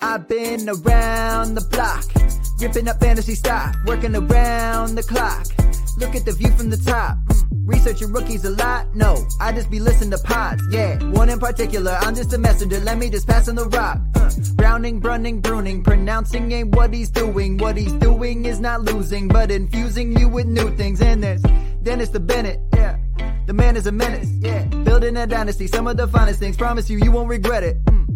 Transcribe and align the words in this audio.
I've 0.00 0.26
been 0.28 0.68
around 0.68 1.54
the 1.54 1.66
block, 1.70 2.04
ripping 2.60 2.88
up 2.88 3.00
fantasy 3.00 3.34
stock, 3.34 3.74
working 3.86 4.16
around 4.16 4.94
the 4.94 5.02
clock. 5.02 5.46
Look 5.98 6.14
at 6.14 6.24
the 6.24 6.32
view 6.32 6.50
from 6.56 6.70
the 6.70 6.76
top. 6.76 7.18
Mm, 7.26 7.44
Researching 7.66 8.12
rookies 8.12 8.44
a 8.44 8.50
lot? 8.50 8.94
No, 8.94 9.16
I 9.40 9.52
just 9.52 9.70
be 9.70 9.80
listening 9.80 10.10
to 10.12 10.18
pods. 10.18 10.62
Yeah, 10.70 11.02
one 11.10 11.28
in 11.28 11.38
particular. 11.38 11.92
I'm 12.00 12.14
just 12.14 12.32
a 12.32 12.38
messenger. 12.38 12.80
Let 12.80 12.96
me 12.98 13.10
just 13.10 13.26
pass 13.26 13.48
on 13.48 13.56
the 13.56 13.66
rock. 13.66 13.98
Uh, 14.14 14.30
Browning, 14.54 15.00
brunning, 15.00 15.42
pruning, 15.42 15.82
pronouncing 15.82 16.50
ain't 16.52 16.74
what 16.74 16.94
he's 16.94 17.10
doing. 17.10 17.58
What 17.58 17.76
he's 17.76 17.92
doing 17.94 18.46
is 18.46 18.60
not 18.60 18.82
losing, 18.82 19.28
but 19.28 19.50
infusing 19.50 20.16
you 20.18 20.28
with 20.28 20.46
new 20.46 20.74
things. 20.76 21.00
And 21.02 21.22
there's 21.22 21.42
Dennis 21.82 22.08
the 22.10 22.20
Bennett. 22.20 22.60
Yeah. 22.74 22.96
The 23.46 23.52
man 23.52 23.76
is 23.76 23.86
a 23.86 23.92
menace, 23.92 24.30
yeah. 24.40 24.67
Building 24.84 25.16
a 25.16 25.26
dynasty, 25.26 25.66
some 25.66 25.86
of 25.86 25.96
the 25.96 26.06
finest 26.08 26.40
things. 26.40 26.56
Promise 26.56 26.90
you, 26.90 26.98
you 26.98 27.10
won't 27.10 27.28
regret 27.28 27.62
it. 27.62 27.87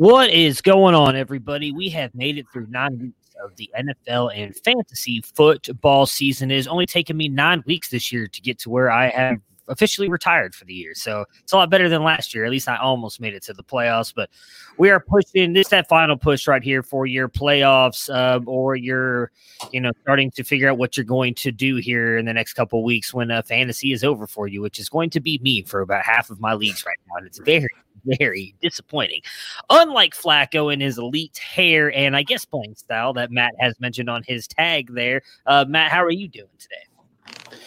What 0.00 0.30
is 0.30 0.62
going 0.62 0.94
on, 0.94 1.14
everybody? 1.14 1.72
We 1.72 1.90
have 1.90 2.14
made 2.14 2.38
it 2.38 2.46
through 2.50 2.68
nine 2.70 2.98
weeks 2.98 3.34
of 3.44 3.54
the 3.56 3.70
NFL 3.78 4.34
and 4.34 4.56
fantasy 4.56 5.20
football 5.20 6.06
season. 6.06 6.50
It 6.50 6.56
has 6.56 6.66
only 6.66 6.86
taken 6.86 7.18
me 7.18 7.28
nine 7.28 7.62
weeks 7.66 7.90
this 7.90 8.10
year 8.10 8.26
to 8.26 8.40
get 8.40 8.58
to 8.60 8.70
where 8.70 8.90
I 8.90 9.10
have 9.10 9.36
officially 9.68 10.08
retired 10.08 10.54
for 10.54 10.64
the 10.64 10.72
year. 10.72 10.94
So 10.94 11.26
it's 11.42 11.52
a 11.52 11.56
lot 11.56 11.68
better 11.68 11.90
than 11.90 12.02
last 12.02 12.34
year. 12.34 12.46
At 12.46 12.50
least 12.50 12.66
I 12.66 12.78
almost 12.78 13.20
made 13.20 13.34
it 13.34 13.42
to 13.42 13.52
the 13.52 13.62
playoffs, 13.62 14.10
but 14.14 14.30
we 14.78 14.88
are 14.88 15.00
pushing 15.00 15.52
this 15.52 15.68
that 15.68 15.86
final 15.86 16.16
push 16.16 16.48
right 16.48 16.62
here 16.62 16.82
for 16.82 17.04
your 17.04 17.28
playoffs 17.28 18.08
uh, 18.08 18.40
or 18.46 18.76
your, 18.76 19.30
you 19.70 19.82
know, 19.82 19.92
starting 20.00 20.30
to 20.30 20.44
figure 20.44 20.70
out 20.70 20.78
what 20.78 20.96
you're 20.96 21.04
going 21.04 21.34
to 21.34 21.52
do 21.52 21.76
here 21.76 22.16
in 22.16 22.24
the 22.24 22.32
next 22.32 22.54
couple 22.54 22.82
weeks 22.82 23.12
when 23.12 23.30
uh, 23.30 23.42
fantasy 23.42 23.92
is 23.92 24.02
over 24.02 24.26
for 24.26 24.48
you, 24.48 24.62
which 24.62 24.78
is 24.78 24.88
going 24.88 25.10
to 25.10 25.20
be 25.20 25.38
me 25.42 25.62
for 25.62 25.82
about 25.82 26.04
half 26.04 26.30
of 26.30 26.40
my 26.40 26.54
leagues 26.54 26.86
right 26.86 26.98
now. 27.08 27.18
And 27.18 27.26
it's 27.26 27.38
very, 27.38 27.68
very 28.04 28.54
disappointing. 28.60 29.22
Unlike 29.68 30.14
Flacco 30.14 30.72
and 30.72 30.80
his 30.82 30.98
elite 30.98 31.38
hair 31.38 31.92
and 31.94 32.16
I 32.16 32.22
guess 32.22 32.44
playing 32.44 32.76
style 32.76 33.12
that 33.14 33.30
Matt 33.30 33.52
has 33.60 33.78
mentioned 33.80 34.10
on 34.10 34.22
his 34.26 34.46
tag 34.46 34.94
there. 34.94 35.22
Uh, 35.46 35.64
Matt, 35.68 35.90
how 35.90 36.02
are 36.04 36.10
you 36.10 36.28
doing 36.28 36.48
today? 36.58 37.58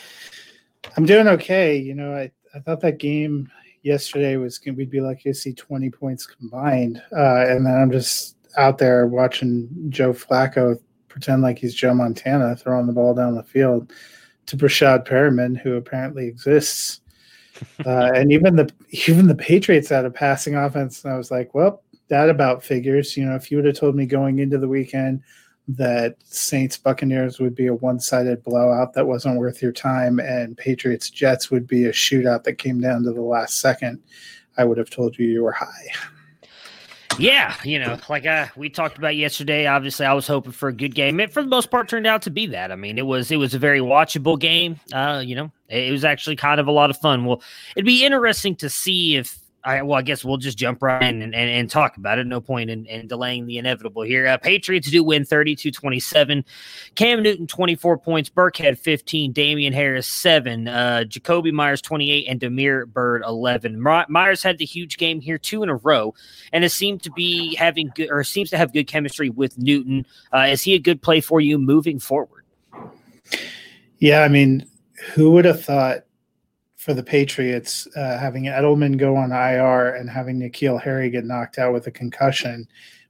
I'm 0.97 1.05
doing 1.05 1.27
okay. 1.27 1.77
You 1.77 1.95
know, 1.95 2.15
I, 2.15 2.31
I 2.53 2.59
thought 2.59 2.81
that 2.81 2.99
game 2.99 3.49
yesterday 3.83 4.37
was 4.37 4.59
we'd 4.65 4.89
be 4.89 5.01
lucky 5.01 5.23
to 5.23 5.33
see 5.33 5.53
20 5.53 5.89
points 5.89 6.25
combined. 6.25 7.01
Uh, 7.11 7.45
and 7.47 7.65
then 7.65 7.75
I'm 7.75 7.91
just 7.91 8.37
out 8.57 8.77
there 8.77 9.07
watching 9.07 9.69
Joe 9.89 10.13
Flacco 10.13 10.79
pretend 11.09 11.43
like 11.43 11.59
he's 11.59 11.75
Joe 11.75 11.93
Montana 11.93 12.55
throwing 12.55 12.87
the 12.87 12.93
ball 12.93 13.13
down 13.13 13.35
the 13.35 13.43
field 13.43 13.93
to 14.47 14.57
Breshad 14.57 15.07
Perriman, 15.07 15.57
who 15.57 15.75
apparently 15.75 16.27
exists. 16.27 17.01
Uh, 17.85 18.11
and 18.13 18.31
even 18.31 18.55
the 18.55 18.71
even 19.07 19.27
the 19.27 19.35
Patriots 19.35 19.89
had 19.89 20.05
a 20.05 20.11
passing 20.11 20.55
offense, 20.55 21.03
and 21.03 21.13
I 21.13 21.17
was 21.17 21.31
like, 21.31 21.53
well, 21.53 21.83
that 22.07 22.29
about 22.29 22.63
figures. 22.63 23.17
You 23.17 23.25
know, 23.25 23.35
if 23.35 23.51
you 23.51 23.57
would 23.57 23.65
have 23.65 23.77
told 23.77 23.95
me 23.95 24.05
going 24.05 24.39
into 24.39 24.57
the 24.57 24.67
weekend 24.67 25.21
that 25.67 26.15
Saints 26.25 26.77
Buccaneers 26.77 27.39
would 27.39 27.55
be 27.55 27.67
a 27.67 27.75
one 27.75 27.99
sided 27.99 28.43
blowout 28.43 28.93
that 28.93 29.07
wasn't 29.07 29.37
worth 29.37 29.61
your 29.61 29.71
time, 29.71 30.19
and 30.19 30.57
Patriots 30.57 31.09
Jets 31.09 31.49
would 31.51 31.67
be 31.67 31.85
a 31.85 31.91
shootout 31.91 32.43
that 32.43 32.53
came 32.53 32.81
down 32.81 33.03
to 33.03 33.11
the 33.11 33.21
last 33.21 33.59
second, 33.59 34.01
I 34.57 34.65
would 34.65 34.77
have 34.77 34.89
told 34.89 35.17
you 35.17 35.27
you 35.27 35.43
were 35.43 35.51
high. 35.51 35.87
Yeah, 37.19 37.55
you 37.63 37.79
know, 37.79 37.97
like 38.09 38.25
uh, 38.25 38.47
we 38.55 38.69
talked 38.69 38.97
about 38.97 39.15
yesterday. 39.15 39.67
Obviously, 39.67 40.05
I 40.05 40.13
was 40.13 40.27
hoping 40.27 40.51
for 40.51 40.69
a 40.69 40.73
good 40.73 40.95
game. 40.95 41.19
It 41.19 41.31
for 41.31 41.41
the 41.41 41.49
most 41.49 41.71
part 41.71 41.87
turned 41.89 42.07
out 42.07 42.21
to 42.23 42.29
be 42.29 42.47
that. 42.47 42.71
I 42.71 42.75
mean, 42.75 42.97
it 42.97 43.05
was 43.05 43.31
it 43.31 43.37
was 43.37 43.53
a 43.53 43.59
very 43.59 43.79
watchable 43.79 44.39
game. 44.39 44.79
Uh, 44.91 45.21
you 45.25 45.35
know, 45.35 45.51
it, 45.69 45.89
it 45.89 45.91
was 45.91 46.05
actually 46.05 46.35
kind 46.35 46.59
of 46.59 46.67
a 46.67 46.71
lot 46.71 46.89
of 46.89 46.97
fun. 46.97 47.25
Well, 47.25 47.41
it'd 47.75 47.85
be 47.85 48.05
interesting 48.05 48.55
to 48.57 48.69
see 48.69 49.15
if 49.15 49.37
I 49.65 49.81
well, 49.81 49.97
I 49.97 50.01
guess 50.01 50.25
we'll 50.25 50.37
just 50.37 50.57
jump 50.57 50.81
right 50.81 51.01
in 51.01 51.21
and, 51.21 51.33
and, 51.33 51.49
and 51.49 51.69
talk 51.69 51.97
about 51.97 52.19
it. 52.19 52.27
No 52.27 52.41
point 52.41 52.69
in, 52.69 52.85
in 52.85 53.07
delaying 53.07 53.45
the 53.45 53.57
inevitable 53.57 54.01
here. 54.01 54.27
Uh, 54.27 54.37
Patriots 54.37 54.89
do 54.89 55.03
win 55.03 55.23
32 55.23 55.71
27. 55.71 56.43
Cam 56.95 57.23
Newton, 57.23 57.47
24 57.47 57.97
points. 57.97 58.29
Burkhead, 58.29 58.77
15. 58.77 59.31
Damien 59.31 59.73
Harris, 59.73 60.07
7. 60.21 60.67
Uh, 60.67 61.03
Jakobi 61.07 61.51
Meyers, 61.51 61.81
28. 61.81 62.27
And 62.27 62.39
Damiere 62.39 62.85
Byrd, 62.85 63.23
11. 63.25 63.79
My- 63.79 64.05
Meyers 64.09 64.43
had 64.43 64.57
the 64.57 64.65
huge 64.65 64.97
game 64.97 65.21
here, 65.21 65.37
two 65.37 65.63
in 65.63 65.69
a 65.69 65.75
row, 65.75 66.13
and 66.51 66.63
it 66.63 66.69
seemed 66.69 67.03
to 67.03 67.11
be 67.11 67.55
having 67.55 67.91
good, 67.95 68.09
or 68.11 68.23
seems 68.23 68.49
to 68.49 68.57
have 68.57 68.73
good 68.73 68.87
chemistry 68.87 69.29
with 69.29 69.57
Newton. 69.57 70.05
Uh, 70.33 70.47
is 70.49 70.61
he 70.61 70.73
a 70.73 70.79
good 70.79 71.01
play 71.01 71.21
for 71.21 71.39
you 71.39 71.57
moving 71.57 71.99
forward? 71.99 72.43
Yeah, 73.99 74.21
I 74.23 74.27
mean, 74.27 74.67
who 75.13 75.31
would 75.31 75.45
have 75.45 75.63
thought 75.63 76.03
for 76.83 76.93
the 76.93 77.03
Patriots 77.03 77.87
uh, 77.95 78.17
having 78.17 78.43
Edelman 78.43 78.97
go 78.97 79.15
on 79.15 79.31
IR 79.31 79.95
and 79.95 80.09
having 80.09 80.37
N'Keal 80.37 80.81
Harry 80.81 81.09
get 81.09 81.23
knocked 81.23 81.57
out 81.57 81.71
with 81.71 81.87
a 81.87 81.91
concussion 81.91 82.67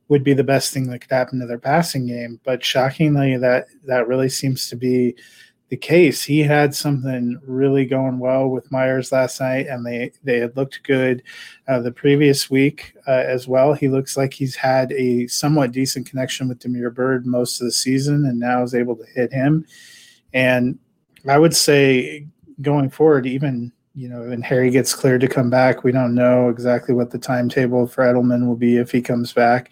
would 0.09 0.23
be 0.23 0.33
the 0.33 0.43
best 0.43 0.71
thing 0.71 0.87
that 0.87 0.99
could 0.99 1.09
happen 1.09 1.39
to 1.39 1.47
their 1.47 1.57
passing 1.57 2.05
game. 2.05 2.39
But 2.43 2.63
shockingly, 2.63 3.35
that 3.37 3.65
that 3.87 4.07
really 4.07 4.29
seems 4.29 4.69
to 4.69 4.75
be 4.75 5.15
the 5.69 5.77
case. 5.77 6.23
He 6.23 6.41
had 6.41 6.75
something 6.75 7.39
really 7.43 7.85
going 7.85 8.19
well 8.19 8.47
with 8.47 8.71
Meyers 8.71 9.11
last 9.11 9.41
night, 9.41 9.65
and 9.65 9.83
they 9.83 10.11
they 10.23 10.37
had 10.37 10.55
looked 10.55 10.83
good 10.83 11.23
uh, 11.67 11.79
the 11.79 11.91
previous 11.91 12.51
week 12.51 12.93
uh, 13.07 13.23
as 13.25 13.47
well. 13.47 13.73
He 13.73 13.87
looks 13.87 14.15
like 14.15 14.35
he's 14.35 14.55
had 14.55 14.91
a 14.91 15.25
somewhat 15.25 15.71
decent 15.71 16.07
connection 16.07 16.47
with 16.47 16.59
Damiere 16.59 16.91
Byrd 16.91 17.25
most 17.25 17.59
of 17.59 17.65
the 17.65 17.71
season, 17.71 18.23
and 18.27 18.39
now 18.39 18.61
is 18.61 18.75
able 18.75 18.95
to 18.97 19.05
hit 19.15 19.33
him. 19.33 19.65
And 20.31 20.77
I 21.27 21.39
would 21.39 21.55
say 21.55 22.27
going 22.63 22.89
forward, 22.89 23.27
even 23.27 23.71
you 23.95 24.09
know, 24.09 24.21
when 24.21 24.41
Harry 24.41 24.71
gets 24.71 24.95
cleared 24.95 25.21
to 25.21 25.27
come 25.27 25.51
back, 25.51 25.83
we 25.83 25.91
don't 25.91 26.15
know 26.15 26.49
exactly 26.49 26.95
what 26.95 27.11
the 27.11 27.19
timetable 27.19 27.85
for 27.85 28.03
Edelman 28.03 28.47
will 28.47 28.55
be 28.55 28.77
if 28.77 28.91
he 28.91 29.01
comes 29.01 29.33
back. 29.33 29.69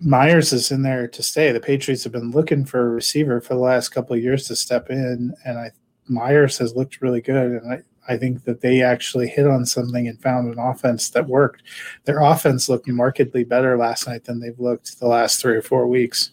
Meyers 0.00 0.52
is 0.52 0.72
in 0.72 0.82
there 0.82 1.06
to 1.06 1.22
stay. 1.22 1.52
The 1.52 1.60
Patriots 1.60 2.02
have 2.02 2.12
been 2.12 2.32
looking 2.32 2.64
for 2.64 2.80
a 2.80 2.90
receiver 2.90 3.40
for 3.40 3.54
the 3.54 3.60
last 3.60 3.90
couple 3.90 4.16
of 4.16 4.22
years 4.22 4.48
to 4.48 4.56
step 4.56 4.90
in, 4.90 5.32
and 5.44 5.58
I 5.58 5.70
Meyers 6.08 6.58
has 6.58 6.74
looked 6.74 7.00
really 7.00 7.20
good, 7.20 7.62
and 7.62 7.72
I, 7.72 7.82
I 8.12 8.16
think 8.16 8.42
that 8.44 8.60
they 8.60 8.82
actually 8.82 9.28
hit 9.28 9.46
on 9.46 9.64
something 9.64 10.08
and 10.08 10.20
found 10.20 10.52
an 10.52 10.58
offense 10.58 11.10
that 11.10 11.28
worked. 11.28 11.62
Their 12.04 12.20
offense 12.20 12.68
looked 12.68 12.88
markedly 12.88 13.44
better 13.44 13.78
last 13.78 14.08
night 14.08 14.24
than 14.24 14.40
they've 14.40 14.58
looked 14.58 14.98
the 14.98 15.06
last 15.06 15.40
three 15.40 15.54
or 15.54 15.62
four 15.62 15.86
weeks. 15.86 16.32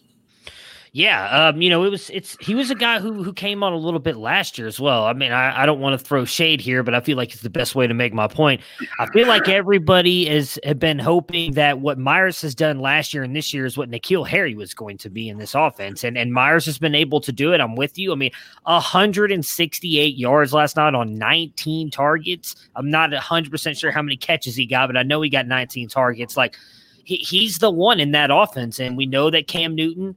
Yeah, 0.92 1.48
um, 1.48 1.62
you 1.62 1.70
know, 1.70 1.84
it 1.84 1.88
was 1.88 2.10
it's 2.10 2.36
he 2.40 2.56
was 2.56 2.68
a 2.72 2.74
guy 2.74 2.98
who 2.98 3.22
who 3.22 3.32
came 3.32 3.62
on 3.62 3.72
a 3.72 3.76
little 3.76 4.00
bit 4.00 4.16
last 4.16 4.58
year 4.58 4.66
as 4.66 4.80
well. 4.80 5.04
I 5.04 5.12
mean, 5.12 5.30
I, 5.30 5.62
I 5.62 5.64
don't 5.66 5.78
want 5.78 5.96
to 5.96 6.04
throw 6.04 6.24
shade 6.24 6.60
here, 6.60 6.82
but 6.82 6.96
I 6.96 7.00
feel 7.00 7.16
like 7.16 7.32
it's 7.32 7.42
the 7.42 7.50
best 7.50 7.76
way 7.76 7.86
to 7.86 7.94
make 7.94 8.12
my 8.12 8.26
point. 8.26 8.60
I 8.98 9.06
feel 9.12 9.28
like 9.28 9.48
everybody 9.48 10.24
has 10.26 10.58
been 10.78 10.98
hoping 10.98 11.52
that 11.52 11.78
what 11.78 11.96
Meyers 11.96 12.40
has 12.42 12.56
done 12.56 12.80
last 12.80 13.14
year 13.14 13.22
and 13.22 13.36
this 13.36 13.54
year 13.54 13.66
is 13.66 13.78
what 13.78 13.88
N'Keal 13.88 14.26
Harry 14.26 14.56
was 14.56 14.74
going 14.74 14.98
to 14.98 15.08
be 15.08 15.28
in 15.28 15.38
this 15.38 15.54
offense, 15.54 16.02
and 16.02 16.18
and 16.18 16.32
Meyers 16.32 16.66
has 16.66 16.78
been 16.78 16.96
able 16.96 17.20
to 17.20 17.30
do 17.30 17.52
it. 17.52 17.60
I'm 17.60 17.76
with 17.76 17.96
you. 17.96 18.10
I 18.10 18.16
mean, 18.16 18.32
168 18.64 20.16
yards 20.16 20.52
last 20.52 20.74
night 20.74 20.96
on 20.96 21.16
19 21.16 21.92
targets. 21.92 22.56
I'm 22.74 22.90
not 22.90 23.12
100 23.12 23.48
percent 23.48 23.78
sure 23.78 23.92
how 23.92 24.02
many 24.02 24.16
catches 24.16 24.56
he 24.56 24.66
got, 24.66 24.88
but 24.88 24.96
I 24.96 25.04
know 25.04 25.22
he 25.22 25.30
got 25.30 25.46
19 25.46 25.88
targets. 25.88 26.36
Like 26.36 26.56
he, 27.04 27.14
he's 27.18 27.60
the 27.60 27.70
one 27.70 28.00
in 28.00 28.10
that 28.10 28.30
offense, 28.32 28.80
and 28.80 28.96
we 28.96 29.06
know 29.06 29.30
that 29.30 29.46
Cam 29.46 29.76
Newton 29.76 30.16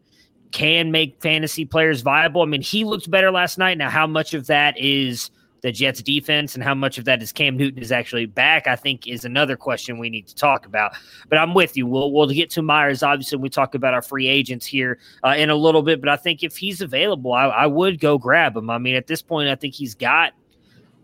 can 0.53 0.91
make 0.91 1.19
fantasy 1.21 1.65
players 1.65 2.01
viable. 2.01 2.41
I 2.41 2.45
mean, 2.45 2.61
he 2.61 2.85
looked 2.85 3.11
better 3.11 3.31
last 3.31 3.57
night. 3.57 3.77
Now, 3.77 3.89
how 3.89 4.07
much 4.07 4.33
of 4.33 4.47
that 4.47 4.77
is 4.77 5.31
the 5.63 5.71
Jets 5.71 6.01
defense 6.01 6.55
and 6.55 6.63
how 6.63 6.75
much 6.75 6.97
of 6.97 7.05
that 7.05 7.21
is 7.21 7.31
Cam 7.31 7.57
Newton 7.57 7.81
is 7.81 7.91
actually 7.91 8.25
back, 8.25 8.67
I 8.67 8.75
think 8.75 9.07
is 9.07 9.25
another 9.25 9.55
question 9.55 9.97
we 9.97 10.09
need 10.09 10.27
to 10.27 10.35
talk 10.35 10.65
about. 10.65 10.91
But 11.29 11.39
I'm 11.39 11.53
with 11.53 11.75
you. 11.75 11.87
We'll, 11.87 12.11
we'll 12.11 12.27
get 12.27 12.49
to 12.51 12.61
Meyers, 12.61 13.01
obviously, 13.01 13.37
we 13.39 13.49
talk 13.49 13.73
about 13.73 13.93
our 13.93 14.01
free 14.01 14.27
agents 14.27 14.65
here 14.65 14.99
uh, 15.23 15.35
in 15.37 15.49
a 15.49 15.55
little 15.55 15.81
bit. 15.81 16.01
But 16.01 16.09
I 16.09 16.17
think 16.17 16.43
if 16.43 16.55
he's 16.55 16.81
available, 16.81 17.33
I, 17.33 17.45
I 17.45 17.65
would 17.65 17.99
go 17.99 18.17
grab 18.17 18.55
him. 18.55 18.69
I 18.69 18.77
mean, 18.77 18.95
at 18.95 19.07
this 19.07 19.21
point, 19.21 19.49
I 19.49 19.55
think 19.55 19.73
he's 19.73 19.95
got 19.95 20.33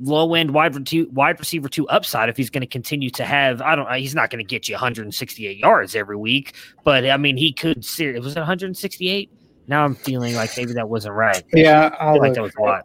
low 0.01 0.34
end 0.34 0.51
wide, 0.51 0.86
two, 0.86 1.10
wide 1.12 1.40
receiver 1.40 1.69
two 1.69 1.88
upside 1.88 2.30
if 2.30 2.38
he's 2.38 2.50
going 2.50 2.62
to 2.62 2.68
continue 2.68 3.10
to 3.12 3.25
have. 3.25 3.62
I 3.62 3.75
don't. 3.75 3.92
He's 3.96 4.16
not 4.16 4.30
going 4.30 4.44
to 4.44 4.48
get 4.48 4.68
you 4.68 4.75
168 4.75 5.57
yards 5.57 5.96
every 5.96 6.18
week, 6.18 6.54
but 6.84 7.10
I 7.10 7.18
mean 7.18 7.38
he 7.38 7.54
could. 7.54 7.86
It 8.00 8.22
was 8.22 8.36
it 8.36 8.40
168? 8.40 9.31
Now 9.69 9.86
I'm 9.86 9.95
feeling 9.95 10.36
like 10.36 10.50
maybe 10.57 10.74
that 10.74 10.89
wasn't 10.89 11.13
right. 11.13 11.44
Yeah, 11.54 11.95
I 12.00 12.13
feel 12.13 12.21
like 12.21 12.33
that 12.33 12.42
was 12.42 12.56
a 12.56 12.62
lot. 12.62 12.83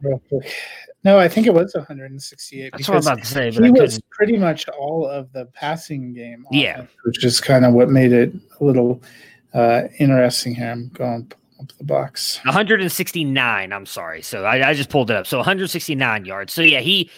No, 1.03 1.19
I 1.19 1.29
think 1.29 1.47
it 1.47 1.53
was 1.53 1.75
168. 1.75 2.73
That's 2.73 2.89
what 2.89 2.97
I'm 2.97 3.03
about 3.03 3.19
to 3.19 3.27
say. 3.27 3.51
But 3.51 3.65
he 3.65 3.71
was 3.71 4.01
pretty 4.11 4.39
much 4.39 4.69
all 4.69 5.07
of 5.07 5.33
the 5.33 5.47
passing 5.47 6.15
game. 6.15 6.47
Yeah, 6.51 6.85
which 7.05 7.25
is 7.25 7.41
kind 7.41 7.65
of 7.65 7.73
what 7.75 7.91
made 7.91 8.13
it 8.13 8.35
a 8.61 8.65
little 8.65 9.03
uh, 9.55 9.85
interesting. 9.99 10.55
Here, 10.55 10.71
I'm 10.71 10.89
going 10.89 11.33
up 11.61 11.73
the 11.79 11.85
box. 11.85 12.41
169. 12.45 13.73
I'm 13.73 13.87
sorry. 13.87 14.23
So 14.23 14.45
I, 14.45 14.69
I 14.69 14.75
just 14.75 14.91
pulled 14.91 15.11
it 15.11 15.17
up. 15.17 15.27
So 15.27 15.39
169 15.39 16.25
yards. 16.25 16.53
So 16.53 16.63
yeah, 16.63 16.81
he 16.81 17.11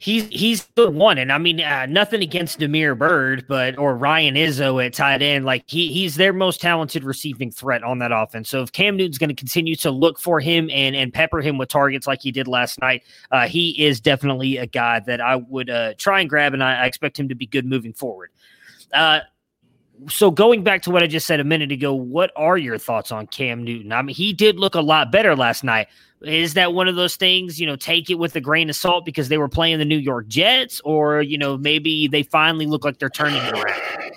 he's 0.00 0.26
he's 0.28 0.64
the 0.74 0.90
one. 0.90 1.18
And 1.18 1.30
I 1.30 1.38
mean, 1.38 1.60
uh, 1.60 1.86
nothing 1.86 2.22
against 2.22 2.58
Damiere 2.58 2.94
Byrd, 2.94 3.44
but 3.46 3.78
or 3.78 3.96
Ryan 3.96 4.34
Izzo 4.34 4.84
at 4.84 4.94
tight 4.94 5.22
end. 5.22 5.44
Like 5.44 5.64
he 5.68 5.92
he's 5.92 6.16
their 6.16 6.32
most 6.32 6.60
talented 6.60 7.04
receiving 7.04 7.50
threat 7.50 7.84
on 7.84 7.98
that 8.00 8.10
offense. 8.10 8.48
So 8.48 8.62
if 8.62 8.72
Cam 8.72 8.96
Newton's 8.96 9.18
going 9.18 9.28
to 9.28 9.34
continue 9.34 9.76
to 9.76 9.90
look 9.90 10.18
for 10.18 10.40
him 10.40 10.68
and 10.70 10.96
and 10.96 11.12
pepper 11.12 11.40
him 11.40 11.58
with 11.58 11.68
targets 11.68 12.06
like 12.06 12.20
he 12.22 12.32
did 12.32 12.48
last 12.48 12.80
night, 12.80 13.04
uh, 13.30 13.46
he 13.46 13.70
is 13.84 14.00
definitely 14.00 14.56
a 14.56 14.66
guy 14.66 15.00
that 15.00 15.20
I 15.20 15.36
would 15.36 15.70
uh, 15.70 15.94
try 15.98 16.20
and 16.20 16.28
grab, 16.28 16.54
and 16.54 16.64
I, 16.64 16.82
I 16.82 16.86
expect 16.86 17.20
him 17.20 17.28
to 17.28 17.34
be 17.34 17.46
good 17.46 17.66
moving 17.66 17.92
forward. 17.92 18.30
Uh, 18.92 19.20
so 20.08 20.30
going 20.30 20.62
back 20.64 20.82
to 20.82 20.90
what 20.90 21.02
I 21.02 21.06
just 21.06 21.26
said 21.26 21.40
a 21.40 21.44
minute 21.44 21.72
ago, 21.72 21.94
what 21.94 22.30
are 22.36 22.56
your 22.56 22.78
thoughts 22.78 23.12
on 23.12 23.26
Cam 23.26 23.64
Newton? 23.64 23.92
I 23.92 24.02
mean, 24.02 24.14
he 24.14 24.32
did 24.32 24.58
look 24.58 24.74
a 24.74 24.80
lot 24.80 25.12
better 25.12 25.36
last 25.36 25.64
night. 25.64 25.88
Is 26.22 26.54
that 26.54 26.74
one 26.74 26.86
of 26.86 26.96
those 26.96 27.16
things, 27.16 27.58
you 27.58 27.66
know, 27.66 27.76
take 27.76 28.10
it 28.10 28.16
with 28.16 28.36
a 28.36 28.40
grain 28.40 28.68
of 28.68 28.76
salt 28.76 29.04
because 29.04 29.28
they 29.28 29.38
were 29.38 29.48
playing 29.48 29.78
the 29.78 29.84
New 29.84 29.98
York 29.98 30.28
Jets, 30.28 30.80
or, 30.84 31.22
you 31.22 31.38
know, 31.38 31.56
maybe 31.56 32.08
they 32.08 32.22
finally 32.22 32.66
look 32.66 32.84
like 32.84 32.98
they're 32.98 33.08
turning 33.08 33.42
it 33.42 33.54
around? 33.54 34.12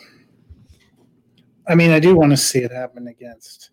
I 1.67 1.75
mean, 1.75 1.91
I 1.91 1.99
do 1.99 2.15
want 2.15 2.31
to 2.31 2.37
see 2.37 2.59
it 2.59 2.71
happen 2.71 3.07
against, 3.07 3.69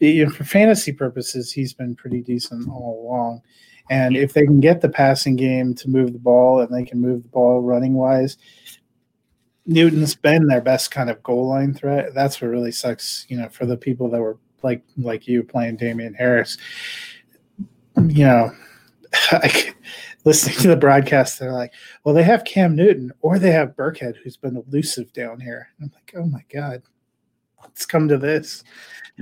you 0.00 0.26
know, 0.26 0.30
for 0.30 0.44
fantasy 0.44 0.92
purposes, 0.92 1.50
he's 1.50 1.72
been 1.72 1.94
pretty 1.94 2.20
decent 2.20 2.68
all 2.68 3.06
along. 3.06 3.42
And 3.90 4.16
if 4.16 4.32
they 4.32 4.44
can 4.44 4.60
get 4.60 4.80
the 4.80 4.88
passing 4.88 5.36
game 5.36 5.74
to 5.76 5.88
move 5.88 6.12
the 6.12 6.18
ball 6.18 6.60
and 6.60 6.74
they 6.74 6.84
can 6.84 7.00
move 7.00 7.22
the 7.22 7.28
ball 7.28 7.62
running 7.62 7.94
wise, 7.94 8.36
Newton's 9.66 10.14
been 10.14 10.46
their 10.46 10.60
best 10.60 10.90
kind 10.90 11.08
of 11.08 11.22
goal 11.22 11.48
line 11.48 11.74
threat. 11.74 12.14
That's 12.14 12.40
what 12.40 12.48
really 12.48 12.72
sucks, 12.72 13.26
you 13.28 13.36
know, 13.36 13.48
for 13.48 13.66
the 13.66 13.76
people 13.76 14.10
that 14.10 14.20
were 14.20 14.38
like 14.62 14.82
like 14.96 15.26
you 15.26 15.42
playing 15.42 15.76
Damien 15.76 16.14
Harris 16.14 16.58
you 17.96 18.24
know, 18.24 18.52
I, 19.30 19.74
listening 20.24 20.56
to 20.58 20.68
the 20.68 20.76
broadcast, 20.76 21.38
they're 21.38 21.52
like, 21.52 21.72
well, 22.04 22.14
they 22.14 22.22
have 22.22 22.44
Cam 22.44 22.74
Newton 22.74 23.12
or 23.20 23.38
they 23.38 23.50
have 23.50 23.76
Burkhead, 23.76 24.16
who's 24.16 24.36
been 24.36 24.56
elusive 24.56 25.12
down 25.12 25.40
here. 25.40 25.68
I'm 25.80 25.90
like, 25.94 26.14
oh 26.16 26.26
my 26.26 26.44
God, 26.52 26.82
let's 27.62 27.86
come 27.86 28.08
to 28.08 28.18
this. 28.18 28.64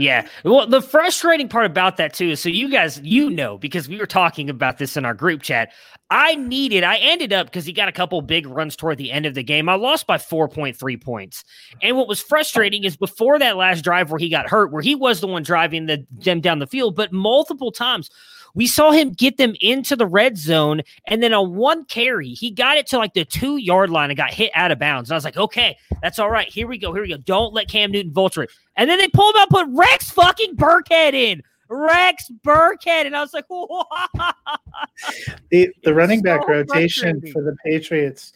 Yeah. 0.01 0.27
Well, 0.45 0.67
the 0.67 0.81
frustrating 0.81 1.49
part 1.49 1.67
about 1.67 1.99
that 1.99 2.15
too 2.15 2.31
is 2.31 2.41
so 2.41 2.49
you 2.49 2.71
guys, 2.71 3.01
you 3.03 3.29
know, 3.29 3.59
because 3.59 3.87
we 3.87 3.99
were 3.99 4.07
talking 4.07 4.49
about 4.49 4.79
this 4.79 4.97
in 4.97 5.05
our 5.05 5.13
group 5.13 5.43
chat. 5.43 5.73
I 6.13 6.35
needed, 6.37 6.83
I 6.83 6.97
ended 6.97 7.33
up 7.33 7.47
because 7.47 7.67
he 7.67 7.73
got 7.73 7.89
a 7.89 7.93
couple 7.93 8.21
big 8.23 8.47
runs 8.47 8.75
toward 8.75 8.99
the 8.99 9.13
end 9.13 9.27
of 9.27 9.35
the 9.35 9.45
game. 9.45 9.69
I 9.69 9.75
lost 9.75 10.07
by 10.07 10.17
4.3 10.17 11.05
points. 11.05 11.45
And 11.83 11.97
what 11.97 12.09
was 12.09 12.21
frustrating 12.21 12.83
is 12.83 12.97
before 12.97 13.39
that 13.39 13.57
last 13.57 13.85
drive 13.85 14.11
where 14.11 14.19
he 14.19 14.29
got 14.29 14.49
hurt, 14.49 14.73
where 14.73 14.83
he 14.83 14.95
was 14.95 15.21
the 15.21 15.29
one 15.29 15.43
driving 15.43 15.87
the 15.87 16.05
them 16.11 16.41
down 16.41 16.61
the 16.61 16.67
field, 16.67 16.97
but 16.97 17.13
multiple 17.13 17.71
times 17.71 18.11
we 18.55 18.67
saw 18.67 18.91
him 18.91 19.11
get 19.11 19.37
them 19.37 19.55
into 19.61 19.97
the 19.97 20.07
red 20.07 20.37
zone, 20.37 20.83
and 21.07 21.23
then 21.23 21.33
on 21.33 21.55
one 21.55 21.85
carry, 21.85 22.31
he 22.31 22.51
got 22.51 22.77
it 22.77 22.87
to 22.89 22.99
like 22.99 23.15
the 23.15 23.25
two 23.25 23.57
yard 23.57 23.91
line 23.91 24.11
and 24.11 24.17
got 24.17 24.33
hit 24.33 24.51
out 24.55 24.71
of 24.71 24.79
bounds. 24.79 25.11
And 25.11 25.15
I 25.15 25.17
was 25.17 25.25
like, 25.25 25.37
okay, 25.37 25.77
that's 26.03 26.19
all 26.19 26.31
right. 26.31 26.49
Here 26.49 26.67
we 26.67 26.79
go. 26.79 26.93
Here 26.93 27.03
we 27.03 27.09
go. 27.09 27.17
Don't 27.19 27.55
let 27.55 27.69
Cam 27.69 27.91
Newton 27.91 28.13
vulture 28.13 28.45
it. 28.45 28.51
And 28.77 28.89
then 28.89 28.99
they 28.99 29.09
pull 29.09 29.31
him 29.31 29.37
out, 29.37 29.51
put 29.51 29.67
Rex 29.71 30.11
fucking 30.11 30.57
Burkhead 30.57 31.15
in. 31.15 31.43
Rex 31.69 32.31
Burkhead. 32.45 33.07
And 33.07 33.17
I 33.17 33.21
was 33.21 33.33
like, 33.33 33.47
the, 35.51 35.69
the 35.85 35.95
running 35.95 36.21
back 36.21 36.43
so 36.43 36.49
rotation 36.49 37.21
for 37.33 37.43
the 37.43 37.57
Patriots 37.65 38.33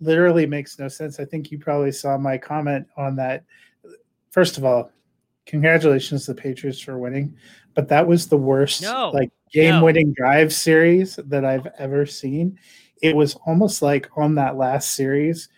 literally 0.00 0.46
makes 0.46 0.78
no 0.78 0.88
sense. 0.88 1.20
I 1.20 1.24
think 1.24 1.50
you 1.50 1.58
probably 1.58 1.92
saw 1.92 2.18
my 2.18 2.36
comment 2.36 2.86
on 2.96 3.16
that. 3.16 3.44
First 4.30 4.58
of 4.58 4.64
all, 4.64 4.90
congratulations 5.46 6.26
to 6.26 6.34
the 6.34 6.40
Patriots 6.40 6.80
for 6.80 6.98
winning, 6.98 7.36
but 7.74 7.88
that 7.88 8.06
was 8.06 8.28
the 8.28 8.36
worst 8.36 8.82
no, 8.82 9.10
like 9.10 9.30
game-winning 9.52 10.08
no. 10.08 10.14
drive 10.16 10.52
series 10.52 11.16
that 11.16 11.44
I've 11.44 11.66
ever 11.78 12.06
seen. 12.06 12.58
It 13.00 13.16
was 13.16 13.34
almost 13.46 13.82
like 13.82 14.08
on 14.16 14.36
that 14.36 14.56
last 14.56 14.94
series 14.94 15.48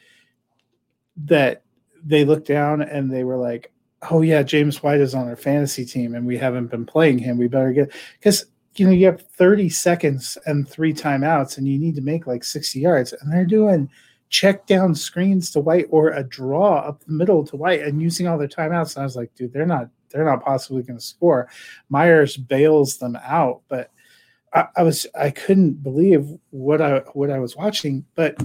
that 1.24 1.62
they 2.02 2.24
looked 2.24 2.46
down 2.46 2.82
and 2.82 3.12
they 3.12 3.24
were 3.24 3.36
like, 3.36 3.72
"Oh 4.10 4.22
yeah, 4.22 4.42
James 4.42 4.82
White 4.82 5.00
is 5.00 5.14
on 5.14 5.28
our 5.28 5.36
fantasy 5.36 5.84
team 5.84 6.14
and 6.14 6.26
we 6.26 6.36
haven't 6.36 6.68
been 6.68 6.86
playing 6.86 7.18
him. 7.18 7.38
We 7.38 7.48
better 7.48 7.72
get 7.72 7.92
because 8.18 8.46
you 8.76 8.86
know 8.86 8.92
you 8.92 9.06
have 9.06 9.20
30 9.20 9.68
seconds 9.68 10.36
and 10.46 10.68
three 10.68 10.92
timeouts 10.92 11.58
and 11.58 11.68
you 11.68 11.78
need 11.78 11.94
to 11.96 12.00
make 12.00 12.26
like 12.26 12.42
60 12.42 12.80
yards 12.80 13.12
and 13.12 13.32
they're 13.32 13.44
doing 13.44 13.88
check 14.34 14.66
down 14.66 14.94
screens 14.94 15.52
to 15.52 15.60
White 15.60 15.86
or 15.90 16.08
a 16.08 16.24
draw 16.24 16.78
up 16.78 17.04
the 17.04 17.12
middle 17.12 17.46
to 17.46 17.56
White 17.56 17.82
and 17.82 18.02
using 18.02 18.26
all 18.26 18.36
their 18.36 18.48
timeouts. 18.48 18.96
And 18.96 19.02
I 19.02 19.04
was 19.04 19.14
like, 19.14 19.32
dude, 19.36 19.52
they're 19.52 19.64
not 19.64 19.88
they're 20.14 20.24
not 20.24 20.44
possibly 20.44 20.82
going 20.82 20.98
to 20.98 21.04
score. 21.04 21.48
Meyers 21.88 22.36
bails 22.36 22.98
them 22.98 23.18
out, 23.22 23.62
but 23.68 23.90
I, 24.52 24.68
I, 24.76 24.82
was 24.84 25.06
I 25.18 25.30
couldn't 25.30 25.82
believe 25.82 26.28
what 26.50 26.80
I 26.80 26.98
what 27.12 27.30
I 27.30 27.40
was 27.40 27.56
watching. 27.56 28.04
But 28.14 28.40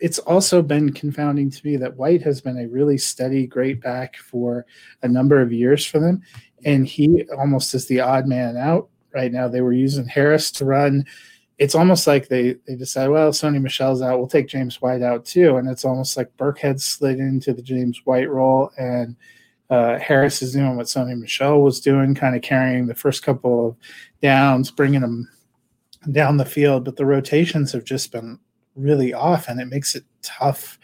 it's 0.00 0.18
also 0.18 0.60
been 0.60 0.92
confounding 0.92 1.48
to 1.50 1.66
me 1.66 1.76
that 1.76 1.96
White 1.96 2.22
has 2.22 2.40
been 2.40 2.58
a 2.58 2.68
really 2.68 2.98
steady, 2.98 3.46
great 3.46 3.80
back 3.80 4.16
for 4.16 4.66
a 5.02 5.08
number 5.08 5.40
of 5.40 5.52
years 5.52 5.86
for 5.86 6.00
them, 6.00 6.22
and 6.64 6.86
he 6.86 7.24
almost 7.38 7.72
is 7.74 7.86
the 7.86 8.00
odd 8.00 8.26
man 8.26 8.56
out 8.56 8.88
right 9.14 9.30
now. 9.30 9.46
They 9.46 9.60
were 9.60 9.72
using 9.72 10.06
Harris 10.06 10.50
to 10.52 10.64
run 10.64 11.06
it's 11.58 11.76
almost 11.76 12.08
like 12.08 12.26
they 12.26 12.54
they 12.66 12.74
decide, 12.74 13.08
well, 13.08 13.30
Sony 13.30 13.62
Michel's 13.62 14.02
out, 14.02 14.18
we'll 14.18 14.26
take 14.26 14.48
James 14.48 14.82
White 14.82 15.00
out 15.00 15.24
too, 15.24 15.58
and 15.58 15.68
it's 15.68 15.84
almost 15.84 16.16
like 16.16 16.36
Burkhead 16.36 16.80
slid 16.80 17.20
into 17.20 17.52
the 17.52 17.62
James 17.62 18.00
White 18.04 18.28
role, 18.28 18.72
and 18.78 19.14
Uh, 19.72 19.98
Harris 19.98 20.42
is 20.42 20.52
doing 20.52 20.76
what 20.76 20.84
Sony 20.84 21.18
Michel 21.18 21.62
was 21.62 21.80
doing, 21.80 22.14
kind 22.14 22.36
of 22.36 22.42
carrying 22.42 22.86
the 22.86 22.94
first 22.94 23.22
couple 23.22 23.68
of 23.68 23.76
downs, 24.20 24.70
bringing 24.70 25.00
them 25.00 25.30
down 26.10 26.36
the 26.36 26.44
field. 26.44 26.84
But 26.84 26.96
the 26.96 27.06
rotations 27.06 27.72
have 27.72 27.84
just 27.84 28.12
been 28.12 28.38
really 28.76 29.14
off, 29.14 29.48
and 29.48 29.58
it 29.58 29.68
makes 29.68 29.94
it 29.94 30.04
tough 30.20 30.78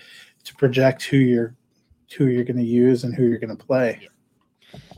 to 0.45 0.55
project 0.55 1.03
who 1.03 1.19
you're 1.19 1.55
who 2.17 2.29
you're 2.29 2.45
going 2.45 2.57
to 2.57 2.65
use 2.65 3.05
and 3.05 3.15
who 3.15 3.25
you're 3.25 3.39
going 3.39 3.55
to 3.55 3.63
play. 3.63 4.09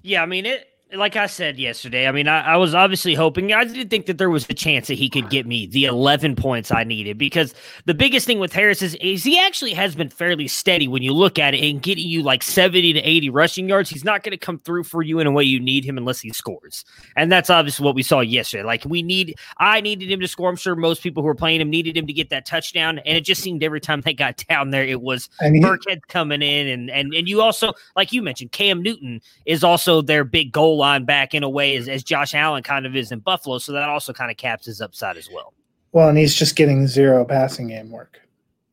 Yeah, 0.02 0.22
I 0.22 0.26
mean 0.26 0.46
it 0.46 0.68
like 0.94 1.14
I 1.14 1.26
said 1.26 1.58
yesterday, 1.58 2.08
I 2.08 2.12
mean, 2.12 2.26
I, 2.26 2.54
I, 2.54 2.56
was 2.56 2.74
obviously 2.74 3.14
hoping. 3.14 3.52
I 3.52 3.64
didn't 3.64 3.90
think 3.90 4.06
that 4.06 4.18
there 4.18 4.30
was 4.30 4.48
a 4.48 4.54
chance 4.54 4.88
that 4.88 4.94
he 4.94 5.08
could 5.08 5.30
get 5.30 5.46
me 5.46 5.66
the 5.66 5.84
11 5.84 6.34
points 6.34 6.72
I 6.72 6.82
needed 6.82 7.16
because 7.16 7.54
the 7.84 7.94
biggest 7.94 8.26
thing 8.26 8.40
with 8.40 8.52
Harris 8.52 8.82
is, 8.82 8.96
is 8.96 9.22
he 9.22 9.38
actually 9.38 9.72
has 9.72 9.94
been 9.94 10.08
fairly 10.08 10.48
steady 10.48 10.88
when 10.88 11.02
you 11.02 11.12
look 11.12 11.38
at 11.38 11.54
it 11.54 11.60
and 11.60 11.80
getting 11.80 12.08
you 12.08 12.22
like 12.22 12.42
70 12.42 12.94
to 12.94 13.00
80 13.00 13.30
rushing 13.30 13.68
yards. 13.68 13.88
He's 13.88 14.04
not 14.04 14.24
going 14.24 14.32
to 14.32 14.38
come 14.38 14.58
through 14.58 14.84
for 14.84 15.02
you 15.02 15.20
in 15.20 15.26
a 15.26 15.30
way 15.30 15.44
you 15.44 15.60
need 15.60 15.84
him 15.84 15.96
unless 15.96 16.20
he 16.20 16.30
scores. 16.30 16.84
And 17.16 17.30
that's 17.30 17.50
obviously 17.50 17.84
what 17.84 17.94
we 17.94 18.02
saw 18.02 18.20
yesterday. 18.20 18.64
Like, 18.64 18.84
we 18.84 19.02
need, 19.02 19.38
I 19.58 19.80
needed 19.80 20.10
him 20.10 20.18
to 20.20 20.28
score. 20.28 20.48
I'm 20.48 20.56
sure 20.56 20.74
most 20.74 21.02
people 21.02 21.22
who 21.22 21.28
were 21.28 21.34
playing 21.36 21.60
him 21.60 21.70
needed 21.70 21.96
him 21.96 22.06
to 22.08 22.12
get 22.12 22.30
that 22.30 22.46
touchdown. 22.46 22.98
And 23.00 23.16
it 23.16 23.24
just 23.24 23.42
seemed 23.42 23.62
every 23.62 23.80
time 23.80 24.00
they 24.00 24.14
got 24.14 24.44
down 24.48 24.70
there, 24.70 24.84
it 24.84 25.00
was 25.00 25.28
he, 25.40 25.60
Burkhead 25.60 26.00
coming 26.08 26.42
in. 26.42 26.66
And, 26.66 26.90
and, 26.90 27.14
and 27.14 27.28
you 27.28 27.40
also, 27.42 27.74
like 27.94 28.12
you 28.12 28.22
mentioned, 28.22 28.50
Cam 28.50 28.82
Newton 28.82 29.20
is 29.46 29.62
also 29.62 30.02
their 30.02 30.24
big 30.24 30.50
goal 30.50 30.79
line 30.80 31.04
back 31.04 31.34
in 31.34 31.42
a 31.42 31.48
way 31.48 31.76
as, 31.76 31.88
as 31.88 32.02
Josh 32.02 32.34
Allen 32.34 32.62
kind 32.62 32.86
of 32.86 32.96
is 32.96 33.12
in 33.12 33.20
Buffalo. 33.20 33.58
So 33.58 33.72
that 33.72 33.88
also 33.88 34.12
kind 34.12 34.30
of 34.30 34.36
caps 34.36 34.66
his 34.66 34.80
upside 34.80 35.16
as 35.16 35.28
well. 35.32 35.54
Well, 35.92 36.08
and 36.08 36.18
he's 36.18 36.34
just 36.34 36.56
getting 36.56 36.86
zero 36.86 37.24
passing 37.24 37.68
game 37.68 37.90
work. 37.90 38.20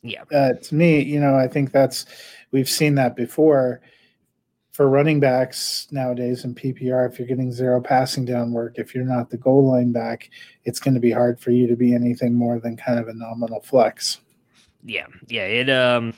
Yeah. 0.01 0.23
Uh, 0.33 0.53
to 0.53 0.75
me, 0.75 1.01
you 1.01 1.19
know, 1.19 1.35
I 1.35 1.47
think 1.47 1.71
that's, 1.71 2.05
we've 2.51 2.69
seen 2.69 2.95
that 2.95 3.15
before 3.15 3.81
for 4.71 4.87
running 4.87 5.19
backs 5.19 5.87
nowadays 5.91 6.43
in 6.43 6.53
PPR. 6.53 7.11
If 7.11 7.17
you're 7.17 7.27
getting 7.27 7.51
zero 7.51 7.81
passing 7.81 8.25
down 8.25 8.51
work, 8.51 8.77
if 8.77 8.93
you're 8.93 9.03
not 9.03 9.29
the 9.31 9.37
goal 9.37 9.67
line 9.67 9.91
back, 9.91 10.29
it's 10.65 10.79
going 10.79 10.93
to 10.93 10.99
be 10.99 11.11
hard 11.11 11.39
for 11.39 11.51
you 11.51 11.67
to 11.67 11.75
be 11.75 11.93
anything 11.95 12.35
more 12.35 12.59
than 12.59 12.77
kind 12.77 12.99
of 12.99 13.07
a 13.07 13.13
nominal 13.13 13.61
flex. 13.61 14.19
Yeah. 14.83 15.07
Yeah. 15.27 15.45
It, 15.45 15.69
um, 15.69 16.13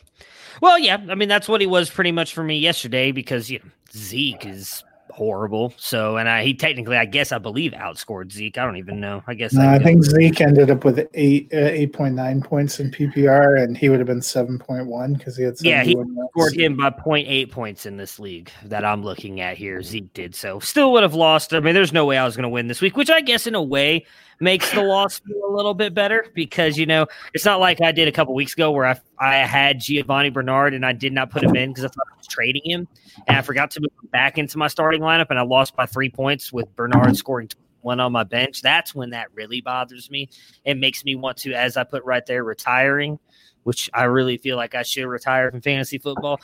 well, 0.61 0.77
yeah. 0.77 0.97
I 1.09 1.15
mean, 1.15 1.29
that's 1.29 1.47
what 1.47 1.61
he 1.61 1.67
was 1.67 1.89
pretty 1.89 2.11
much 2.11 2.33
for 2.33 2.43
me 2.43 2.57
yesterday 2.57 3.13
because, 3.13 3.49
you 3.49 3.59
know, 3.59 3.71
Zeke 3.93 4.45
is 4.45 4.83
horrible. 5.19 5.73
So, 5.75 6.15
and 6.15 6.29
I, 6.29 6.43
he 6.43 6.53
technically, 6.53 6.95
I 6.95 7.03
guess, 7.03 7.33
I 7.33 7.39
believe, 7.39 7.73
outscored 7.73 8.31
Zeke. 8.31 8.57
I 8.57 8.63
don't 8.63 8.77
even 8.77 9.01
know. 9.01 9.21
I 9.27 9.33
guess. 9.33 9.51
No, 9.51 9.63
I, 9.63 9.75
I 9.75 9.79
think 9.79 10.03
Zeke 10.03 10.39
ended 10.39 10.71
up 10.71 10.85
with 10.85 11.07
eight 11.13 11.49
uh, 11.53 11.57
eight 11.57 11.91
point 11.91 12.15
nine 12.15 12.41
points 12.41 12.79
in 12.79 12.89
PPR, 12.89 13.61
and 13.61 13.77
he 13.77 13.89
would 13.89 13.99
have 13.99 14.07
been 14.07 14.21
seven 14.21 14.57
point 14.57 14.87
one 14.87 15.13
because 15.13 15.35
he 15.35 15.43
had. 15.43 15.57
Yeah, 15.61 15.83
he 15.83 15.97
scored 16.29 16.55
him 16.55 16.77
by 16.77 16.89
0.8 16.89 17.51
points 17.51 17.85
in 17.85 17.97
this 17.97 18.17
league 18.17 18.49
that 18.63 18.85
I'm 18.85 19.03
looking 19.03 19.41
at 19.41 19.57
here. 19.57 19.83
Zeke 19.83 20.13
did 20.13 20.33
so. 20.33 20.59
Still 20.59 20.93
would 20.93 21.03
have 21.03 21.13
lost. 21.13 21.53
I 21.53 21.59
mean, 21.59 21.73
there's 21.73 21.93
no 21.93 22.05
way 22.05 22.17
I 22.17 22.23
was 22.23 22.37
going 22.37 22.43
to 22.43 22.49
win 22.49 22.67
this 22.67 22.81
week, 22.81 22.95
which 22.95 23.09
I 23.09 23.19
guess 23.19 23.45
in 23.45 23.55
a 23.55 23.61
way 23.61 24.05
makes 24.39 24.71
the 24.71 24.81
loss 24.81 25.19
feel 25.19 25.45
a 25.45 25.53
little 25.53 25.73
bit 25.73 25.93
better 25.93 26.25
because 26.33 26.77
you 26.77 26.85
know 26.85 27.05
it's 27.33 27.45
not 27.45 27.59
like 27.59 27.81
I 27.81 27.91
did 27.91 28.07
a 28.07 28.11
couple 28.11 28.33
weeks 28.33 28.53
ago 28.53 28.71
where 28.71 28.85
I 28.85 28.99
I 29.19 29.37
had 29.37 29.79
Giovanni 29.79 30.29
Bernard 30.29 30.73
and 30.73 30.85
I 30.85 30.93
did 30.93 31.13
not 31.13 31.29
put 31.29 31.43
him 31.43 31.55
in 31.55 31.69
because 31.71 31.85
I 31.85 31.87
thought 31.89 32.07
I 32.13 32.17
was 32.17 32.27
trading 32.27 32.63
him 32.65 32.87
and 33.27 33.37
I 33.37 33.41
forgot 33.41 33.71
to 33.71 33.81
move 33.81 34.11
back 34.11 34.37
into 34.37 34.57
my 34.57 34.67
starting 34.67 35.01
lineup 35.01 35.27
and 35.29 35.39
I 35.39 35.43
lost 35.43 35.75
by 35.75 35.85
three 35.85 36.09
points 36.09 36.53
with 36.53 36.73
Bernard 36.75 37.17
scoring 37.17 37.49
one 37.81 37.99
on 37.99 38.11
my 38.11 38.23
bench. 38.23 38.61
That's 38.61 38.93
when 38.93 39.11
that 39.11 39.27
really 39.33 39.61
bothers 39.61 40.09
me. 40.09 40.29
It 40.65 40.77
makes 40.77 41.05
me 41.05 41.15
want 41.15 41.37
to, 41.37 41.53
as 41.53 41.77
I 41.77 41.83
put 41.83 42.03
right 42.03 42.25
there, 42.25 42.43
retiring 42.43 43.19
which 43.63 43.89
I 43.93 44.03
really 44.03 44.37
feel 44.37 44.57
like 44.57 44.75
I 44.75 44.83
should 44.83 45.05
retire 45.05 45.51
from 45.51 45.61
fantasy 45.61 45.97
football. 45.97 46.39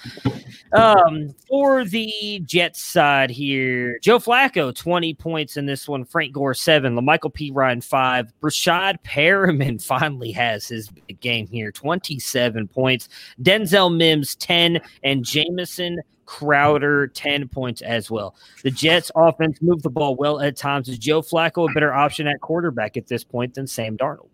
Um, 0.74 1.34
for 1.48 1.86
the 1.86 2.42
Jets 2.46 2.82
side 2.82 3.30
here, 3.30 4.00
Joe 4.00 4.20
Flacco, 4.20 4.76
20 4.76 5.14
points 5.16 5.58
in 5.58 5.66
this 5.66 5.88
one. 5.88 6.06
Frank 6.06 6.34
Gore, 6.34 6.54
seven. 6.54 6.96
La'Mical 6.96 7.34
Perine 7.34 7.84
five. 7.84 8.32
Breshad 8.42 8.98
Perriman 9.04 9.82
finally 9.84 10.32
has 10.32 10.68
his 10.68 10.90
game 11.20 11.48
here, 11.48 11.72
27 11.72 12.68
points. 12.68 13.10
Denzel 13.42 13.96
Mims, 13.96 14.36
10. 14.36 14.82
And 15.04 15.24
Jamison 15.24 16.00
Crowder, 16.26 17.08
10 17.08 17.48
points 17.48 17.82
as 17.82 18.10
well. 18.10 18.36
The 18.64 18.72
Jets 18.72 19.12
offense 19.16 19.62
moved 19.62 19.84
the 19.84 19.90
ball 19.90 20.16
well 20.16 20.42
at 20.42 20.58
times. 20.58 20.90
Is 20.90 20.98
Joe 20.98 21.22
Flacco 21.22 21.70
a 21.70 21.74
better 21.74 21.94
option 21.94 22.28
at 22.28 22.42
quarterback 22.42 22.98
at 22.98 23.08
this 23.08 23.24
point 23.24 23.54
than 23.54 23.68
Sam 23.68 23.98
Darnold? 23.98 24.30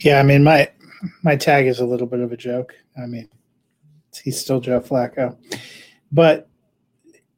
Yeah, 0.00 0.20
I 0.20 0.22
mean, 0.22 0.44
my 0.44 0.70
my 1.22 1.36
tag 1.36 1.66
is 1.66 1.80
a 1.80 1.86
little 1.86 2.06
bit 2.06 2.20
of 2.20 2.32
a 2.32 2.36
joke. 2.36 2.74
I 3.00 3.06
mean, 3.06 3.28
he's 4.22 4.40
still 4.40 4.60
Joe 4.60 4.80
Flacco, 4.80 5.36
but 6.12 6.48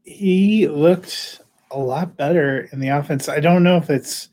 he 0.03 0.69
looked 0.69 1.41
a 1.71 1.79
lot 1.79 2.17
better 2.17 2.69
in 2.73 2.81
the 2.81 2.89
offense. 2.89 3.29
I 3.29 3.41
don't 3.41 3.63
know 3.63 3.77
if 3.77 3.91
it's 3.91 4.29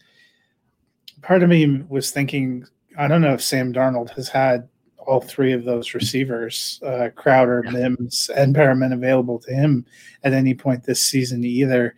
part 1.21 1.41
of 1.43 1.49
me 1.49 1.83
was 1.89 2.11
thinking, 2.11 2.65
I 2.97 3.07
don't 3.07 3.21
know 3.21 3.33
if 3.33 3.41
Sam 3.41 3.73
Darnold 3.73 4.11
has 4.11 4.27
had 4.27 4.69
all 4.97 5.19
three 5.19 5.51
of 5.51 5.65
those 5.65 5.93
receivers, 5.93 6.79
uh, 6.85 7.09
Crowder, 7.15 7.63
Mims, 7.63 8.29
and 8.35 8.55
Perriman 8.55 8.93
available 8.93 9.39
to 9.39 9.53
him 9.53 9.85
at 10.23 10.33
any 10.33 10.53
point 10.53 10.83
this 10.83 11.01
season 11.01 11.43
either. 11.43 11.95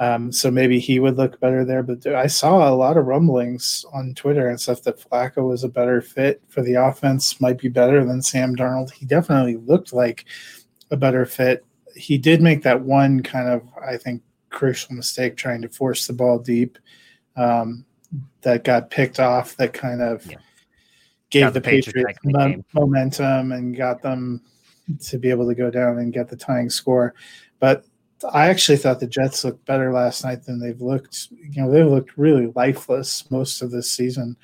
Um, 0.00 0.32
so 0.32 0.50
maybe 0.50 0.80
he 0.80 0.98
would 0.98 1.18
look 1.18 1.38
better 1.40 1.62
there. 1.62 1.82
But 1.82 2.06
I 2.06 2.26
saw 2.26 2.68
a 2.68 2.74
lot 2.74 2.96
of 2.96 3.04
rumblings 3.04 3.84
on 3.92 4.14
Twitter 4.14 4.48
and 4.48 4.58
stuff 4.58 4.82
that 4.84 4.98
Flacco 4.98 5.46
was 5.46 5.62
a 5.62 5.68
better 5.68 6.00
fit 6.00 6.42
for 6.48 6.62
the 6.62 6.74
offense, 6.74 7.38
might 7.38 7.58
be 7.58 7.68
better 7.68 8.02
than 8.02 8.22
Sam 8.22 8.56
Darnold. 8.56 8.90
He 8.92 9.04
definitely 9.04 9.56
looked 9.56 9.92
like 9.92 10.24
a 10.90 10.96
better 10.96 11.26
fit. 11.26 11.66
He 11.94 12.16
did 12.16 12.40
make 12.40 12.62
that 12.62 12.80
one 12.80 13.22
kind 13.22 13.48
of, 13.50 13.62
I 13.86 13.98
think, 13.98 14.22
crucial 14.48 14.94
mistake 14.94 15.36
trying 15.36 15.60
to 15.62 15.68
force 15.68 16.06
the 16.06 16.14
ball 16.14 16.38
deep 16.38 16.78
um, 17.36 17.84
that 18.40 18.64
got 18.64 18.90
picked 18.90 19.20
off, 19.20 19.54
that 19.56 19.74
kind 19.74 20.00
of 20.00 20.24
yeah. 20.24 20.38
gave 21.28 21.42
got 21.42 21.52
the, 21.52 21.60
the 21.60 21.64
Patriots, 21.68 22.18
Patriots 22.24 22.64
momentum 22.72 23.52
and 23.52 23.76
got 23.76 24.00
them 24.00 24.40
to 25.02 25.18
be 25.18 25.28
able 25.28 25.46
to 25.46 25.54
go 25.54 25.70
down 25.70 25.98
and 25.98 26.12
get 26.12 26.28
the 26.28 26.36
tying 26.36 26.70
score. 26.70 27.14
But 27.58 27.84
I 28.32 28.48
actually 28.48 28.78
thought 28.78 29.00
the 29.00 29.06
Jets 29.06 29.44
looked 29.44 29.64
better 29.64 29.92
last 29.92 30.24
night 30.24 30.44
than 30.44 30.60
they've 30.60 30.80
looked. 30.80 31.28
You 31.30 31.62
know, 31.62 31.70
they 31.70 31.82
looked 31.82 32.18
really 32.18 32.52
lifeless 32.54 33.30
most 33.30 33.62
of 33.62 33.70
this 33.70 33.90
season, 33.90 34.36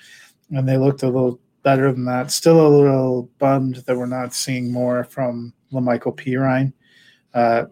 and 0.51 0.69
they 0.69 0.77
looked 0.77 1.03
a 1.03 1.09
little 1.09 1.41
better 1.63 1.93
than 1.93 2.05
that. 2.07 2.31
Still 2.31 2.67
a 2.67 2.69
little 2.69 3.31
bummed 3.39 3.77
that 3.87 3.97
we're 3.97 4.07
not 4.07 4.35
seeing 4.35 4.73
more 4.73 5.05
from 5.05 5.53
La'Mical 5.73 6.17
Perine. 6.17 6.73
Uh, 7.35 7.67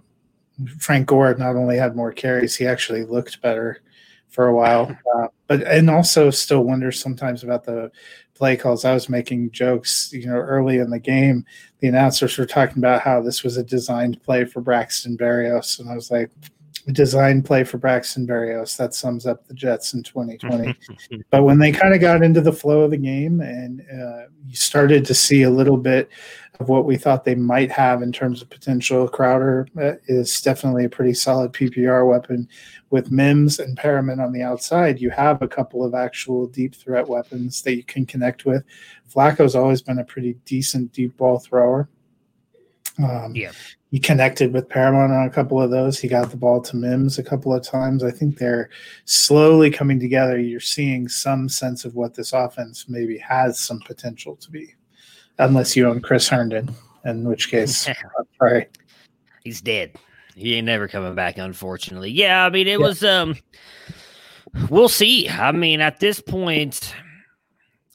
Frank 0.78 1.06
Gore 1.06 1.34
not 1.36 1.56
only 1.56 1.76
had 1.76 1.96
more 1.96 2.12
carries, 2.12 2.56
he 2.56 2.66
actually 2.66 3.04
looked 3.04 3.40
better 3.40 3.82
for 4.28 4.48
a 4.48 4.54
while. 4.54 4.96
Uh, 5.16 5.28
but 5.46 5.62
and 5.62 5.88
also 5.88 6.30
still 6.30 6.62
wonder 6.64 6.90
sometimes 6.90 7.44
about 7.44 7.64
the 7.64 7.90
play 8.34 8.56
calls. 8.56 8.84
I 8.84 8.94
was 8.94 9.08
making 9.08 9.50
jokes, 9.52 10.10
you 10.12 10.26
know, 10.26 10.34
early 10.34 10.78
in 10.78 10.90
the 10.90 10.98
game. 10.98 11.44
The 11.80 11.88
announcers 11.88 12.36
were 12.36 12.46
talking 12.46 12.78
about 12.78 13.02
how 13.02 13.22
this 13.22 13.42
was 13.42 13.56
a 13.56 13.62
designed 13.62 14.22
play 14.22 14.44
for 14.44 14.60
Braxton 14.60 15.16
Berrios, 15.16 15.78
and 15.78 15.88
I 15.88 15.94
was 15.94 16.10
like, 16.10 16.30
a 16.86 16.92
designed 16.92 17.44
play 17.44 17.64
for 17.64 17.78
Braxton 17.78 18.26
Berrios. 18.26 18.76
That 18.76 18.94
sums 18.94 19.26
up 19.26 19.46
the 19.46 19.54
Jets 19.54 19.94
in 19.94 20.02
2020. 20.02 20.76
but 21.30 21.42
when 21.42 21.58
they 21.58 21.72
kind 21.72 21.94
of 21.94 22.00
got 22.00 22.22
into 22.22 22.40
the 22.40 22.52
flow 22.52 22.82
of 22.82 22.90
the 22.90 22.96
game 22.96 23.40
and 23.40 23.80
uh, 23.80 24.26
you 24.46 24.54
started 24.56 25.04
to 25.06 25.14
see 25.14 25.42
a 25.42 25.50
little 25.50 25.76
bit 25.76 26.10
of 26.60 26.68
what 26.68 26.84
we 26.84 26.96
thought 26.96 27.24
they 27.24 27.34
might 27.34 27.70
have 27.70 28.02
in 28.02 28.12
terms 28.12 28.40
of 28.40 28.48
potential. 28.48 29.08
Crowder 29.08 29.66
uh, 29.80 29.94
is 30.06 30.40
definitely 30.40 30.84
a 30.84 30.88
pretty 30.88 31.14
solid 31.14 31.52
PPR 31.52 32.08
weapon. 32.08 32.48
With 32.90 33.10
Mims 33.10 33.58
and 33.58 33.76
Perriman 33.76 34.24
on 34.24 34.32
the 34.32 34.42
outside, 34.42 35.00
you 35.00 35.10
have 35.10 35.42
a 35.42 35.48
couple 35.48 35.84
of 35.84 35.94
actual 35.94 36.46
deep 36.46 36.74
threat 36.74 37.08
weapons 37.08 37.62
that 37.62 37.74
you 37.74 37.82
can 37.82 38.06
connect 38.06 38.44
with. 38.44 38.62
Flacco's 39.12 39.56
always 39.56 39.82
been 39.82 39.98
a 39.98 40.04
pretty 40.04 40.34
decent 40.44 40.92
deep 40.92 41.16
ball 41.16 41.40
thrower. 41.40 41.88
Um, 43.02 43.34
yeah. 43.34 43.50
He 43.90 43.98
connected 43.98 44.52
with 44.52 44.68
Perriman 44.68 45.10
on 45.10 45.26
a 45.26 45.30
couple 45.30 45.60
of 45.60 45.70
those. 45.70 45.98
He 45.98 46.08
got 46.08 46.30
the 46.30 46.36
ball 46.36 46.60
to 46.62 46.76
Mims 46.76 47.18
a 47.18 47.22
couple 47.22 47.52
of 47.52 47.62
times. 47.62 48.04
I 48.04 48.10
think 48.10 48.38
they're 48.38 48.70
slowly 49.04 49.70
coming 49.70 49.98
together. 49.98 50.38
You're 50.38 50.60
seeing 50.60 51.08
some 51.08 51.48
sense 51.48 51.84
of 51.84 51.94
what 51.94 52.14
this 52.14 52.32
offense 52.32 52.88
maybe 52.88 53.18
has 53.18 53.58
some 53.58 53.80
potential 53.80 54.36
to 54.36 54.50
be 54.50 54.74
unless 55.38 55.76
you 55.76 55.88
own 55.88 56.00
Chris 56.00 56.28
Herndon, 56.28 56.74
in 57.04 57.24
which 57.24 57.50
case, 57.50 57.88
sorry, 58.38 58.66
he's 59.42 59.60
dead. 59.60 59.92
He 60.34 60.54
ain't 60.56 60.66
never 60.66 60.88
coming 60.88 61.14
back, 61.14 61.38
unfortunately. 61.38 62.10
Yeah, 62.10 62.44
I 62.44 62.50
mean, 62.50 62.66
it 62.66 62.72
yeah. 62.72 62.86
was. 62.86 63.04
um 63.04 63.36
We'll 64.70 64.88
see. 64.88 65.28
I 65.28 65.52
mean, 65.52 65.80
at 65.80 66.00
this 66.00 66.20
point, 66.20 66.94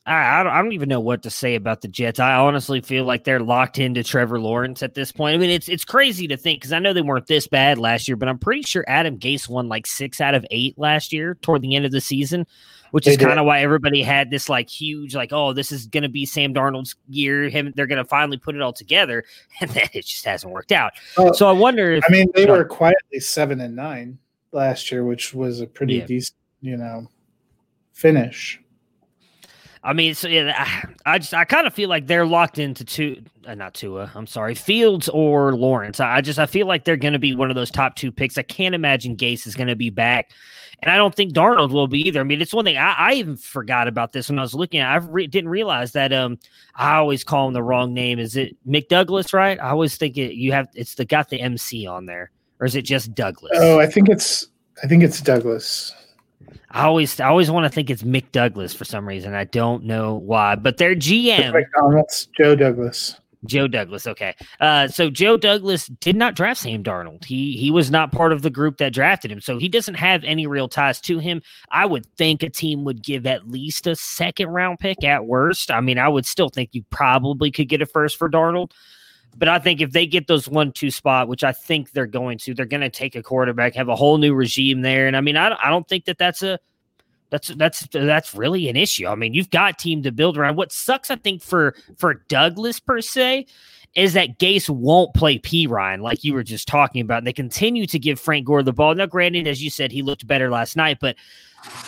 I, 0.06 0.40
I 0.40 0.44
don't, 0.44 0.52
I 0.52 0.62
don't 0.62 0.74
even 0.74 0.90
know 0.90 1.00
what 1.00 1.24
to 1.24 1.30
say 1.30 1.56
about 1.56 1.82
the 1.82 1.88
Jets. 1.88 2.20
I 2.20 2.34
honestly 2.34 2.82
feel 2.82 3.06
like 3.06 3.24
they're 3.24 3.40
locked 3.40 3.80
into 3.80 4.04
Trevor 4.04 4.40
Lawrence 4.40 4.84
at 4.84 4.94
this 4.94 5.12
point. 5.12 5.36
I 5.36 5.38
mean, 5.38 5.52
it's 5.52 5.70
it's 5.70 5.86
crazy 5.86 6.28
to 6.28 6.38
think 6.38 6.60
because 6.60 6.74
I 6.74 6.80
know 6.80 6.92
they 6.92 7.02
weren't 7.02 7.28
this 7.28 7.48
bad 7.48 7.78
last 7.78 8.08
year, 8.08 8.18
but 8.18 8.28
I'm 8.28 8.40
pretty 8.40 8.64
sure 8.64 8.84
Adam 8.88 9.18
Gase 9.18 9.48
won 9.48 9.70
like 9.70 9.88
six 9.88 10.20
out 10.20 10.36
of 10.36 10.46
eight 10.52 10.78
last 10.78 11.14
year 11.14 11.36
toward 11.36 11.62
the 11.62 11.76
end 11.76 11.86
of 11.86 11.92
the 11.92 12.02
season, 12.02 12.46
which 12.92 13.06
They 13.06 13.12
is 13.12 13.18
kind 13.18 13.40
of 13.40 13.46
why 13.46 13.62
everybody 13.62 14.02
had 14.02 14.30
this 14.32 14.50
like 14.50 14.70
huge 14.70 15.16
like, 15.16 15.32
oh, 15.32 15.54
this 15.54 15.72
is 15.72 15.88
going 15.88 16.04
to 16.04 16.10
be 16.10 16.26
Sam 16.26 16.54
Darnold's 16.54 16.96
year. 17.10 17.50
Him, 17.50 17.74
they're 17.76 17.88
going 17.88 18.04
to 18.04 18.10
finally 18.10 18.38
put 18.38 18.56
it 18.56 18.62
all 18.62 18.74
together, 18.74 19.24
and 19.62 19.70
then 19.72 19.88
it 19.94 20.06
just 20.06 20.26
hasn't 20.26 20.52
worked 20.54 20.72
out. 20.72 20.94
So 21.34 21.48
I 21.48 21.52
wonder 21.52 21.92
if 21.94 22.04
I 22.08 22.12
mean, 22.12 22.28
they 22.36 22.46
Go. 22.46 22.54
were 22.54 22.66
quietly 22.66 23.20
seven 23.20 23.60
and 23.62 23.76
nine 23.76 24.18
last 24.52 24.92
year, 24.92 25.04
which 25.04 25.34
was 25.34 25.62
a 25.62 25.68
pretty 25.68 25.96
Yeah. 25.96 26.06
decent, 26.06 26.38
you 26.62 26.78
know, 26.78 27.08
finish. 27.94 28.60
I 29.82 29.94
mean, 29.94 30.14
so 30.14 30.28
yeah, 30.28 30.54
I, 30.58 31.14
I 31.14 31.20
just 31.20 31.34
I 31.34 31.46
kind 31.46 31.66
of 31.66 31.74
feel 31.74 31.88
like 31.88 32.08
they're 32.08 32.26
locked 32.26 32.60
into 32.60 32.84
two, 32.84 33.24
uh, 33.48 33.56
not 33.56 33.74
Tua. 33.74 34.12
I'm 34.14 34.28
sorry, 34.28 34.54
Fields 34.54 35.08
or 35.08 35.56
Lawrence. 35.56 36.00
I, 36.00 36.18
I 36.18 36.22
just 36.22 36.38
I 36.38 36.48
feel 36.48 36.68
like 36.68 36.84
they're 36.84 36.98
going 36.98 37.14
to 37.14 37.20
be 37.20 37.34
one 37.34 37.50
of 37.50 37.56
those 37.56 37.72
top 37.72 37.96
two 37.96 38.12
picks. 38.12 38.38
I 38.38 38.42
can't 38.42 38.76
imagine 38.76 39.16
Gase 39.16 39.48
is 39.48 39.56
going 39.56 39.68
to 39.68 39.78
be 39.78 39.90
back, 39.90 40.32
and 40.82 40.92
I 40.92 40.98
don't 40.98 41.16
think 41.16 41.34
Darnold 41.34 41.72
will 41.72 41.88
be 41.88 42.00
either. 42.02 42.20
I 42.20 42.24
mean, 42.24 42.42
it's 42.42 42.54
one 42.54 42.66
thing 42.66 42.78
I, 42.78 42.94
I 42.98 43.14
even 43.14 43.38
forgot 43.38 43.88
about 43.88 44.12
this 44.12 44.28
when 44.28 44.38
I 44.38 44.42
was 44.42 44.54
looking 44.54 44.82
at. 44.82 44.92
I 44.92 44.98
re- 44.98 45.28
didn't 45.28 45.50
realize 45.50 45.94
that. 45.94 46.12
Um, 46.12 46.40
I 46.76 46.96
always 46.96 47.24
call 47.24 47.48
him 47.48 47.54
the 47.54 47.64
wrong 47.64 47.94
name. 47.94 48.20
Is 48.20 48.36
it 48.36 48.58
McDouglas? 48.68 49.34
Right? 49.34 49.58
I 49.62 49.70
always 49.70 49.96
think 49.96 50.18
it. 50.18 50.34
You 50.34 50.52
have 50.52 50.68
it's 50.76 50.96
the 50.96 51.06
got 51.06 51.30
the 51.30 51.40
MC 51.40 51.88
on 51.88 52.06
there, 52.06 52.32
or 52.60 52.66
is 52.66 52.76
it 52.76 52.82
just 52.82 53.16
Douglas? 53.16 53.54
Oh, 53.56 53.80
I 53.80 53.88
think 53.88 54.10
it's 54.10 54.46
I 54.84 54.88
think 54.88 55.04
it's 55.04 55.22
Douglas. 55.22 55.94
I 56.72 56.86
always 56.86 57.20
I 57.20 57.28
always 57.28 57.50
want 57.52 57.66
to 57.66 57.70
think 57.70 57.90
it's 57.90 58.04
Mick 58.04 58.32
Douglas 58.32 58.74
for 58.74 58.86
some 58.86 59.08
reason. 59.08 59.34
I 59.34 59.46
don't 59.46 59.84
know 59.84 60.16
why, 60.16 60.56
but 60.56 60.78
their 60.78 60.96
GM. 60.96 61.54
McDonald's, 61.54 62.28
Joe 62.38 62.56
Douglas. 62.56 63.20
Joe 63.46 63.68
Douglas. 63.68 64.06
Okay. 64.06 64.36
Uh, 64.60 64.88
so 64.88 65.10
Joe 65.10 65.38
Douglas 65.38 65.88
did 65.88 66.16
not 66.16 66.36
draft 66.36 66.62
Sam 66.62 66.84
Darnold. 66.84 67.24
He 67.26 67.56
he 67.58 67.72
was 67.72 67.90
not 67.90 68.12
part 68.12 68.34
of 68.34 68.42
the 68.42 68.50
group 68.50 68.78
that 68.78 68.94
drafted 68.94 69.32
him. 69.32 69.40
So 69.40 69.58
he 69.58 69.70
doesn't 69.70 69.96
have 69.96 70.24
any 70.24 70.46
real 70.46 70.68
ties 70.68 71.00
to 71.02 71.20
him. 71.20 71.42
I 71.72 71.86
would 71.86 72.06
think 72.18 72.44
a 72.44 72.50
team 72.50 72.84
would 72.84 73.02
give 73.02 73.26
at 73.26 73.50
least 73.50 73.88
a 73.88 73.96
second 73.96 74.50
round 74.50 74.80
pick 74.80 75.04
at 75.04 75.26
worst. 75.26 75.72
I 75.72 75.80
mean, 75.82 75.98
I 75.98 76.10
would 76.10 76.26
still 76.26 76.50
think 76.50 76.72
you 76.74 76.84
probably 76.90 77.52
could 77.52 77.70
get 77.70 77.82
a 77.82 77.86
first 77.86 78.18
for 78.18 78.30
Darnold. 78.30 78.72
But 79.38 79.48
I 79.48 79.60
think 79.60 79.80
if 79.80 79.92
they 79.92 80.06
get 80.06 80.28
those 80.28 80.50
one 80.50 80.72
two 80.72 80.92
spot, 80.92 81.28
which 81.28 81.44
I 81.44 81.52
think 81.54 81.92
they're 81.92 82.06
going 82.06 82.38
to, 82.40 82.54
they're 82.54 82.66
going 82.66 82.82
to 82.82 82.90
take 82.90 83.16
a 83.16 83.24
quarterback, 83.24 83.74
have 83.76 83.88
a 83.88 83.96
whole 83.96 84.18
new 84.18 84.34
regime 84.34 84.82
there. 84.82 85.08
And 85.08 85.16
I 85.16 85.22
mean, 85.22 85.38
I, 85.38 85.50
don't- 85.50 85.62
I 85.64 85.70
don't 85.70 85.88
think 85.88 86.06
that 86.06 86.18
that's 86.18 86.44
a 86.44 86.60
that's 87.30 87.50
that's 87.50 87.88
that's 87.92 88.34
really 88.34 88.70
an 88.70 88.76
issue. 88.76 89.08
I 89.08 89.16
mean, 89.16 89.34
you've 89.34 89.52
got 89.52 89.78
team 89.78 90.02
to 90.04 90.12
build 90.12 90.38
around. 90.38 90.56
What 90.56 90.72
sucks, 90.72 91.12
I 91.12 91.16
think, 91.16 91.44
for 91.44 91.76
for 91.98 92.16
Douglas 92.28 92.80
per 92.80 93.02
se, 93.02 93.46
is 93.96 94.14
that 94.14 94.38
Gase 94.38 94.70
won't 94.70 95.14
play 95.14 95.40
Perine 95.40 96.02
like 96.02 96.24
you 96.24 96.34
were 96.34 96.44
just 96.44 96.68
talking 96.68 97.02
about. 97.02 97.20
And 97.20 97.28
they 97.28 97.34
continue 97.34 97.86
to 97.88 98.00
give 98.00 98.20
Frank 98.20 98.46
Gore 98.46 98.64
the 98.64 98.74
ball. 98.74 98.94
Now, 98.96 99.08
granted, 99.08 99.48
as 99.48 99.64
you 99.64 99.70
said, 99.70 99.92
he 99.92 100.02
looked 100.02 100.28
better 100.28 100.50
last 100.50 100.76
night, 100.76 101.00
but 101.02 101.16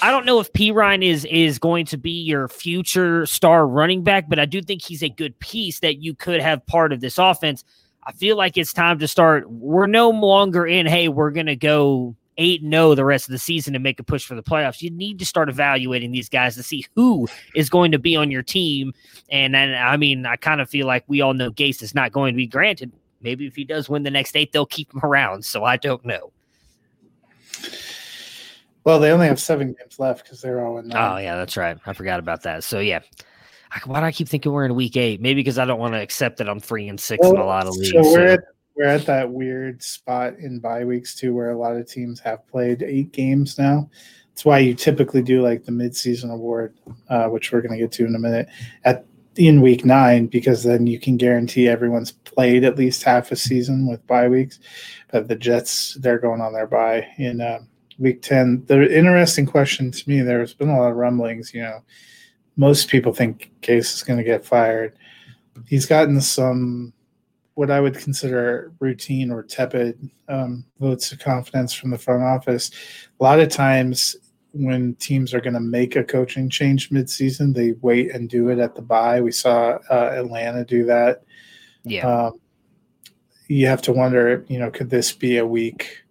I 0.02 0.12
don't 0.12 0.26
know 0.26 0.40
if 0.40 0.52
Perine 0.52 1.04
is 1.04 1.26
is 1.26 1.60
going 1.60 1.86
to 1.88 1.98
be 1.98 2.12
your 2.12 2.48
future 2.48 3.26
star 3.26 3.68
running 3.68 4.04
back, 4.04 4.28
but 4.28 4.40
I 4.40 4.46
do 4.46 4.62
think 4.62 4.82
he's 4.82 5.04
a 5.04 5.10
good 5.10 5.38
piece 5.40 5.80
that 5.80 6.02
you 6.02 6.14
could 6.14 6.42
have 6.42 6.66
part 6.66 6.92
of 6.92 7.00
this 7.00 7.18
offense. 7.18 7.64
I 8.04 8.12
feel 8.12 8.36
like 8.36 8.58
it's 8.58 8.74
time 8.74 9.00
to 9.00 9.08
start. 9.08 9.50
We're 9.50 9.88
no 9.88 10.10
longer 10.10 10.66
in, 10.66 10.88
hey, 10.88 11.08
we're 11.08 11.32
gonna 11.32 11.56
go 11.56 12.16
eight 12.42 12.62
and 12.64 12.72
zero 12.74 12.96
the 12.96 13.06
rest 13.06 13.26
of 13.28 13.32
the 13.32 13.38
season 13.38 13.76
and 13.76 13.84
make 13.84 14.00
a 14.00 14.04
push 14.04 14.26
for 14.26 14.36
the 14.36 14.42
playoffs. 14.44 14.82
You 14.82 14.90
need 14.90 15.20
to 15.20 15.26
start 15.26 15.48
evaluating 15.48 16.12
these 16.12 16.28
guys 16.28 16.56
to 16.56 16.64
see 16.64 16.86
who 16.96 17.28
is 17.56 17.70
going 17.70 17.92
to 17.92 18.00
be 18.00 18.16
on 18.16 18.32
your 18.32 18.42
team. 18.44 18.94
And 19.30 19.54
then, 19.54 19.74
I 19.74 19.96
mean, 19.98 20.26
I 20.26 20.36
kind 20.36 20.60
of 20.60 20.70
feel 20.70 20.88
like 20.88 21.04
we 21.08 21.22
all 21.22 21.34
know 21.34 21.52
Gase 21.52 21.82
is 21.84 21.94
not 21.94 22.12
going 22.12 22.34
to 22.34 22.38
be 22.38 22.48
granted. 22.48 22.92
Maybe 23.22 23.46
if 23.46 23.56
he 23.56 23.64
does 23.64 23.88
win 23.88 24.04
the 24.04 24.10
next 24.10 24.36
eight, 24.36 24.52
they'll 24.52 24.66
keep 24.66 24.92
him 24.94 25.02
around. 25.04 25.46
So 25.46 25.64
I 25.64 25.78
don't 25.78 26.04
know. 26.04 26.32
Well, 28.84 29.00
they 29.00 29.12
only 29.12 29.28
have 29.28 29.40
seven 29.40 29.76
games 29.80 30.00
left 30.00 30.24
because 30.24 30.42
they're 30.42 30.66
all 30.66 30.80
in. 30.80 30.86
Oh 30.92 30.96
Nine. 30.96 31.24
yeah, 31.24 31.36
that's 31.36 31.56
right. 31.56 31.78
I 31.86 31.94
forgot 31.94 32.20
about 32.20 32.44
that. 32.44 32.64
So 32.64 32.80
yeah. 32.80 33.00
I- 33.72 33.80
Why 33.86 34.00
do 34.00 34.06
I 34.08 34.12
keep 34.12 34.28
thinking 34.28 34.52
we're 34.52 34.66
in 34.66 34.76
week 34.76 34.98
eight? 34.98 35.22
Maybe 35.22 35.40
because 35.42 35.60
I 35.60 35.66
don't 35.66 35.80
want 35.80 35.94
to 35.94 36.02
accept 36.02 36.38
that 36.38 36.50
I'm 36.50 36.60
three 36.60 36.88
and 36.90 37.00
six 37.00 37.26
in 37.26 37.38
a 37.38 37.46
lot 37.46 37.68
of 37.68 37.76
leagues. 37.76 37.92
So 37.92 38.02
we're 38.02 38.28
so- 38.28 38.34
at 38.34 38.40
we're 38.82 38.88
at 38.88 39.06
that 39.06 39.30
weird 39.30 39.84
spot 39.84 40.34
in 40.40 40.58
bye 40.58 40.84
weeks 40.84 41.14
too, 41.14 41.36
where 41.36 41.52
a 41.52 41.58
lot 41.58 41.76
of 41.76 41.88
teams 41.88 42.20
have 42.20 42.48
played 42.48 42.82
eight 42.82 43.12
games 43.12 43.60
now. 43.60 43.88
That's 44.30 44.44
why 44.44 44.58
you 44.58 44.74
typically 44.74 45.22
do 45.22 45.44
like 45.44 45.66
the 45.66 45.72
midseason 45.72 46.32
award, 46.34 46.74
uh, 47.08 47.28
which 47.28 47.52
we're 47.52 47.62
going 47.62 47.78
to 47.78 47.78
get 47.78 47.92
to 47.92 48.08
in 48.08 48.16
a 48.16 48.20
minute, 48.20 48.48
at 48.84 49.06
in 49.36 49.62
week 49.62 49.86
nine, 49.86 50.26
because 50.26 50.64
then 50.64 50.88
you 50.88 51.00
can 51.00 51.16
guarantee 51.16 51.68
everyone's 51.68 52.12
played 52.12 52.64
at 52.64 52.76
least 52.76 53.04
half 53.04 53.32
a 53.32 53.36
season 53.36 53.88
with 53.88 54.06
bye 54.08 54.28
weeks. 54.28 54.58
But 55.12 55.28
the 55.28 55.36
Jets, 55.36 55.94
they're 56.02 56.18
going 56.18 56.42
on 56.42 56.54
their 56.54 56.66
bye 56.66 57.08
in 57.20 57.40
uh, 57.40 57.60
week 58.00 58.24
ten. 58.24 58.64
The 58.66 58.92
interesting 58.98 59.46
question 59.46 59.92
to 59.92 60.10
me, 60.10 60.22
there's 60.22 60.56
been 60.56 60.70
a 60.70 60.80
lot 60.80 60.90
of 60.90 60.98
rumblings. 60.98 61.54
You 61.54 61.62
know, 61.62 61.84
most 62.58 62.90
people 62.90 63.14
think 63.14 63.52
Gase 63.62 63.94
is 63.94 64.04
going 64.04 64.18
to 64.18 64.26
get 64.26 64.44
fired. 64.44 64.98
He's 65.68 65.86
gotten 65.86 66.20
some 66.20 66.94
what 67.62 67.70
I 67.70 67.80
would 67.80 67.96
consider 67.96 68.72
routine 68.80 69.30
or 69.30 69.44
tepid 69.44 70.10
um, 70.28 70.66
votes 70.80 71.12
of 71.12 71.20
confidence 71.20 71.76
from 71.76 71.92
the 71.92 71.98
front 72.00 72.24
office. 72.24 72.72
A 73.20 73.24
lot 73.24 73.40
of 73.40 73.50
times, 73.50 74.16
when 74.52 74.96
teams 74.96 75.32
are 75.32 75.42
going 75.42 75.54
to 75.54 75.60
make 75.60 75.96
a 75.96 76.04
coaching 76.04 76.50
change 76.50 76.90
midseason, 76.90 77.54
they 77.54 77.74
wait 77.74 78.16
and 78.16 78.28
do 78.28 78.50
it 78.50 78.58
at 78.58 78.74
the 78.74 78.82
bye. 78.82 79.22
We 79.22 79.32
saw 79.32 79.78
uh, 79.92 80.12
Atlanta 80.12 80.66
do 80.66 80.86
that. 80.86 81.22
yeah. 81.84 82.08
Um, 82.08 82.42
you 83.48 83.68
have 83.68 83.84
to 83.84 83.92
wonder, 83.92 84.44
you 84.48 84.58
know, 84.58 84.72
could 84.72 84.90
this 84.90 85.12
be 85.12 85.38
a 85.38 85.46
week 85.46 86.04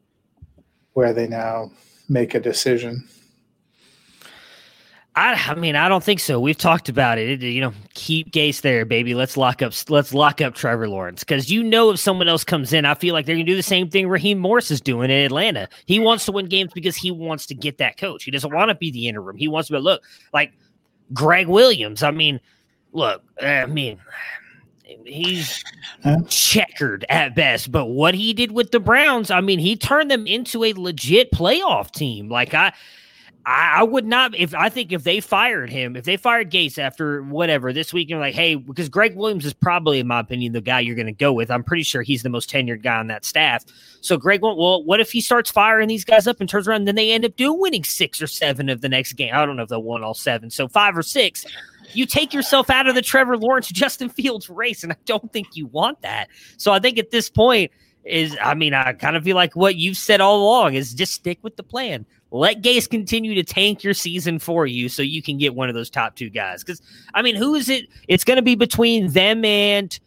where 0.92 1.12
they 1.12 1.26
now 1.26 1.72
make 2.08 2.36
a 2.36 2.40
decision? 2.40 3.08
I, 5.16 5.34
I 5.48 5.54
mean, 5.56 5.74
I 5.74 5.88
don't 5.88 6.04
think 6.04 6.20
so. 6.20 6.38
We've 6.38 6.56
talked 6.56 6.88
about 6.88 7.18
it. 7.18 7.42
It- 7.42 7.52
You 7.52 7.60
know, 7.60 7.72
keep 7.94 8.30
Gase 8.30 8.60
there, 8.60 8.84
baby. 8.84 9.14
Let's 9.14 9.36
lock 9.36 9.60
up. 9.60 9.72
Let's 9.88 10.14
lock 10.14 10.40
up 10.40 10.54
Trevor 10.54 10.88
Lawrence 10.88 11.24
because 11.24 11.50
you 11.50 11.62
know 11.64 11.90
if 11.90 11.98
someone 11.98 12.28
else 12.28 12.44
comes 12.44 12.72
in, 12.72 12.84
I 12.84 12.94
feel 12.94 13.12
like 13.12 13.26
they're 13.26 13.34
gonna 13.34 13.44
do 13.44 13.56
the 13.56 13.62
same 13.62 13.90
thing 13.90 14.08
Raheem 14.08 14.38
Morris 14.38 14.70
is 14.70 14.80
doing 14.80 15.10
in 15.10 15.24
Atlanta. 15.24 15.68
He 15.86 15.98
wants 15.98 16.24
to 16.26 16.32
win 16.32 16.46
games 16.46 16.70
because 16.72 16.94
he 16.96 17.10
wants 17.10 17.46
to 17.46 17.54
get 17.54 17.78
that 17.78 17.96
coach. 17.98 18.22
He 18.24 18.30
doesn't 18.30 18.52
want 18.54 18.68
to 18.68 18.74
be 18.76 18.90
the 18.92 19.08
interim. 19.08 19.36
He 19.36 19.48
wants 19.48 19.66
to 19.68 19.74
be 19.74 19.80
look 19.80 20.02
like 20.32 20.52
Gregg 21.12 21.48
Williams. 21.48 22.02
I 22.04 22.12
mean, 22.12 22.38
look. 22.92 23.22
I 23.42 23.66
mean, 23.66 23.98
he's 25.04 25.64
checkered 26.28 27.04
at 27.08 27.34
best. 27.34 27.72
But 27.72 27.86
what 27.86 28.14
he 28.14 28.32
did 28.32 28.52
with 28.52 28.70
the 28.70 28.80
Browns, 28.80 29.30
I 29.30 29.40
mean, 29.40 29.58
he 29.58 29.76
turned 29.76 30.10
them 30.10 30.26
into 30.28 30.62
a 30.64 30.72
legit 30.72 31.32
playoff 31.32 31.90
team. 31.90 32.28
Like 32.28 32.54
I. 32.54 32.72
I, 33.50 33.80
I 33.80 33.82
would 33.82 34.06
not 34.06 34.36
if 34.36 34.54
I 34.54 34.68
think 34.68 34.92
if 34.92 35.02
they 35.02 35.18
fired 35.18 35.70
him, 35.70 35.96
if 35.96 36.04
they 36.04 36.16
fired 36.16 36.52
Gase 36.52 36.78
after 36.78 37.22
whatever 37.24 37.72
this 37.72 37.92
week, 37.92 38.08
you're 38.08 38.20
like, 38.20 38.34
hey, 38.34 38.54
because 38.54 38.88
Gregg 38.88 39.16
Williams 39.16 39.44
is 39.44 39.52
probably, 39.52 39.98
in 39.98 40.06
my 40.06 40.20
opinion, 40.20 40.52
the 40.52 40.60
guy 40.60 40.78
you're 40.78 40.94
going 40.94 41.06
to 41.06 41.12
go 41.12 41.32
with. 41.32 41.50
I'm 41.50 41.64
pretty 41.64 41.82
sure 41.82 42.02
he's 42.02 42.22
the 42.22 42.28
most 42.28 42.48
tenured 42.48 42.82
guy 42.82 42.96
on 42.96 43.08
that 43.08 43.24
staff. 43.24 43.64
So 44.02 44.16
Greg, 44.16 44.42
well, 44.42 44.84
what 44.84 45.00
if 45.00 45.10
he 45.10 45.20
starts 45.20 45.50
firing 45.50 45.88
these 45.88 46.04
guys 46.04 46.28
up 46.28 46.40
and 46.40 46.48
turns 46.48 46.68
around, 46.68 46.82
and 46.82 46.88
then 46.88 46.94
they 46.94 47.10
end 47.10 47.24
up 47.24 47.34
doing 47.34 47.60
winning 47.60 47.82
six 47.82 48.22
or 48.22 48.28
seven 48.28 48.68
of 48.68 48.82
the 48.82 48.88
next 48.88 49.14
game? 49.14 49.32
I 49.34 49.44
don't 49.44 49.56
know 49.56 49.64
if 49.64 49.68
they'll 49.68 49.82
win 49.82 50.04
all 50.04 50.14
seven, 50.14 50.48
so 50.48 50.68
five 50.68 50.96
or 50.96 51.02
six. 51.02 51.44
You 51.92 52.06
take 52.06 52.32
yourself 52.32 52.70
out 52.70 52.86
of 52.86 52.94
the 52.94 53.02
Trevor 53.02 53.36
Lawrence, 53.36 53.68
Justin 53.68 54.10
Fields 54.10 54.48
race, 54.48 54.84
and 54.84 54.92
I 54.92 54.96
don't 55.06 55.32
think 55.32 55.48
you 55.54 55.66
want 55.66 56.02
that. 56.02 56.28
So 56.56 56.70
I 56.70 56.78
think 56.78 56.98
at 56.98 57.10
this 57.10 57.28
point 57.28 57.72
is, 58.04 58.36
I 58.40 58.54
mean, 58.54 58.74
I 58.74 58.92
kind 58.92 59.16
of 59.16 59.24
feel 59.24 59.34
like 59.34 59.56
what 59.56 59.74
you've 59.74 59.96
said 59.96 60.20
all 60.20 60.40
along 60.40 60.74
is 60.74 60.94
just 60.94 61.14
stick 61.14 61.40
with 61.42 61.56
the 61.56 61.64
plan. 61.64 62.06
Let 62.30 62.62
Gase 62.62 62.88
continue 62.88 63.34
to 63.34 63.42
tank 63.42 63.82
your 63.82 63.94
season 63.94 64.38
for 64.38 64.66
you 64.66 64.88
so 64.88 65.02
you 65.02 65.22
can 65.22 65.36
get 65.36 65.54
one 65.54 65.68
of 65.68 65.74
those 65.74 65.90
top 65.90 66.14
two 66.14 66.30
guys. 66.30 66.62
Because, 66.62 66.80
I 67.14 67.22
mean, 67.22 67.34
who 67.34 67.54
is 67.54 67.68
it? 67.68 67.86
It's 68.08 68.24
going 68.24 68.36
to 68.36 68.42
be 68.42 68.54
between 68.54 69.08
them 69.12 69.44
and 69.44 69.98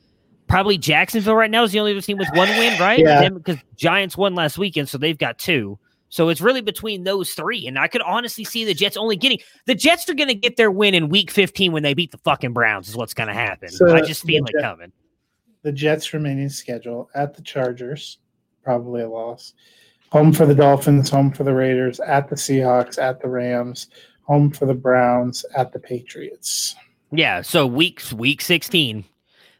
probably 0.47 0.77
Jacksonville 0.77 1.35
right 1.35 1.51
now 1.51 1.63
is 1.63 1.71
the 1.71 1.79
only 1.79 1.91
other 1.91 2.01
team 2.01 2.17
with 2.17 2.29
one 2.33 2.47
win, 2.49 2.79
right? 2.79 2.99
Yeah. 2.99 3.29
Because 3.29 3.57
Giants 3.75 4.15
won 4.15 4.35
last 4.35 4.57
weekend, 4.57 4.87
so 4.87 4.97
they've 4.97 5.17
got 5.17 5.37
two. 5.37 5.77
So 6.09 6.29
it's 6.29 6.41
really 6.41 6.61
between 6.61 7.03
those 7.03 7.31
three. 7.31 7.65
And 7.65 7.79
I 7.79 7.87
could 7.87 8.03
honestly 8.03 8.43
see 8.43 8.63
the 8.63 8.75
Jets 8.75 8.95
only 8.95 9.15
getting 9.15 9.39
the 9.65 9.73
Jets 9.73 10.07
are 10.07 10.13
going 10.13 10.27
to 10.27 10.35
get 10.35 10.57
their 10.57 10.69
win 10.69 10.93
in 10.93 11.09
week 11.09 11.31
15 11.31 11.71
when 11.71 11.81
they 11.81 11.95
beat 11.95 12.11
the 12.11 12.19
fucking 12.19 12.53
Browns, 12.53 12.87
is 12.87 12.95
what's 12.95 13.15
going 13.15 13.29
to 13.29 13.33
happen. 13.33 13.69
So 13.69 13.93
I 13.93 14.01
just 14.01 14.23
feel 14.23 14.45
it 14.45 14.61
coming. 14.61 14.91
The 15.63 15.71
Jets 15.71 16.13
remaining 16.13 16.49
schedule 16.49 17.09
at 17.15 17.33
the 17.33 17.41
Chargers, 17.41 18.19
probably 18.63 19.01
a 19.01 19.09
loss. 19.09 19.53
Home 20.13 20.31
for 20.31 20.45
the 20.45 20.53
Dolphins, 20.53 21.09
home 21.09 21.31
for 21.31 21.43
the 21.43 21.55
Raiders, 21.55 21.99
at 21.99 22.29
the 22.29 22.35
Seahawks, 22.35 23.01
at 23.01 23.19
the 23.19 23.27
Rams, 23.27 23.87
home 24.21 24.51
for 24.51 24.67
the 24.67 24.73
Browns, 24.75 25.43
at 25.55 25.73
the 25.73 25.79
Patriots. 25.79 26.75
Yeah. 27.11 27.41
So 27.41 27.65
weeks 27.65 28.13
week 28.13 28.43
16. 28.43 29.05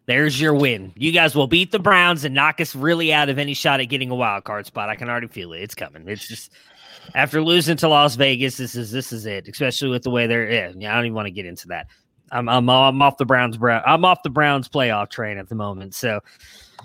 There's 0.06 0.40
your 0.40 0.54
win. 0.54 0.94
You 0.96 1.12
guys 1.12 1.34
will 1.34 1.48
beat 1.48 1.72
the 1.72 1.80
Browns 1.80 2.24
and 2.24 2.36
knock 2.36 2.62
us 2.62 2.76
really 2.76 3.12
out 3.12 3.30
of 3.30 3.40
any 3.40 3.56
shot 3.56 3.80
at 3.80 3.86
getting 3.86 4.12
a 4.12 4.16
wild 4.16 4.44
card 4.44 4.68
spot. 4.68 4.90
I 4.90 4.96
can 4.96 5.10
already 5.10 5.26
feel 5.26 5.54
it. 5.54 5.62
It's 5.62 5.74
coming. 5.74 6.08
It's 6.08 6.28
just 6.28 6.52
after 7.16 7.42
losing 7.42 7.78
to 7.78 7.88
Las 7.88 8.16
Vegas, 8.16 8.58
this 8.58 8.76
is 8.76 8.92
this 8.92 9.12
is 9.12 9.26
it. 9.26 9.48
Especially 9.48 9.90
with 9.90 10.04
the 10.04 10.12
way 10.12 10.28
they're. 10.28 10.72
Yeah, 10.78 10.92
I 10.92 10.96
don't 10.96 11.06
even 11.06 11.16
want 11.16 11.26
to 11.26 11.32
get 11.32 11.48
into 11.48 11.70
that. 11.70 11.88
I'm 12.32 12.48
I'm 12.48 12.70
I'm 12.70 13.02
off 13.02 13.18
the 13.18 13.26
Browns. 13.26 13.58
I'm 13.60 14.06
off 14.06 14.22
the 14.22 14.30
Browns 14.30 14.70
playoff 14.70 15.10
train 15.10 15.40
at 15.40 15.50
the 15.50 15.56
moment. 15.56 15.96
So, 15.96 16.20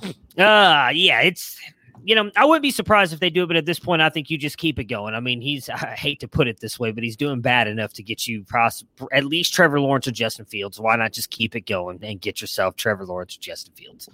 uh 0.02 0.90
yeah, 0.94 1.20
it's 1.20 1.58
you 2.04 2.14
know 2.14 2.30
I 2.36 2.44
wouldn't 2.44 2.62
be 2.62 2.70
surprised 2.70 3.12
if 3.12 3.20
they 3.20 3.30
do 3.30 3.44
it, 3.44 3.46
but 3.46 3.56
at 3.56 3.66
this 3.66 3.78
point, 3.78 4.02
I 4.02 4.10
think 4.10 4.30
you 4.30 4.38
just 4.38 4.58
keep 4.58 4.78
it 4.78 4.84
going. 4.84 5.14
I 5.14 5.20
mean, 5.20 5.40
he's 5.40 5.68
I 5.68 5.94
hate 5.94 6.20
to 6.20 6.28
put 6.28 6.48
it 6.48 6.60
this 6.60 6.78
way, 6.78 6.92
but 6.92 7.04
he's 7.04 7.16
doing 7.16 7.40
bad 7.40 7.68
enough 7.68 7.92
to 7.94 8.02
get 8.02 8.26
you 8.26 8.44
pros- 8.44 8.84
at 9.12 9.24
least 9.24 9.54
Trevor 9.54 9.80
Lawrence 9.80 10.08
or 10.08 10.12
Justin 10.12 10.44
Fields. 10.44 10.80
Why 10.80 10.96
not 10.96 11.12
just 11.12 11.30
keep 11.30 11.54
it 11.56 11.66
going 11.66 11.98
and 12.02 12.20
get 12.20 12.40
yourself 12.40 12.76
Trevor 12.76 13.04
Lawrence 13.04 13.36
or 13.36 13.40
Justin 13.40 13.74
Fields? 13.74 14.08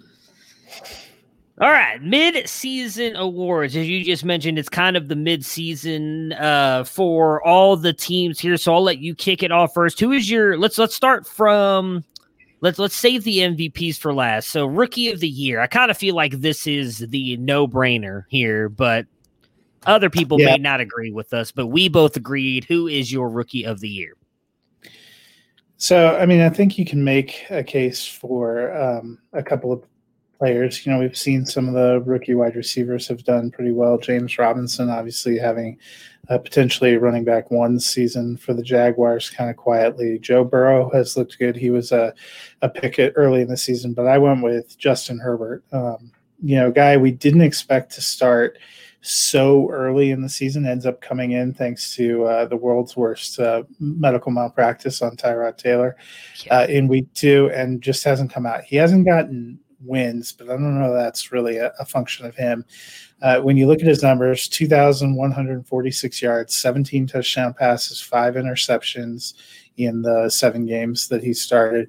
All 1.60 1.70
right, 1.70 2.02
mid-season 2.02 3.14
awards. 3.14 3.76
As 3.76 3.88
you 3.88 4.02
just 4.02 4.24
mentioned, 4.24 4.58
it's 4.58 4.68
kind 4.68 4.96
of 4.96 5.06
the 5.06 5.14
mid-season 5.14 6.32
uh, 6.32 6.82
for 6.82 7.46
all 7.46 7.76
the 7.76 7.92
teams 7.92 8.40
here. 8.40 8.56
So 8.56 8.74
I'll 8.74 8.82
let 8.82 8.98
you 8.98 9.14
kick 9.14 9.44
it 9.44 9.52
off 9.52 9.72
first. 9.72 10.00
Who 10.00 10.10
is 10.10 10.28
your? 10.28 10.58
Let's 10.58 10.78
let's 10.78 10.96
start 10.96 11.26
from. 11.26 12.04
Let's 12.64 12.78
let's 12.78 12.96
save 12.96 13.24
the 13.24 13.40
MVPs 13.40 13.98
for 13.98 14.14
last. 14.14 14.48
So 14.48 14.64
rookie 14.64 15.10
of 15.10 15.20
the 15.20 15.28
year. 15.28 15.60
I 15.60 15.66
kind 15.66 15.90
of 15.90 15.98
feel 15.98 16.14
like 16.14 16.40
this 16.40 16.66
is 16.66 16.96
the 16.96 17.36
no-brainer 17.36 18.24
here, 18.28 18.70
but 18.70 19.04
other 19.84 20.08
people 20.08 20.40
Yeah. 20.40 20.52
may 20.52 20.56
not 20.56 20.80
agree 20.80 21.10
with 21.10 21.34
us. 21.34 21.52
But 21.52 21.66
we 21.66 21.90
both 21.90 22.16
agreed. 22.16 22.64
Who 22.64 22.88
is 22.88 23.12
your 23.12 23.28
rookie 23.28 23.66
of 23.66 23.80
the 23.80 23.88
year? 23.90 24.14
So, 25.76 26.16
I 26.16 26.24
mean, 26.24 26.40
I 26.40 26.48
think 26.48 26.78
you 26.78 26.86
can 26.86 27.04
make 27.04 27.44
a 27.50 27.62
case 27.62 28.06
for 28.06 28.74
um, 28.74 29.18
a 29.34 29.42
couple 29.42 29.70
of 29.70 29.84
players. 30.38 30.86
You 30.86 30.92
know, 30.92 31.00
we've 31.00 31.18
seen 31.18 31.44
some 31.44 31.68
of 31.68 31.74
the 31.74 32.00
rookie 32.06 32.32
wide 32.32 32.56
receivers 32.56 33.06
have 33.08 33.24
done 33.24 33.50
pretty 33.50 33.72
well. 33.72 33.98
James 33.98 34.38
Robinson, 34.38 34.88
obviously, 34.88 35.36
having 35.36 35.76
uh, 36.28 36.38
potentially 36.38 36.96
running 36.96 37.24
back 37.24 37.50
one 37.50 37.78
season 37.78 38.36
for 38.36 38.54
the 38.54 38.62
Jaguars 38.62 39.30
kind 39.30 39.50
of 39.50 39.56
quietly. 39.56 40.18
Joe 40.18 40.44
Burrow 40.44 40.90
has 40.90 41.16
looked 41.16 41.38
good. 41.38 41.56
He 41.56 41.70
was 41.70 41.92
a, 41.92 42.14
a 42.62 42.68
picket 42.68 43.12
early 43.16 43.42
in 43.42 43.48
the 43.48 43.56
season, 43.56 43.94
but 43.94 44.06
I 44.06 44.18
went 44.18 44.42
with 44.42 44.78
Justin 44.78 45.18
Herbert. 45.18 45.64
Um, 45.72 46.12
you 46.42 46.56
know, 46.56 46.70
guy 46.70 46.96
we 46.96 47.10
didn't 47.10 47.42
expect 47.42 47.92
to 47.94 48.00
start 48.00 48.58
so 49.06 49.68
early 49.70 50.12
in 50.12 50.22
the 50.22 50.28
season 50.30 50.66
ends 50.66 50.86
up 50.86 51.02
coming 51.02 51.32
in 51.32 51.52
thanks 51.52 51.94
to 51.94 52.24
uh, 52.24 52.46
the 52.46 52.56
world's 52.56 52.96
worst 52.96 53.38
uh, 53.38 53.62
medical 53.78 54.32
malpractice 54.32 55.02
on 55.02 55.14
Tyrod 55.14 55.58
Taylor 55.58 55.96
uh, 56.50 56.66
in 56.70 56.88
week 56.88 57.12
two 57.12 57.50
and 57.54 57.82
just 57.82 58.02
hasn't 58.02 58.32
come 58.32 58.46
out. 58.46 58.64
He 58.64 58.76
hasn't 58.76 59.04
gotten 59.04 59.58
wins, 59.84 60.32
but 60.32 60.48
I 60.48 60.52
don't 60.52 60.78
know 60.78 60.92
that's 60.92 61.32
really 61.32 61.58
a, 61.58 61.72
a 61.78 61.84
function 61.84 62.26
of 62.26 62.34
him. 62.34 62.64
Uh, 63.22 63.40
when 63.40 63.56
you 63.56 63.66
look 63.66 63.80
at 63.80 63.86
his 63.86 64.02
numbers 64.02 64.48
2,146 64.48 66.22
yards, 66.22 66.56
17 66.56 67.06
touchdown 67.06 67.54
passes, 67.54 68.00
five 68.00 68.34
interceptions 68.34 69.34
in 69.76 70.02
the 70.02 70.28
seven 70.28 70.66
games 70.66 71.08
that 71.08 71.22
he 71.22 71.32
started. 71.32 71.88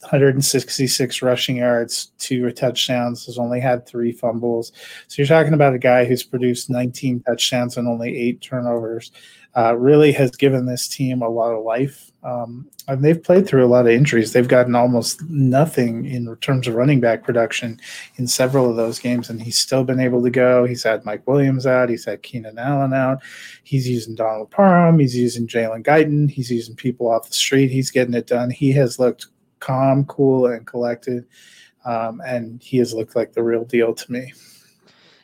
166 0.00 1.20
rushing 1.20 1.56
yards, 1.56 2.12
two 2.18 2.50
touchdowns, 2.52 3.26
has 3.26 3.36
only 3.36 3.60
had 3.60 3.86
three 3.86 4.12
fumbles. 4.12 4.72
So 5.08 5.16
you're 5.20 5.26
talking 5.26 5.52
about 5.52 5.74
a 5.74 5.78
guy 5.78 6.06
who's 6.06 6.22
produced 6.22 6.70
19 6.70 7.20
touchdowns 7.20 7.76
and 7.76 7.86
only 7.86 8.16
eight 8.16 8.40
turnovers. 8.40 9.12
Uh, 9.54 9.76
really 9.76 10.12
has 10.12 10.30
given 10.30 10.64
this 10.64 10.88
team 10.88 11.20
a 11.20 11.28
lot 11.28 11.52
of 11.52 11.64
life. 11.64 12.09
Um, 12.22 12.68
and 12.86 13.02
they've 13.02 13.22
played 13.22 13.46
through 13.46 13.64
a 13.64 13.68
lot 13.68 13.86
of 13.86 13.92
injuries. 13.92 14.32
They've 14.32 14.46
gotten 14.46 14.74
almost 14.74 15.22
nothing 15.22 16.04
in 16.04 16.34
terms 16.36 16.68
of 16.68 16.74
running 16.74 17.00
back 17.00 17.24
production 17.24 17.80
in 18.16 18.26
several 18.26 18.68
of 18.68 18.76
those 18.76 18.98
games, 18.98 19.30
and 19.30 19.40
he's 19.40 19.58
still 19.58 19.84
been 19.84 20.00
able 20.00 20.22
to 20.22 20.30
go. 20.30 20.66
He's 20.66 20.82
had 20.82 21.04
Mike 21.04 21.26
Williams 21.26 21.66
out. 21.66 21.88
He's 21.88 22.04
had 22.04 22.22
Keenan 22.22 22.58
Allen 22.58 22.92
out. 22.92 23.22
He's 23.64 23.88
using 23.88 24.14
Donald 24.14 24.50
Parham. 24.50 24.98
He's 24.98 25.16
using 25.16 25.46
Jalen 25.46 25.82
Guyton. 25.82 26.30
He's 26.30 26.50
using 26.50 26.76
people 26.76 27.10
off 27.10 27.28
the 27.28 27.34
street. 27.34 27.70
He's 27.70 27.90
getting 27.90 28.14
it 28.14 28.26
done. 28.26 28.50
He 28.50 28.72
has 28.72 28.98
looked 28.98 29.26
calm, 29.60 30.04
cool, 30.04 30.46
and 30.46 30.66
collected. 30.66 31.26
Um, 31.86 32.20
and 32.26 32.60
he 32.62 32.76
has 32.78 32.92
looked 32.92 33.16
like 33.16 33.32
the 33.32 33.42
real 33.42 33.64
deal 33.64 33.94
to 33.94 34.12
me. 34.12 34.34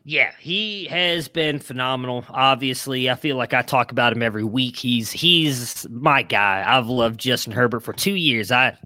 Yeah, 0.08 0.30
he 0.38 0.84
has 0.84 1.26
been 1.26 1.58
phenomenal. 1.58 2.24
Obviously, 2.28 3.10
I 3.10 3.16
feel 3.16 3.34
like 3.34 3.52
I 3.52 3.62
talk 3.62 3.90
about 3.90 4.12
him 4.12 4.22
every 4.22 4.44
week. 4.44 4.76
He's 4.76 5.10
he's 5.10 5.84
my 5.90 6.22
guy. 6.22 6.62
I've 6.64 6.86
loved 6.86 7.18
Justin 7.18 7.52
Herbert 7.52 7.80
for 7.80 7.92
two 7.92 8.14
years. 8.14 8.52
I 8.52 8.78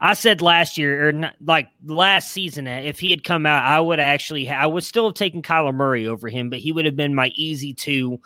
I 0.00 0.14
said 0.14 0.42
last 0.42 0.76
year 0.76 1.08
or 1.08 1.12
not, 1.12 1.36
like 1.40 1.68
last 1.84 2.32
season, 2.32 2.66
uh, 2.66 2.80
if 2.82 2.98
he 2.98 3.12
had 3.12 3.22
come 3.22 3.46
out, 3.46 3.62
I 3.62 3.78
would 3.78 4.00
actually 4.00 4.50
I 4.50 4.66
would 4.66 4.82
still 4.82 5.04
have 5.06 5.14
taken 5.14 5.40
Kyler 5.40 5.72
Murray 5.72 6.08
over 6.08 6.28
him, 6.28 6.50
but 6.50 6.58
he 6.58 6.72
would 6.72 6.84
have 6.84 6.96
been 6.96 7.14
my 7.14 7.28
easy 7.36 7.72
two. 7.72 8.20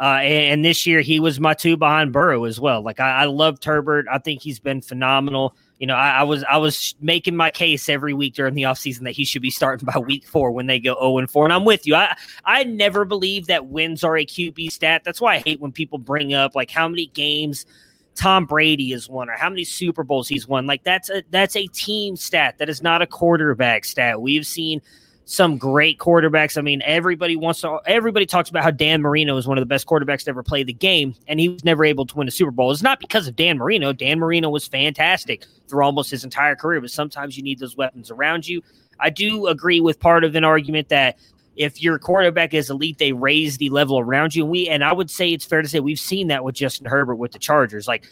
Uh, 0.00 0.20
and, 0.22 0.54
and 0.54 0.64
this 0.64 0.86
year 0.86 1.02
he 1.02 1.20
was 1.20 1.38
my 1.38 1.52
two 1.52 1.76
behind 1.76 2.14
Burrow 2.14 2.44
as 2.44 2.58
well. 2.58 2.82
Like 2.82 2.98
I, 2.98 3.10
I 3.10 3.24
loved 3.26 3.62
Herbert. 3.62 4.06
I 4.10 4.20
think 4.20 4.40
he's 4.40 4.58
been 4.58 4.80
phenomenal. 4.80 5.54
You 5.78 5.86
know, 5.88 5.94
I, 5.94 6.20
I 6.20 6.22
was 6.22 6.44
I 6.44 6.56
was 6.56 6.94
making 7.00 7.36
my 7.36 7.50
case 7.50 7.88
every 7.88 8.14
week 8.14 8.34
during 8.34 8.54
the 8.54 8.62
offseason 8.62 9.00
that 9.00 9.12
he 9.12 9.24
should 9.24 9.42
be 9.42 9.50
starting 9.50 9.86
by 9.92 9.98
week 9.98 10.26
four 10.26 10.50
when 10.50 10.66
they 10.66 10.78
go 10.78 10.94
0 10.94 11.18
and 11.18 11.30
4. 11.30 11.44
And 11.44 11.52
I'm 11.52 11.64
with 11.64 11.86
you. 11.86 11.94
I 11.94 12.16
I 12.44 12.64
never 12.64 13.04
believe 13.04 13.46
that 13.46 13.66
wins 13.66 14.04
are 14.04 14.16
a 14.16 14.24
QB 14.24 14.70
stat. 14.70 15.02
That's 15.04 15.20
why 15.20 15.34
I 15.34 15.38
hate 15.38 15.60
when 15.60 15.72
people 15.72 15.98
bring 15.98 16.32
up 16.32 16.54
like 16.54 16.70
how 16.70 16.88
many 16.88 17.06
games 17.06 17.66
Tom 18.14 18.46
Brady 18.46 18.92
has 18.92 19.08
won 19.08 19.28
or 19.28 19.32
how 19.32 19.50
many 19.50 19.64
Super 19.64 20.04
Bowls 20.04 20.28
he's 20.28 20.46
won. 20.46 20.66
Like 20.66 20.84
that's 20.84 21.10
a 21.10 21.22
that's 21.30 21.56
a 21.56 21.66
team 21.68 22.16
stat. 22.16 22.58
That 22.58 22.68
is 22.68 22.82
not 22.82 23.02
a 23.02 23.06
quarterback 23.06 23.84
stat. 23.84 24.20
We've 24.20 24.46
seen 24.46 24.80
some 25.26 25.56
great 25.56 25.98
quarterbacks. 25.98 26.58
I 26.58 26.60
mean, 26.60 26.82
everybody 26.84 27.36
wants 27.36 27.60
to 27.62 27.80
everybody 27.86 28.26
talks 28.26 28.50
about 28.50 28.62
how 28.62 28.70
Dan 28.70 29.00
Marino 29.00 29.36
is 29.36 29.46
one 29.46 29.56
of 29.56 29.62
the 29.62 29.66
best 29.66 29.86
quarterbacks 29.86 30.24
to 30.24 30.30
ever 30.30 30.42
play 30.42 30.62
the 30.62 30.72
game, 30.72 31.14
and 31.26 31.40
he 31.40 31.48
was 31.48 31.64
never 31.64 31.84
able 31.84 32.06
to 32.06 32.16
win 32.16 32.28
a 32.28 32.30
Super 32.30 32.50
Bowl. 32.50 32.70
It's 32.70 32.82
not 32.82 33.00
because 33.00 33.26
of 33.26 33.36
Dan 33.36 33.58
Marino. 33.58 33.92
Dan 33.92 34.18
Marino 34.18 34.50
was 34.50 34.66
fantastic 34.66 35.44
through 35.68 35.84
almost 35.84 36.10
his 36.10 36.24
entire 36.24 36.56
career, 36.56 36.80
but 36.80 36.90
sometimes 36.90 37.36
you 37.36 37.42
need 37.42 37.58
those 37.58 37.76
weapons 37.76 38.10
around 38.10 38.46
you. 38.46 38.62
I 39.00 39.10
do 39.10 39.46
agree 39.46 39.80
with 39.80 39.98
part 39.98 40.24
of 40.24 40.34
an 40.34 40.44
argument 40.44 40.88
that 40.90 41.18
if 41.56 41.82
your 41.82 41.98
quarterback 41.98 42.52
is 42.52 42.68
elite, 42.68 42.98
they 42.98 43.12
raise 43.12 43.58
the 43.58 43.70
level 43.70 43.98
around 43.98 44.34
you. 44.34 44.42
And 44.42 44.50
we 44.50 44.68
and 44.68 44.84
I 44.84 44.92
would 44.92 45.10
say 45.10 45.30
it's 45.30 45.44
fair 45.44 45.62
to 45.62 45.68
say 45.68 45.80
we've 45.80 45.98
seen 45.98 46.28
that 46.28 46.44
with 46.44 46.54
Justin 46.54 46.86
Herbert 46.86 47.16
with 47.16 47.32
the 47.32 47.38
Chargers. 47.38 47.88
Like 47.88 48.06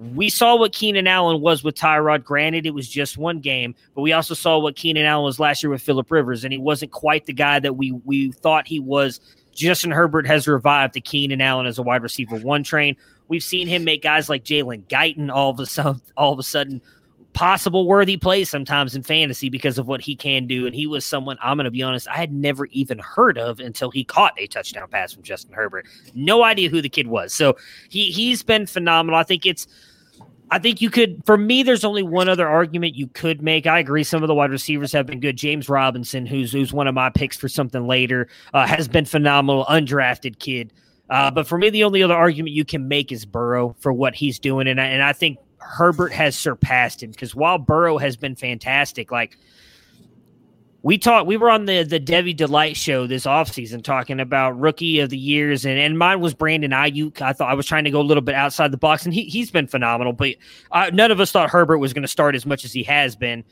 we 0.00 0.30
saw 0.30 0.56
what 0.56 0.72
Keenan 0.72 1.06
Allen 1.06 1.42
was 1.42 1.62
with 1.62 1.74
Tyrod. 1.74 2.24
Granted, 2.24 2.64
it 2.64 2.72
was 2.72 2.88
just 2.88 3.18
one 3.18 3.38
game, 3.38 3.74
but 3.94 4.00
we 4.00 4.14
also 4.14 4.32
saw 4.32 4.58
what 4.58 4.74
Keenan 4.74 5.04
Allen 5.04 5.24
was 5.24 5.38
last 5.38 5.62
year 5.62 5.70
with 5.70 5.82
Philip 5.82 6.10
Rivers, 6.10 6.42
and 6.42 6.52
he 6.52 6.58
wasn't 6.58 6.90
quite 6.90 7.26
the 7.26 7.34
guy 7.34 7.58
that 7.60 7.74
we 7.74 7.92
we 7.92 8.32
thought 8.32 8.66
he 8.66 8.80
was. 8.80 9.20
Justin 9.52 9.90
Herbert 9.90 10.26
has 10.26 10.48
revived 10.48 10.94
the 10.94 11.02
Keenan 11.02 11.42
Allen 11.42 11.66
as 11.66 11.76
a 11.76 11.82
wide 11.82 12.02
receiver 12.02 12.36
one 12.36 12.62
train. 12.62 12.96
We've 13.28 13.42
seen 13.42 13.68
him 13.68 13.84
make 13.84 14.02
guys 14.02 14.30
like 14.30 14.42
Jalen 14.42 14.84
Guyton 14.86 15.30
all 15.30 15.50
of 15.50 15.60
a 15.60 15.66
sudden, 15.66 16.00
all 16.16 16.32
of 16.32 16.38
a 16.38 16.44
sudden 16.44 16.80
possible 17.32 17.86
worthy 17.86 18.16
plays 18.16 18.50
sometimes 18.50 18.96
in 18.96 19.02
fantasy 19.02 19.48
because 19.48 19.78
of 19.78 19.86
what 19.86 20.00
he 20.00 20.16
can 20.16 20.46
do. 20.46 20.66
And 20.66 20.74
he 20.74 20.86
was 20.86 21.04
someone 21.04 21.36
I'm 21.42 21.56
going 21.56 21.64
to 21.64 21.70
be 21.70 21.82
honest, 21.82 22.08
I 22.08 22.16
had 22.16 22.32
never 22.32 22.66
even 22.66 22.98
heard 22.98 23.38
of 23.38 23.60
until 23.60 23.90
he 23.90 24.02
caught 24.02 24.32
a 24.38 24.46
touchdown 24.46 24.88
pass 24.88 25.12
from 25.12 25.22
Justin 25.22 25.52
Herbert. 25.52 25.86
No 26.14 26.42
idea 26.42 26.70
who 26.70 26.80
the 26.80 26.88
kid 26.88 27.06
was. 27.06 27.32
So 27.34 27.56
he 27.88 28.10
he's 28.10 28.42
been 28.42 28.66
phenomenal. 28.66 29.18
I 29.18 29.24
think 29.24 29.46
it's 29.46 29.66
I 30.52 30.58
think 30.58 30.80
you 30.80 30.90
could, 30.90 31.22
for 31.24 31.36
me, 31.36 31.62
there's 31.62 31.84
only 31.84 32.02
one 32.02 32.28
other 32.28 32.48
argument 32.48 32.96
you 32.96 33.06
could 33.06 33.40
make. 33.40 33.66
I 33.66 33.78
agree. 33.78 34.02
Some 34.02 34.22
of 34.22 34.28
the 34.28 34.34
wide 34.34 34.50
receivers 34.50 34.92
have 34.92 35.06
been 35.06 35.20
good. 35.20 35.36
James 35.36 35.68
Robinson, 35.68 36.26
who's 36.26 36.50
who's 36.50 36.72
one 36.72 36.88
of 36.88 36.94
my 36.94 37.08
picks 37.08 37.36
for 37.36 37.48
something 37.48 37.86
later, 37.86 38.28
uh, 38.52 38.66
has 38.66 38.88
been 38.88 39.04
phenomenal, 39.04 39.64
undrafted 39.66 40.40
kid. 40.40 40.72
Uh, 41.08 41.30
but 41.30 41.46
for 41.46 41.58
me, 41.58 41.70
the 41.70 41.84
only 41.84 42.02
other 42.02 42.14
argument 42.14 42.54
you 42.54 42.64
can 42.64 42.88
make 42.88 43.12
is 43.12 43.24
Burrow 43.24 43.74
for 43.80 43.92
what 43.92 44.14
he's 44.14 44.38
doing, 44.38 44.66
and 44.66 44.80
I, 44.80 44.86
and 44.86 45.02
I 45.02 45.12
think 45.12 45.38
Herbert 45.58 46.12
has 46.12 46.36
surpassed 46.36 47.02
him 47.02 47.10
because 47.10 47.34
while 47.34 47.58
Burrow 47.58 47.98
has 47.98 48.16
been 48.16 48.34
fantastic, 48.34 49.12
like 49.12 49.36
we 50.82 50.96
talked 50.96 51.26
we 51.26 51.36
were 51.36 51.50
on 51.50 51.66
the 51.66 51.82
the 51.82 51.98
Debbie 51.98 52.32
Delight 52.32 52.76
show 52.76 53.06
this 53.06 53.26
offseason 53.26 53.82
talking 53.82 54.20
about 54.20 54.58
rookie 54.58 55.00
of 55.00 55.10
the 55.10 55.18
years 55.18 55.64
and, 55.64 55.78
and 55.78 55.98
mine 55.98 56.20
was 56.20 56.32
Brandon 56.34 56.70
Aiyuk. 56.70 57.20
I 57.20 57.32
thought 57.32 57.50
I 57.50 57.54
was 57.54 57.66
trying 57.66 57.84
to 57.84 57.90
go 57.90 58.00
a 58.00 58.02
little 58.02 58.22
bit 58.22 58.34
outside 58.34 58.70
the 58.70 58.78
box 58.78 59.04
and 59.04 59.12
he 59.12 59.24
he's 59.24 59.50
been 59.50 59.66
phenomenal, 59.66 60.12
but 60.12 60.36
uh, 60.72 60.90
none 60.92 61.10
of 61.10 61.20
us 61.20 61.32
thought 61.32 61.50
Herbert 61.50 61.78
was 61.78 61.92
going 61.92 62.02
to 62.02 62.08
start 62.08 62.34
as 62.34 62.46
much 62.46 62.64
as 62.64 62.72
he 62.72 62.82
has 62.84 63.14
been. 63.14 63.44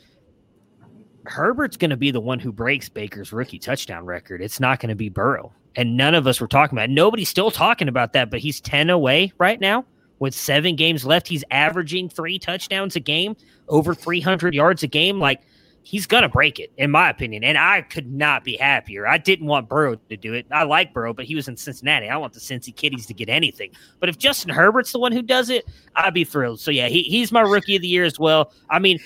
Herbert's 1.24 1.76
going 1.76 1.90
to 1.90 1.96
be 1.96 2.10
the 2.10 2.20
one 2.20 2.38
who 2.38 2.52
breaks 2.52 2.88
Baker's 2.88 3.32
rookie 3.32 3.58
touchdown 3.58 4.06
record. 4.06 4.40
It's 4.40 4.60
not 4.60 4.80
going 4.80 4.88
to 4.88 4.94
be 4.94 5.10
Burrow. 5.10 5.52
And 5.76 5.96
none 5.96 6.14
of 6.14 6.26
us 6.26 6.40
were 6.40 6.48
talking 6.48 6.76
about 6.76 6.88
it. 6.88 6.92
Nobody's 6.92 7.28
still 7.28 7.50
talking 7.50 7.88
about 7.88 8.14
that, 8.14 8.30
but 8.30 8.40
he's 8.40 8.60
10 8.62 8.88
away 8.88 9.32
right 9.38 9.60
now 9.60 9.84
with 10.18 10.34
seven 10.34 10.74
games 10.74 11.04
left. 11.04 11.28
He's 11.28 11.44
averaging 11.50 12.08
three 12.08 12.38
touchdowns 12.38 12.96
a 12.96 13.00
game, 13.00 13.36
over 13.68 13.94
300 13.94 14.54
yards 14.54 14.82
a 14.82 14.86
game. 14.86 15.20
Like, 15.20 15.42
he's 15.88 16.06
going 16.06 16.22
to 16.22 16.28
break 16.28 16.58
it, 16.58 16.70
in 16.76 16.90
my 16.90 17.08
opinion. 17.08 17.42
And 17.42 17.56
I 17.56 17.80
could 17.80 18.12
not 18.12 18.44
be 18.44 18.58
happier. 18.58 19.08
I 19.08 19.16
didn't 19.16 19.46
want 19.46 19.70
Burrow 19.70 19.94
to 19.94 20.16
do 20.18 20.34
it. 20.34 20.44
I 20.50 20.64
like 20.64 20.92
Burrow, 20.92 21.14
but 21.14 21.24
he 21.24 21.34
was 21.34 21.48
in 21.48 21.56
Cincinnati. 21.56 22.10
I 22.10 22.16
want 22.18 22.34
the 22.34 22.40
Cincy 22.40 22.76
Kitties 22.76 23.06
to 23.06 23.14
get 23.14 23.30
anything. 23.30 23.70
But 23.98 24.10
if 24.10 24.18
Justin 24.18 24.50
Herbert's 24.50 24.92
the 24.92 24.98
one 24.98 25.12
who 25.12 25.22
does 25.22 25.48
it, 25.48 25.64
I'd 25.96 26.12
be 26.12 26.24
thrilled. 26.24 26.60
So, 26.60 26.70
yeah, 26.70 26.88
he, 26.88 27.04
he's 27.04 27.32
my 27.32 27.40
rookie 27.40 27.76
of 27.76 27.80
the 27.80 27.88
year 27.88 28.04
as 28.04 28.18
well. 28.18 28.52
I 28.68 28.80
mean, 28.80 29.00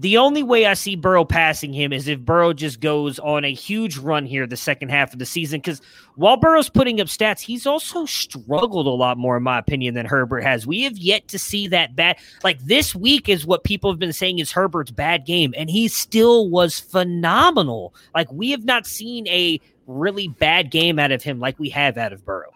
The 0.00 0.16
only 0.16 0.42
way 0.42 0.64
I 0.64 0.72
see 0.72 0.96
Burrow 0.96 1.26
passing 1.26 1.74
him 1.74 1.92
is 1.92 2.08
if 2.08 2.20
Burrow 2.20 2.54
just 2.54 2.80
goes 2.80 3.18
on 3.18 3.44
a 3.44 3.52
huge 3.52 3.98
run 3.98 4.24
here 4.24 4.46
the 4.46 4.56
second 4.56 4.88
half 4.88 5.12
of 5.12 5.18
the 5.18 5.26
season. 5.26 5.60
Because 5.60 5.82
while 6.14 6.38
Burrow's 6.38 6.70
putting 6.70 7.02
up 7.02 7.08
stats, 7.08 7.40
he's 7.40 7.66
also 7.66 8.06
struggled 8.06 8.86
a 8.86 8.90
lot 8.90 9.18
more, 9.18 9.36
in 9.36 9.42
my 9.42 9.58
opinion, 9.58 9.92
than 9.92 10.06
Herbert 10.06 10.40
has. 10.40 10.66
We 10.66 10.84
have 10.84 10.96
yet 10.96 11.28
to 11.28 11.38
see 11.38 11.68
that 11.68 11.96
bad. 11.96 12.16
Like 12.42 12.60
this 12.60 12.94
week 12.94 13.28
is 13.28 13.44
what 13.44 13.62
people 13.62 13.90
have 13.90 13.98
been 13.98 14.14
saying 14.14 14.38
is 14.38 14.50
Herbert's 14.50 14.90
bad 14.90 15.26
game, 15.26 15.52
and 15.54 15.68
he 15.68 15.86
still 15.86 16.48
was 16.48 16.80
phenomenal. 16.80 17.94
Like 18.14 18.32
we 18.32 18.52
have 18.52 18.64
not 18.64 18.86
seen 18.86 19.28
a 19.28 19.60
really 19.86 20.28
bad 20.28 20.70
game 20.70 20.98
out 20.98 21.12
of 21.12 21.22
him 21.22 21.40
like 21.40 21.58
we 21.58 21.68
have 21.68 21.98
out 21.98 22.14
of 22.14 22.24
Burrow. 22.24 22.52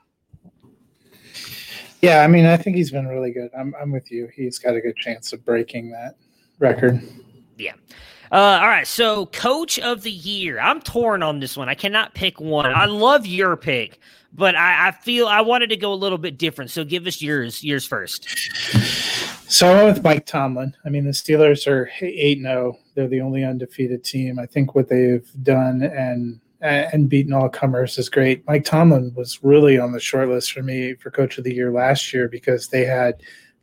Yeah, 2.01 2.23
I 2.23 2.27
mean, 2.27 2.47
I 2.47 2.57
think 2.57 2.77
he's 2.77 2.91
been 2.91 3.07
really 3.07 3.33
good. 3.33 3.51
I'm, 3.55 3.75
I'm 3.79 3.93
with 3.93 4.11
you. 4.11 4.31
He's 4.35 4.59
got 4.59 4.75
a 4.75 4.81
good 4.81 4.97
chance 4.97 5.35
of 5.35 5.45
breaking 5.45 5.91
that 5.91 6.15
record. 6.59 7.03
Yeah. 7.57 7.75
Uh, 8.33 8.59
all 8.61 8.69
right. 8.69 8.87
So, 8.87 9.27
coach 9.27 9.79
of 9.79 10.03
the 10.03 10.11
year. 10.11 10.59
I'm 10.59 10.81
torn 10.81 11.23
on 11.23 11.41
this 11.41 11.57
one. 11.57 11.69
I 11.69 11.75
cannot 11.75 12.15
pick 12.15 12.41
one. 12.41 12.67
I 12.67 12.87
love 12.87 13.27
your 13.27 13.57
pick, 13.57 14.01
but 14.33 14.57
I, 14.57 14.89
I 14.89 14.91
feel 14.91 15.27
I 15.27 15.41
wanted 15.43 15.71
to 15.71 15.77
go 15.77 15.93
a 15.93 15.95
little 15.95 16.19
bit 16.19 16.39
different. 16.39 16.71
So, 16.71 16.85
give 16.85 17.07
us 17.07 17.23
yours. 17.23 17.63
Yours 17.63 17.87
first. 17.87 18.29
So 19.47 19.69
I 19.69 19.85
went 19.85 19.95
with 19.95 20.05
Mike 20.05 20.27
Tomlin. 20.27 20.75
I 20.85 20.89
mean, 20.89 21.05
the 21.05 21.13
Steelers 21.13 21.69
are 21.69 21.91
eight 22.01 22.39
zero. 22.41 22.77
They're 22.95 23.07
the 23.07 23.21
only 23.21 23.45
undefeated 23.45 24.03
team. 24.03 24.39
I 24.39 24.47
think 24.47 24.75
what 24.75 24.89
they've 24.89 25.31
done 25.45 25.83
and 25.83 26.41
and 26.61 27.11
beaten 27.11 27.35
all 27.35 27.49
comers 27.49 27.99
is 27.99 28.09
great. 28.09 28.47
Mike 28.47 28.65
Tomlin 28.65 29.13
was 29.15 29.45
really 29.45 29.79
on 29.79 29.93
the 29.93 30.01
short 30.01 30.31
list 30.31 30.53
for 30.53 30.63
me 30.63 30.95
for 30.95 31.11
Coach 31.11 31.37
of 31.37 31.45
the 31.45 31.55
Year 31.55 31.71
last 31.71 32.13
year 32.13 32.27
because 32.27 32.69
they 32.69 32.87
had 32.87 33.21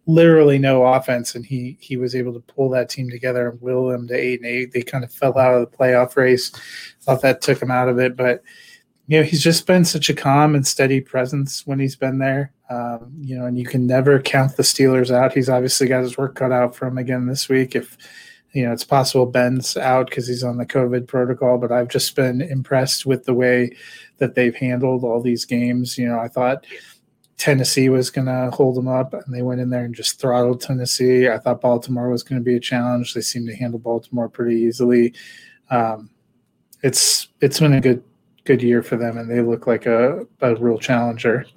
literally 0.08 0.58
no 0.58 0.86
offense, 0.86 1.36
and 1.36 1.46
he 1.46 1.78
he 1.80 1.98
was 1.98 2.16
able 2.16 2.34
to 2.34 2.40
pull 2.40 2.70
that 2.70 2.90
team 2.90 3.10
together 3.10 3.50
and 3.50 3.62
will 3.62 3.88
them 3.88 4.08
to 4.08 4.14
eight 4.14 4.40
and 4.40 4.50
eight. 4.50 4.72
They 4.72 4.82
kind 4.82 5.04
of 5.04 5.14
fell 5.14 5.38
out 5.38 5.54
of 5.54 5.62
the 5.62 5.78
playoff 5.78 6.16
race. 6.16 6.52
Thought 7.02 7.22
that 7.22 7.42
took 7.42 7.62
him 7.62 7.72
out 7.72 7.90
of 7.90 8.00
it, 8.00 8.16
but 8.16 8.44
you 9.08 9.20
know 9.20 9.24
he's 9.24 9.44
just 9.44 9.68
been 9.68 9.86
such 9.86 10.10
a 10.10 10.14
calm 10.14 10.56
and 10.56 10.66
steady 10.66 11.02
presence 11.02 11.66
when 11.66 11.80
he's 11.80 11.96
been 11.96 12.20
there. 12.20 12.54
Um, 12.70 13.12
you 13.22 13.38
know, 13.38 13.46
and 13.46 13.58
you 13.58 13.66
can 13.66 13.86
never 13.86 14.20
count 14.22 14.56
the 14.56 14.64
Steelers 14.64 15.12
out. 15.12 15.34
He's 15.34 15.50
obviously 15.50 15.88
got 15.88 16.04
his 16.04 16.18
work 16.18 16.36
cut 16.36 16.52
out 16.52 16.76
for 16.76 16.88
him 16.88 16.98
again 16.98 17.28
this 17.28 17.50
week. 17.50 17.76
If 17.76 17.98
you 18.54 18.66
know, 18.66 18.74
it's 18.74 18.84
possible 18.84 19.26
Ben's 19.26 19.78
out 19.78 20.10
because 20.10 20.28
he's 20.28 20.44
on 20.44 20.58
the 20.58 20.66
COVID 20.66 21.08
protocol, 21.08 21.58
but 21.58 21.72
I've 21.72 21.88
just 21.88 22.16
been 22.16 22.42
impressed 22.42 23.06
with 23.06 23.26
the 23.26 23.34
way 23.34 23.76
that 24.18 24.36
they've 24.36 24.56
handled 24.56 25.04
all 25.04 25.22
these 25.22 25.46
games. 25.46 25.98
You 25.98 26.08
know, 26.08 26.20
I 26.20 26.28
thought 26.28 26.66
Tennessee 27.42 27.90
was 27.90 28.12
going 28.12 28.28
to 28.28 28.52
hold 28.56 28.76
them 28.76 28.88
up, 28.88 29.16
and 29.16 29.34
they 29.34 29.42
went 29.42 29.60
in 29.62 29.72
there 29.72 29.84
and 29.84 29.96
just 29.96 30.22
throttled 30.22 30.62
Tennessee. 30.62 31.28
I 31.28 31.40
thought 31.40 31.60
Baltimore 31.60 32.08
was 32.08 32.22
going 32.22 32.40
to 32.40 32.46
be 32.46 32.56
a 32.56 32.60
challenge. 32.60 33.16
They 33.16 33.22
seemed 33.22 33.48
to 33.48 33.56
handle 33.56 33.80
Baltimore 33.80 34.30
pretty 34.30 34.58
easily. 34.58 35.16
Um, 35.72 36.12
it's 36.84 37.30
it's 37.40 37.60
been 37.60 37.74
a 37.74 37.82
good 37.82 38.04
good 38.44 38.62
year 38.62 38.84
for 38.84 38.96
them, 38.96 39.18
and 39.18 39.28
they 39.28 39.42
look 39.42 39.66
like 39.66 39.88
a, 39.88 40.28
a 40.42 40.56
real 40.58 40.78
challenger. 40.78 41.48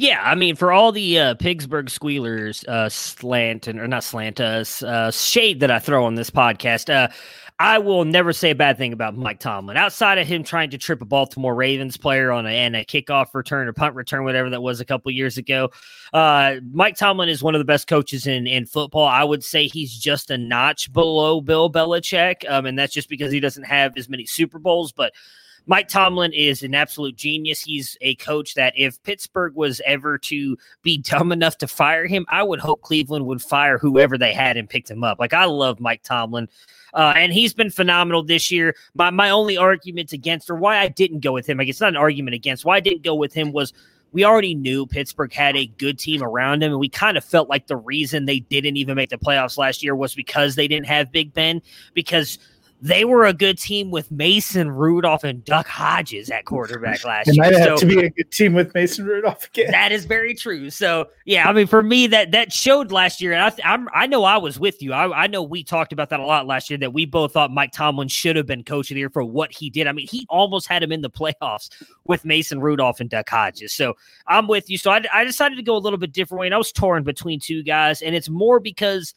Yeah, 0.00 0.22
I 0.24 0.34
mean, 0.34 0.56
for 0.56 0.72
all 0.72 0.92
the 0.92 1.18
uh, 1.18 1.34
Pittsburgh 1.34 1.90
Squealers 1.90 2.64
uh, 2.66 2.88
slant 2.88 3.66
and 3.66 3.78
or 3.78 3.86
not 3.86 4.02
slant 4.02 4.40
uh, 4.40 4.64
uh, 4.82 5.10
shade 5.10 5.60
that 5.60 5.70
I 5.70 5.78
throw 5.78 6.06
on 6.06 6.14
this 6.14 6.30
podcast, 6.30 6.88
uh, 6.88 7.08
I 7.58 7.76
will 7.80 8.06
never 8.06 8.32
say 8.32 8.52
a 8.52 8.54
bad 8.54 8.78
thing 8.78 8.94
about 8.94 9.14
Mike 9.14 9.40
Tomlin. 9.40 9.76
Outside 9.76 10.16
of 10.16 10.26
him 10.26 10.42
trying 10.42 10.70
to 10.70 10.78
trip 10.78 11.02
a 11.02 11.04
Baltimore 11.04 11.54
Ravens 11.54 11.98
player 11.98 12.32
on 12.32 12.46
a, 12.46 12.48
and 12.48 12.76
a 12.76 12.82
kickoff 12.86 13.34
return 13.34 13.68
or 13.68 13.74
punt 13.74 13.94
return, 13.94 14.24
whatever 14.24 14.48
that 14.48 14.62
was 14.62 14.80
a 14.80 14.86
couple 14.86 15.10
years 15.12 15.36
ago, 15.36 15.68
uh, 16.14 16.54
Mike 16.72 16.96
Tomlin 16.96 17.28
is 17.28 17.42
one 17.42 17.54
of 17.54 17.58
the 17.58 17.66
best 17.66 17.86
coaches 17.86 18.26
in 18.26 18.46
in 18.46 18.64
football. 18.64 19.04
I 19.04 19.22
would 19.22 19.44
say 19.44 19.66
he's 19.66 19.94
just 19.94 20.30
a 20.30 20.38
notch 20.38 20.90
below 20.94 21.42
Bill 21.42 21.70
Belichick, 21.70 22.50
um, 22.50 22.64
and 22.64 22.78
that's 22.78 22.94
just 22.94 23.10
because 23.10 23.32
he 23.32 23.40
doesn't 23.40 23.64
have 23.64 23.98
as 23.98 24.08
many 24.08 24.24
Super 24.24 24.58
Bowls, 24.58 24.92
but. 24.92 25.12
Mike 25.70 25.86
Tomlin 25.86 26.32
is 26.32 26.64
an 26.64 26.74
absolute 26.74 27.14
genius. 27.14 27.60
He's 27.60 27.96
a 28.00 28.16
coach 28.16 28.54
that 28.54 28.72
if 28.76 29.00
Pittsburgh 29.04 29.54
was 29.54 29.80
ever 29.86 30.18
to 30.18 30.58
be 30.82 30.98
dumb 30.98 31.30
enough 31.30 31.58
to 31.58 31.68
fire 31.68 32.08
him, 32.08 32.26
I 32.28 32.42
would 32.42 32.58
hope 32.58 32.82
Cleveland 32.82 33.24
would 33.26 33.40
fire 33.40 33.78
whoever 33.78 34.18
they 34.18 34.32
had 34.32 34.56
and 34.56 34.68
picked 34.68 34.90
him 34.90 35.04
up. 35.04 35.20
Like 35.20 35.32
I 35.32 35.44
love 35.44 35.78
Mike 35.78 36.02
Tomlin. 36.02 36.48
Uh, 36.92 37.12
and 37.14 37.32
he's 37.32 37.54
been 37.54 37.70
phenomenal 37.70 38.24
this 38.24 38.50
year. 38.50 38.74
My 38.96 39.10
my 39.10 39.30
only 39.30 39.56
argument 39.56 40.12
against, 40.12 40.50
or 40.50 40.56
why 40.56 40.76
I 40.76 40.88
didn't 40.88 41.20
go 41.20 41.30
with 41.30 41.48
him, 41.48 41.60
I 41.60 41.64
guess 41.64 41.80
not 41.80 41.90
an 41.90 41.96
argument 41.96 42.34
against, 42.34 42.64
why 42.64 42.74
I 42.74 42.80
didn't 42.80 43.04
go 43.04 43.14
with 43.14 43.32
him 43.32 43.52
was 43.52 43.72
we 44.10 44.24
already 44.24 44.56
knew 44.56 44.86
Pittsburgh 44.86 45.32
had 45.32 45.56
a 45.56 45.66
good 45.66 46.00
team 46.00 46.20
around 46.20 46.64
him, 46.64 46.72
and 46.72 46.80
we 46.80 46.88
kind 46.88 47.16
of 47.16 47.24
felt 47.24 47.48
like 47.48 47.68
the 47.68 47.76
reason 47.76 48.24
they 48.24 48.40
didn't 48.40 48.76
even 48.76 48.96
make 48.96 49.10
the 49.10 49.18
playoffs 49.18 49.56
last 49.56 49.84
year 49.84 49.94
was 49.94 50.16
because 50.16 50.56
they 50.56 50.66
didn't 50.66 50.86
have 50.86 51.12
Big 51.12 51.32
Ben. 51.32 51.62
Because 51.94 52.40
they 52.82 53.04
were 53.04 53.26
a 53.26 53.32
good 53.34 53.58
team 53.58 53.90
with 53.90 54.10
Mason 54.10 54.70
Rudolph 54.70 55.22
and 55.22 55.44
Duck 55.44 55.66
Hodges 55.66 56.30
at 56.30 56.46
quarterback 56.46 57.04
last 57.04 57.28
It 57.28 57.34
year. 57.36 57.44
might 57.44 57.52
have 57.54 57.64
So- 57.64 57.76
to 57.76 57.86
be 57.86 57.98
a 58.06 58.10
good 58.10 58.30
team 58.30 58.54
with 58.54 58.72
Mason 58.74 59.04
Rudolph 59.04 59.46
again. 59.48 59.70
that 59.70 59.92
is 59.92 60.06
very 60.06 60.34
true. 60.34 60.70
So 60.70 61.08
yeah, 61.26 61.48
I 61.48 61.52
mean, 61.52 61.66
for 61.66 61.82
me, 61.82 62.06
that 62.08 62.30
that 62.32 62.52
showed 62.52 62.90
last 62.90 63.20
year, 63.20 63.32
and 63.32 63.42
I 63.42 63.50
th- 63.50 63.66
I'm, 63.66 63.88
I 63.94 64.06
know 64.06 64.24
I 64.24 64.38
was 64.38 64.58
with 64.58 64.82
you. 64.82 64.92
I, 64.92 65.24
I 65.24 65.26
know 65.26 65.42
we 65.42 65.62
talked 65.62 65.92
about 65.92 66.08
that 66.10 66.20
a 66.20 66.24
lot 66.24 66.46
last 66.46 66.70
year. 66.70 66.78
That 66.78 66.92
we 66.92 67.04
both 67.04 67.32
thought 67.34 67.50
Mike 67.50 67.72
Tomlin 67.72 68.08
should 68.08 68.36
have 68.36 68.46
been 68.46 68.64
coach 68.64 68.90
of 68.90 68.94
the 68.94 69.00
year 69.00 69.10
for 69.10 69.24
what 69.24 69.52
he 69.52 69.68
did. 69.68 69.86
I 69.86 69.92
mean, 69.92 70.06
he 70.08 70.26
almost 70.30 70.66
had 70.66 70.82
him 70.82 70.90
in 70.92 71.02
the 71.02 71.10
playoffs 71.10 71.68
with 72.06 72.24
Mason 72.24 72.60
Rudolph 72.60 73.00
and 73.00 73.10
Duck 73.10 73.28
Hodges. 73.28 73.72
So 73.74 73.94
I'm 74.26 74.46
with 74.48 74.70
you. 74.70 74.78
So 74.78 74.90
I, 74.90 75.02
I 75.12 75.24
decided 75.24 75.56
to 75.56 75.62
go 75.62 75.76
a 75.76 75.78
little 75.78 75.98
bit 75.98 76.12
different 76.12 76.40
way, 76.40 76.46
and 76.46 76.54
I 76.54 76.58
was 76.58 76.72
torn 76.72 77.02
between 77.02 77.40
two 77.40 77.62
guys, 77.62 78.00
and 78.00 78.14
it's 78.14 78.30
more 78.30 78.58
because 78.58 79.12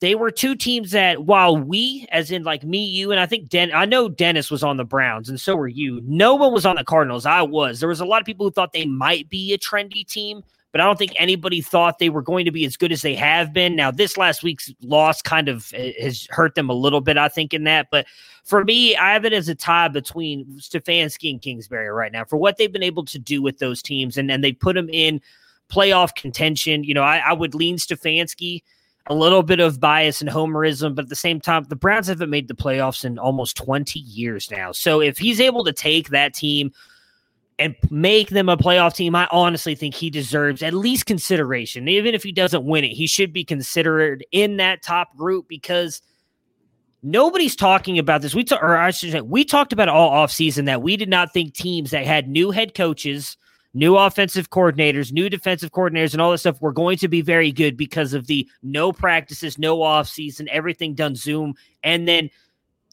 they 0.00 0.14
were 0.14 0.30
two 0.30 0.54
teams 0.54 0.90
that 0.90 1.24
while 1.24 1.56
we 1.56 2.06
as 2.12 2.30
in 2.30 2.42
like 2.42 2.64
me 2.64 2.84
you 2.84 3.10
and 3.10 3.20
i 3.20 3.26
think 3.26 3.48
den 3.48 3.70
i 3.72 3.84
know 3.84 4.08
dennis 4.08 4.50
was 4.50 4.62
on 4.62 4.76
the 4.76 4.84
browns 4.84 5.28
and 5.28 5.40
so 5.40 5.56
were 5.56 5.68
you. 5.68 6.00
No 6.04 6.34
one 6.34 6.52
was 6.52 6.66
on 6.66 6.76
the 6.76 6.84
cardinals. 6.84 7.26
I 7.26 7.42
was. 7.42 7.80
There 7.80 7.88
was 7.88 8.00
a 8.00 8.04
lot 8.04 8.20
of 8.20 8.26
people 8.26 8.46
who 8.46 8.50
thought 8.50 8.72
they 8.72 8.86
might 8.86 9.28
be 9.28 9.52
a 9.52 9.58
trendy 9.58 10.06
team 10.06 10.42
but 10.72 10.80
i 10.80 10.84
don't 10.84 10.98
think 10.98 11.12
anybody 11.16 11.60
thought 11.60 11.98
they 11.98 12.10
were 12.10 12.22
going 12.22 12.44
to 12.44 12.50
be 12.50 12.66
as 12.66 12.76
good 12.76 12.92
as 12.92 13.02
they 13.02 13.14
have 13.14 13.52
been. 13.52 13.76
Now 13.76 13.90
this 13.90 14.16
last 14.16 14.42
week's 14.42 14.72
loss 14.82 15.22
kind 15.22 15.48
of 15.48 15.72
uh, 15.74 15.90
has 16.00 16.26
hurt 16.30 16.54
them 16.54 16.68
a 16.68 16.74
little 16.74 17.00
bit 17.00 17.16
i 17.16 17.28
think 17.28 17.54
in 17.54 17.64
that 17.64 17.88
but 17.90 18.06
for 18.44 18.64
me 18.64 18.96
i 18.96 19.12
have 19.12 19.24
it 19.24 19.32
as 19.32 19.48
a 19.48 19.54
tie 19.54 19.88
between 19.88 20.44
stefanski 20.58 21.30
and 21.30 21.40
kingsbury 21.40 21.88
right 21.88 22.12
now 22.12 22.24
for 22.24 22.36
what 22.36 22.56
they've 22.58 22.72
been 22.72 22.82
able 22.82 23.04
to 23.04 23.18
do 23.18 23.40
with 23.40 23.58
those 23.58 23.82
teams 23.82 24.18
and, 24.18 24.30
and 24.30 24.44
they 24.44 24.52
put 24.52 24.74
them 24.74 24.88
in 24.90 25.20
playoff 25.68 26.14
contention. 26.14 26.84
You 26.84 26.94
know 26.94 27.02
i, 27.02 27.18
I 27.18 27.32
would 27.32 27.54
lean 27.54 27.76
stefanski 27.76 28.62
a 29.08 29.14
little 29.14 29.42
bit 29.42 29.60
of 29.60 29.78
bias 29.78 30.20
and 30.20 30.28
homerism, 30.28 30.94
but 30.94 31.04
at 31.04 31.08
the 31.08 31.16
same 31.16 31.40
time, 31.40 31.64
the 31.64 31.76
Browns 31.76 32.08
haven't 32.08 32.30
made 32.30 32.48
the 32.48 32.54
playoffs 32.54 33.04
in 33.04 33.18
almost 33.18 33.56
20 33.56 34.00
years 34.00 34.50
now. 34.50 34.72
So 34.72 35.00
if 35.00 35.18
he's 35.18 35.40
able 35.40 35.64
to 35.64 35.72
take 35.72 36.08
that 36.08 36.34
team 36.34 36.72
and 37.58 37.76
make 37.90 38.30
them 38.30 38.48
a 38.48 38.56
playoff 38.56 38.94
team, 38.94 39.14
I 39.14 39.28
honestly 39.30 39.74
think 39.74 39.94
he 39.94 40.10
deserves 40.10 40.62
at 40.62 40.74
least 40.74 41.06
consideration. 41.06 41.88
Even 41.88 42.14
if 42.14 42.22
he 42.22 42.32
doesn't 42.32 42.64
win 42.64 42.84
it, 42.84 42.92
he 42.92 43.06
should 43.06 43.32
be 43.32 43.44
considered 43.44 44.24
in 44.32 44.56
that 44.56 44.82
top 44.82 45.16
group 45.16 45.46
because 45.48 46.02
nobody's 47.02 47.54
talking 47.54 47.98
about 47.98 48.22
this. 48.22 48.34
We 48.34 48.42
talk, 48.44 48.62
or 48.62 48.76
I 48.76 48.90
should 48.90 49.12
say, 49.12 49.20
we 49.20 49.44
talked 49.44 49.72
about 49.72 49.88
it 49.88 49.94
all 49.94 50.10
offseason 50.10 50.66
that 50.66 50.82
we 50.82 50.96
did 50.96 51.08
not 51.08 51.32
think 51.32 51.54
teams 51.54 51.92
that 51.92 52.04
had 52.04 52.28
new 52.28 52.50
head 52.50 52.74
coaches 52.74 53.36
new 53.76 53.94
offensive 53.94 54.48
coordinators, 54.48 55.12
new 55.12 55.28
defensive 55.28 55.70
coordinators, 55.70 56.14
and 56.14 56.22
all 56.22 56.30
this 56.30 56.40
stuff 56.40 56.60
were 56.62 56.72
going 56.72 56.96
to 56.96 57.08
be 57.08 57.20
very 57.20 57.52
good 57.52 57.76
because 57.76 58.14
of 58.14 58.26
the 58.26 58.48
no 58.62 58.90
practices, 58.90 59.58
no 59.58 59.82
off 59.82 60.08
season, 60.08 60.48
everything 60.50 60.94
done 60.94 61.14
Zoom. 61.14 61.52
And 61.84 62.08
then 62.08 62.30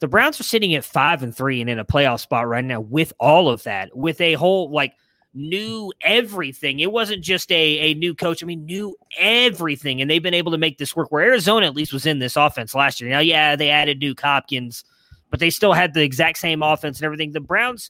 the 0.01 0.09
Browns 0.09 0.41
are 0.41 0.43
sitting 0.43 0.75
at 0.75 0.83
five 0.83 1.23
and 1.23 1.33
three 1.33 1.61
and 1.61 1.69
in 1.69 1.79
a 1.79 1.85
playoff 1.85 2.19
spot 2.19 2.49
right 2.49 2.65
now 2.65 2.81
with 2.81 3.13
all 3.17 3.49
of 3.49 3.63
that, 3.63 3.95
with 3.95 4.19
a 4.19 4.33
whole 4.33 4.71
like 4.71 4.93
new 5.33 5.93
everything. 6.01 6.81
It 6.81 6.91
wasn't 6.91 7.23
just 7.23 7.49
a, 7.49 7.79
a 7.79 7.93
new 7.93 8.13
coach. 8.13 8.43
I 8.43 8.45
mean, 8.45 8.65
new 8.65 8.93
everything. 9.17 10.01
And 10.01 10.11
they've 10.11 10.21
been 10.21 10.33
able 10.33 10.51
to 10.51 10.57
make 10.57 10.79
this 10.79 10.97
work 10.97 11.13
where 11.13 11.23
Arizona 11.23 11.65
at 11.65 11.75
least 11.75 11.93
was 11.93 12.05
in 12.05 12.19
this 12.19 12.35
offense 12.35 12.75
last 12.75 12.99
year. 12.99 13.09
Now, 13.09 13.19
yeah, 13.19 13.55
they 13.55 13.69
added 13.69 14.01
Nuk 14.01 14.19
Hopkins, 14.19 14.83
but 15.29 15.39
they 15.39 15.49
still 15.49 15.71
had 15.71 15.93
the 15.93 16.03
exact 16.03 16.39
same 16.39 16.61
offense 16.61 16.99
and 16.99 17.05
everything. 17.05 17.31
The 17.31 17.39
Browns 17.39 17.89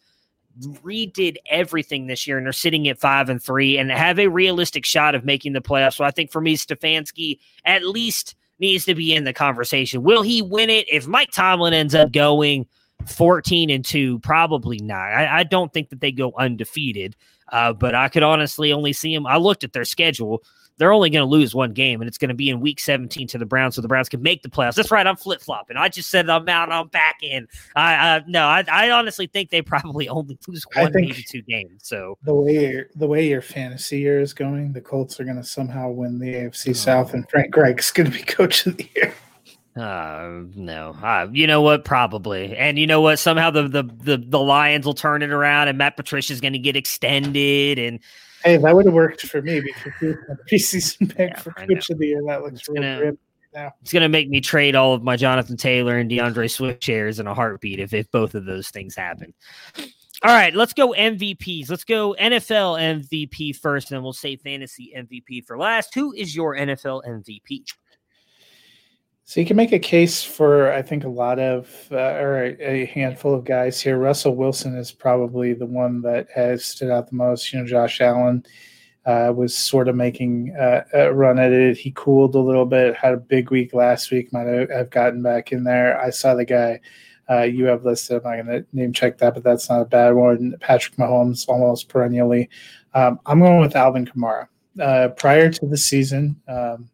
redid 0.62 1.38
everything 1.50 2.08
this 2.08 2.28
year 2.28 2.38
and 2.38 2.46
they're 2.46 2.54
sitting 2.54 2.88
at 2.88 3.00
five 3.00 3.30
and 3.30 3.42
three 3.42 3.78
and 3.78 3.92
have 3.92 4.20
a 4.20 4.28
realistic 4.28 4.86
shot 4.86 5.16
of 5.16 5.26
making 5.26 5.54
the 5.54 5.62
playoffs. 5.62 5.96
So 5.96 6.04
I 6.04 6.12
think 6.12 6.32
for 6.32 6.42
me, 6.42 6.56
Stefanski 6.56 7.40
at 7.66 7.86
least 7.86 8.36
needs 8.60 8.86
to 8.86 8.96
be 8.96 9.14
in 9.14 9.24
the 9.24 9.34
conversation. 9.34 10.04
Will 10.04 10.22
he 10.22 10.42
win 10.42 10.70
it? 10.70 10.86
If 10.90 11.08
Mike 11.08 11.32
Tomlin 11.32 11.74
ends 11.74 11.96
up 11.96 12.12
going 12.12 12.68
14 13.08 13.70
and 13.70 13.84
2, 13.84 14.20
probably 14.20 14.78
not. 14.78 15.12
I, 15.12 15.40
I 15.40 15.44
don't 15.44 15.74
think 15.74 15.90
that 15.90 16.02
they 16.02 16.12
go 16.12 16.34
undefeated. 16.38 17.16
Uh, 17.52 17.74
but 17.74 17.94
I 17.94 18.10
could 18.10 18.24
honestly 18.24 18.74
only 18.74 18.94
see 18.94 19.14
them. 19.14 19.28
I 19.28 19.38
looked 19.38 19.64
at 19.64 19.74
their 19.74 19.86
schedule 19.86 20.44
they're 20.78 20.92
only 20.92 21.10
going 21.10 21.22
to 21.22 21.30
lose 21.30 21.54
one 21.54 21.72
game, 21.74 22.02
and 22.02 22.08
it's 22.08 22.18
going 22.18 22.30
to 22.30 22.36
be 22.36 22.50
in 22.50 22.60
week 22.60 22.80
17 22.80 23.28
to 23.28 23.38
the 23.38 23.46
Browns, 23.46 23.76
so 23.76 23.82
the 23.82 23.88
Browns 23.88 24.10
can 24.10 24.22
make 24.22 24.42
the 24.42 24.50
playoffs. 24.50 24.76
That's 24.76 24.92
right. 24.92 25.06
I'm 25.06 25.16
flip 25.16 25.42
flopping. 25.42 25.78
I 25.78 25.90
just 25.90 26.10
said 26.10 26.30
I'm 26.30 26.48
out. 26.50 26.72
I'm 26.72 26.88
back 26.88 27.18
in. 27.22 27.48
I 27.76 27.96
uh, 27.96 28.22
no. 28.28 28.46
I, 28.46 28.64
I 28.72 28.92
honestly 28.92 29.28
think 29.28 29.50
they 29.50 29.62
probably 29.62 30.10
only 30.10 30.38
lose 30.48 30.66
one, 30.74 30.92
maybe 30.94 31.24
two 31.28 31.42
games. 31.44 31.82
So 31.84 32.18
the 32.24 32.34
way 32.34 32.72
your, 32.72 32.86
the 32.96 33.08
way 33.08 33.28
your 33.28 33.42
fantasy 33.42 34.00
year 34.00 34.20
is 34.20 34.34
going, 34.34 34.74
the 34.74 34.82
Colts 34.82 35.20
are 35.20 35.26
going 35.26 35.38
to 35.38 35.44
somehow 35.44 35.90
win 35.90 36.20
the 36.20 36.34
AFC 36.34 36.76
South, 36.76 37.14
and 37.14 37.30
Frank 37.30 37.56
Reich's 37.56 37.92
going 37.92 38.12
to 38.12 38.18
be 38.18 38.24
coach 38.28 38.66
of 38.66 38.78
the 38.78 38.90
year. 38.96 39.14
Uh, 39.76 40.44
no, 40.56 40.96
uh, 41.02 41.28
you 41.32 41.48
know 41.48 41.62
what? 41.62 41.84
Probably, 41.84 42.56
and 42.56 42.78
you 42.78 42.86
know 42.86 43.02
what? 43.02 43.18
Somehow 43.18 43.50
the 43.50 43.68
the 43.68 43.84
the, 43.84 44.18
the 44.18 44.40
Lions 44.40 44.86
will 44.86 44.94
turn 44.94 45.24
it 45.24 45.32
around, 45.32 45.68
and 45.68 45.78
Matt 45.80 45.98
Patricia's 45.98 46.42
going 46.42 46.54
to 46.54 46.60
get 46.60 46.76
extended, 46.76 47.80
and 47.80 48.00
Hey, 48.44 48.58
that 48.58 48.76
would 48.76 48.86
have 48.86 48.94
worked 48.94 49.22
for 49.22 49.42
me 49.42 49.62
because 49.62 50.18
preseason 50.52 51.10
pick 51.16 51.32
Yeah, 51.32 51.40
for 51.40 51.52
coach 51.52 51.90
of 51.90 51.98
the 52.00 52.08
year. 52.08 52.22
That 52.28 52.42
looks 52.42 52.60
It's 52.60 52.70
really 52.70 52.82
gonna- 52.82 52.98
grim. 53.00 53.18
it's 53.82 53.94
going 53.94 54.02
to 54.04 54.10
make 54.10 54.30
me 54.30 54.42
trade 54.42 54.76
all 54.76 54.94
of 54.94 55.04
my 55.04 55.16
Jonathan 55.16 55.56
Taylor 55.58 55.98
and 55.98 56.10
D'Andre 56.10 56.48
Swift 56.48 56.84
shares 56.84 57.20
in 57.20 57.28
a 57.28 57.34
heartbeat 57.34 57.80
if 57.80 57.94
if 57.94 58.10
both 58.12 58.36
of 58.36 58.46
those 58.46 58.70
things 58.70 58.96
happen. 58.96 59.34
All 60.24 60.34
right, 60.34 60.54
let's 60.56 60.74
go 60.74 60.90
MVPs. 60.94 61.70
Let's 61.70 61.84
go 61.84 62.16
NFL 62.20 62.80
MVP 62.80 63.56
first, 63.58 63.92
and 63.92 63.98
then 63.98 64.04
we'll 64.04 64.14
say 64.14 64.38
fantasy 64.38 64.94
MVP 64.98 65.46
for 65.46 65.58
last. 65.58 65.94
Who 65.94 66.14
is 66.14 66.34
your 66.36 66.56
NFL 66.56 67.04
MVP? 67.06 67.66
So 69.26 69.40
you 69.40 69.46
can 69.46 69.56
make 69.56 69.72
a 69.72 69.80
case 69.80 70.22
for, 70.22 70.72
I 70.74 70.82
think, 70.82 71.06
a 71.06 71.10
lot 71.10 71.40
of, 71.40 71.70
uh, 71.92 71.96
or 71.96 72.56
a, 72.60 72.86
handful 72.88 73.34
of 73.34 73.46
guys 73.46 73.82
here. 73.82 73.98
Russell 73.98 74.36
Wilson 74.36 74.76
is 74.78 74.92
probably 74.92 75.54
the 75.54 75.66
one 75.66 76.02
that 76.02 76.28
has 76.36 76.66
stood 76.66 76.92
out 76.92 77.10
the 77.10 77.16
most. 77.16 77.52
You 77.52 77.60
know, 77.60 77.66
Josh 77.66 78.02
Allen 78.02 78.46
uh, 79.06 79.32
was 79.34 79.58
sort 79.58 79.88
of 79.88 79.96
making 79.96 80.54
uh, 80.60 80.84
a 80.94 81.14
run 81.14 81.40
at 81.40 81.54
it. 81.54 81.78
He 81.78 81.94
cooled 81.96 82.36
a 82.36 82.40
little 82.40 82.66
bit, 82.66 82.96
had 82.96 83.14
a 83.14 83.18
big 83.18 83.50
week 83.50 83.74
last 83.74 84.12
week, 84.12 84.34
might 84.34 84.48
have- 84.48 84.70
have 84.70 84.90
gotten 84.90 85.22
back 85.22 85.54
in 85.54 85.64
there. 85.64 86.00
I 86.00 86.10
saw 86.10 86.36
the 86.36 86.46
guy 86.46 86.82
uh, 87.30 87.44
you 87.44 87.66
have 87.66 87.86
listed. 87.86 88.18
I'm 88.18 88.24
not 88.24 88.46
going 88.46 88.64
to 88.64 88.68
name 88.74 88.92
check 88.92 89.18
that, 89.20 89.34
but 89.34 89.44
that's 89.44 89.70
not 89.70 89.82
a 89.82 89.86
bad 89.86 90.14
one. 90.14 90.56
Patrick 90.60 90.98
Mahomes, 90.98 91.48
almost 91.48 91.88
perennially. 91.88 92.50
Um, 92.94 93.20
I'm 93.26 93.40
going 93.40 93.62
with 93.62 93.76
Alvin 93.76 94.06
Kamara. 94.06 94.48
Uh, 94.80 95.10
prior 95.10 95.50
to 95.50 95.66
the 95.68 95.78
season, 95.78 96.36
um, 96.48 96.90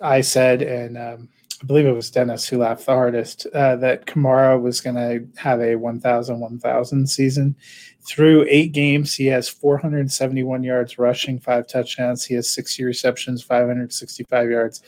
I 0.00 0.20
said, 0.20 0.62
and 0.62 0.96
um, 0.96 1.28
I 1.62 1.66
believe 1.66 1.86
it 1.86 1.92
was 1.92 2.10
Dennis 2.10 2.48
who 2.48 2.58
laughed 2.58 2.86
the 2.86 2.92
hardest, 2.92 3.46
uh, 3.54 3.76
that 3.76 4.06
Kamara 4.06 4.60
was 4.60 4.80
going 4.80 4.96
to 4.96 5.40
have 5.40 5.60
a 5.60 5.76
1,000 5.76 6.40
1,000 6.40 7.06
season. 7.06 7.54
Through 8.02 8.46
eight 8.48 8.72
games, 8.72 9.14
he 9.14 9.26
has 9.26 9.48
471 9.48 10.62
yards 10.62 10.98
rushing, 10.98 11.38
five 11.38 11.66
touchdowns. 11.66 12.24
He 12.24 12.34
has 12.34 12.50
60 12.50 12.82
receptions, 12.84 13.42
565 13.42 14.50
yards 14.50 14.82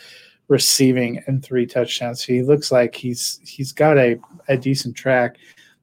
receiving, 0.49 1.23
and 1.27 1.45
three 1.45 1.67
touchdowns. 1.67 2.25
So 2.25 2.33
he 2.33 2.43
looks 2.43 2.73
like 2.73 2.95
he's 2.95 3.39
he's 3.45 3.73
got 3.73 3.99
a, 3.99 4.19
a 4.49 4.57
decent 4.57 4.97
track. 4.97 5.37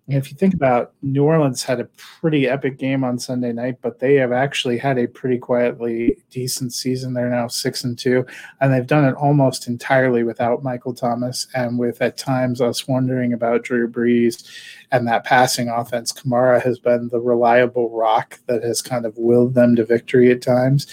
If 0.09 0.31
you 0.31 0.37
think 0.37 0.55
about 0.55 0.93
New 1.03 1.23
Orleans 1.23 1.61
had 1.61 1.79
a 1.79 1.89
pretty 1.97 2.47
epic 2.47 2.79
game 2.79 3.03
on 3.03 3.19
Sunday 3.19 3.53
night, 3.53 3.77
but 3.81 3.99
they 3.99 4.15
have 4.15 4.31
actually 4.31 4.79
had 4.79 4.97
a 4.97 5.07
pretty 5.07 5.37
quietly 5.37 6.17
decent 6.31 6.73
season. 6.73 7.13
They're 7.13 7.29
now 7.29 7.47
six 7.47 7.83
and 7.83 7.97
two, 7.97 8.25
and 8.59 8.73
they've 8.73 8.87
done 8.87 9.05
it 9.05 9.13
almost 9.13 9.67
entirely 9.67 10.23
without 10.23 10.63
Michael 10.63 10.95
Thomas 10.95 11.47
and 11.53 11.77
with 11.77 12.01
at 12.01 12.17
times 12.17 12.59
us 12.59 12.87
wondering 12.87 13.33
about 13.33 13.63
Drew 13.63 13.87
Brees 13.87 14.49
and 14.91 15.07
that 15.07 15.25
passing 15.25 15.69
offense. 15.69 16.11
Kamara 16.11 16.61
has 16.63 16.79
been 16.79 17.09
the 17.09 17.19
reliable 17.19 17.91
rock 17.91 18.39
that 18.47 18.63
has 18.63 18.81
kind 18.81 19.05
of 19.05 19.15
willed 19.15 19.53
them 19.53 19.75
to 19.75 19.85
victory 19.85 20.31
at 20.31 20.41
times. 20.41 20.87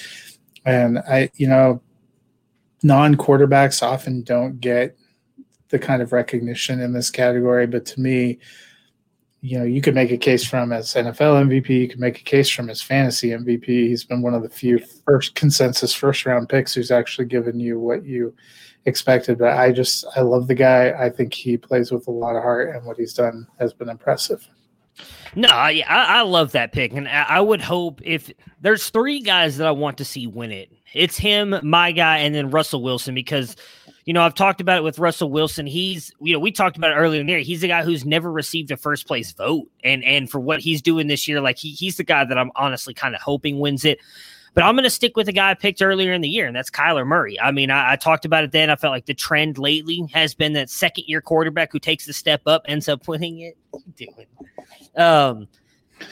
And 0.66 0.98
I, 0.98 1.30
you 1.36 1.48
know, 1.48 1.80
non 2.82 3.14
quarterbacks 3.14 3.82
often 3.82 4.22
don't 4.22 4.60
get 4.60 4.94
the 5.68 5.78
kind 5.78 6.02
of 6.02 6.12
recognition 6.12 6.80
in 6.80 6.92
this 6.92 7.10
category, 7.10 7.66
but 7.66 7.86
to 7.86 8.00
me, 8.00 8.38
you 9.46 9.56
know, 9.56 9.64
you 9.64 9.80
could 9.80 9.94
make 9.94 10.10
a 10.10 10.16
case 10.16 10.44
from 10.44 10.72
as 10.72 10.94
NFL 10.94 11.46
MVP. 11.46 11.68
You 11.68 11.88
could 11.88 12.00
make 12.00 12.18
a 12.18 12.24
case 12.24 12.50
from 12.50 12.66
his 12.66 12.82
fantasy 12.82 13.28
MVP. 13.28 13.64
He's 13.64 14.02
been 14.02 14.20
one 14.20 14.34
of 14.34 14.42
the 14.42 14.48
few 14.48 14.80
first 15.04 15.36
consensus 15.36 15.94
first 15.94 16.26
round 16.26 16.48
picks 16.48 16.74
who's 16.74 16.90
actually 16.90 17.28
given 17.28 17.60
you 17.60 17.78
what 17.78 18.04
you 18.04 18.34
expected. 18.86 19.38
But 19.38 19.56
I 19.56 19.70
just 19.70 20.04
I 20.16 20.22
love 20.22 20.48
the 20.48 20.56
guy. 20.56 20.90
I 20.98 21.10
think 21.10 21.32
he 21.32 21.56
plays 21.56 21.92
with 21.92 22.08
a 22.08 22.10
lot 22.10 22.34
of 22.34 22.42
heart, 22.42 22.74
and 22.74 22.84
what 22.84 22.96
he's 22.96 23.14
done 23.14 23.46
has 23.60 23.72
been 23.72 23.88
impressive. 23.88 24.48
No, 25.36 25.48
I, 25.48 25.84
I 25.86 26.22
love 26.22 26.50
that 26.52 26.72
pick, 26.72 26.92
and 26.92 27.06
I 27.06 27.40
would 27.40 27.60
hope 27.60 28.00
if 28.02 28.32
there's 28.62 28.90
three 28.90 29.20
guys 29.20 29.58
that 29.58 29.68
I 29.68 29.70
want 29.70 29.98
to 29.98 30.04
see 30.04 30.26
win 30.26 30.50
it, 30.50 30.72
it's 30.92 31.16
him, 31.16 31.54
my 31.62 31.92
guy, 31.92 32.18
and 32.18 32.34
then 32.34 32.50
Russell 32.50 32.82
Wilson 32.82 33.14
because 33.14 33.54
you 34.06 34.12
know 34.12 34.22
I've 34.22 34.34
talked 34.34 34.60
about 34.60 34.78
it 34.78 34.84
with 34.84 34.98
Russell 34.98 35.30
Wilson. 35.30 35.66
He's 35.66 36.12
you 36.20 36.32
know 36.32 36.38
we 36.38 36.52
talked 36.52 36.76
about 36.76 36.92
it 36.92 36.94
earlier 36.94 37.20
in 37.20 37.26
the 37.26 37.32
year. 37.34 37.42
He's 37.42 37.60
the 37.60 37.68
guy 37.68 37.82
who's 37.82 38.04
never 38.04 38.32
received 38.32 38.70
a 38.70 38.76
first 38.76 39.06
place 39.06 39.32
vote, 39.32 39.68
and 39.84 40.02
and 40.04 40.30
for 40.30 40.40
what 40.40 40.60
he's 40.60 40.80
doing 40.80 41.08
this 41.08 41.28
year, 41.28 41.40
like 41.40 41.58
he, 41.58 41.72
he's 41.72 41.96
the 41.96 42.04
guy 42.04 42.24
that 42.24 42.38
I'm 42.38 42.52
honestly 42.56 42.94
kind 42.94 43.14
of 43.14 43.20
hoping 43.20 43.58
wins 43.58 43.84
it. 43.84 43.98
But 44.54 44.64
I'm 44.64 44.74
going 44.74 44.84
to 44.84 44.90
stick 44.90 45.18
with 45.18 45.26
the 45.26 45.34
guy 45.34 45.50
I 45.50 45.54
picked 45.54 45.82
earlier 45.82 46.14
in 46.14 46.22
the 46.22 46.30
year, 46.30 46.46
and 46.46 46.56
that's 46.56 46.70
Kyler 46.70 47.06
Murray. 47.06 47.38
I 47.38 47.50
mean, 47.50 47.70
I, 47.70 47.92
I 47.92 47.96
talked 47.96 48.24
about 48.24 48.42
it 48.42 48.52
then. 48.52 48.70
I 48.70 48.76
felt 48.76 48.90
like 48.90 49.04
the 49.04 49.12
trend 49.12 49.58
lately 49.58 50.08
has 50.14 50.34
been 50.34 50.54
that 50.54 50.70
second 50.70 51.04
year 51.08 51.20
quarterback 51.20 51.72
who 51.72 51.78
takes 51.78 52.06
the 52.06 52.14
step 52.14 52.40
up 52.46 52.62
ends 52.66 52.88
up 52.88 53.06
winning 53.06 53.40
it. 53.40 53.58
Doing? 53.96 54.26
Um, 54.96 55.46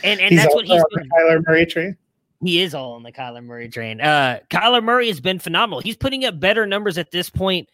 and 0.02 0.20
and 0.20 0.33
He's 0.33 0.42
that's 0.42 0.54
what 0.54 0.66
he's 0.66 0.83
doing. 0.94 1.09
Kyler 1.16 1.42
Murray 1.46 1.64
train. 1.64 1.96
He 2.42 2.61
is 2.61 2.74
all 2.74 2.92
on 2.92 3.02
the 3.02 3.12
Kyler 3.12 3.42
Murray 3.42 3.70
train. 3.70 4.02
Uh, 4.02 4.40
Kyler 4.50 4.83
Murray 4.83 5.09
has 5.09 5.20
been 5.20 5.38
phenomenal. 5.38 5.80
He's 5.80 5.96
putting 5.96 6.26
up 6.26 6.38
better 6.38 6.66
numbers 6.66 6.98
at 6.98 7.11
this 7.11 7.30
point, 7.30 7.70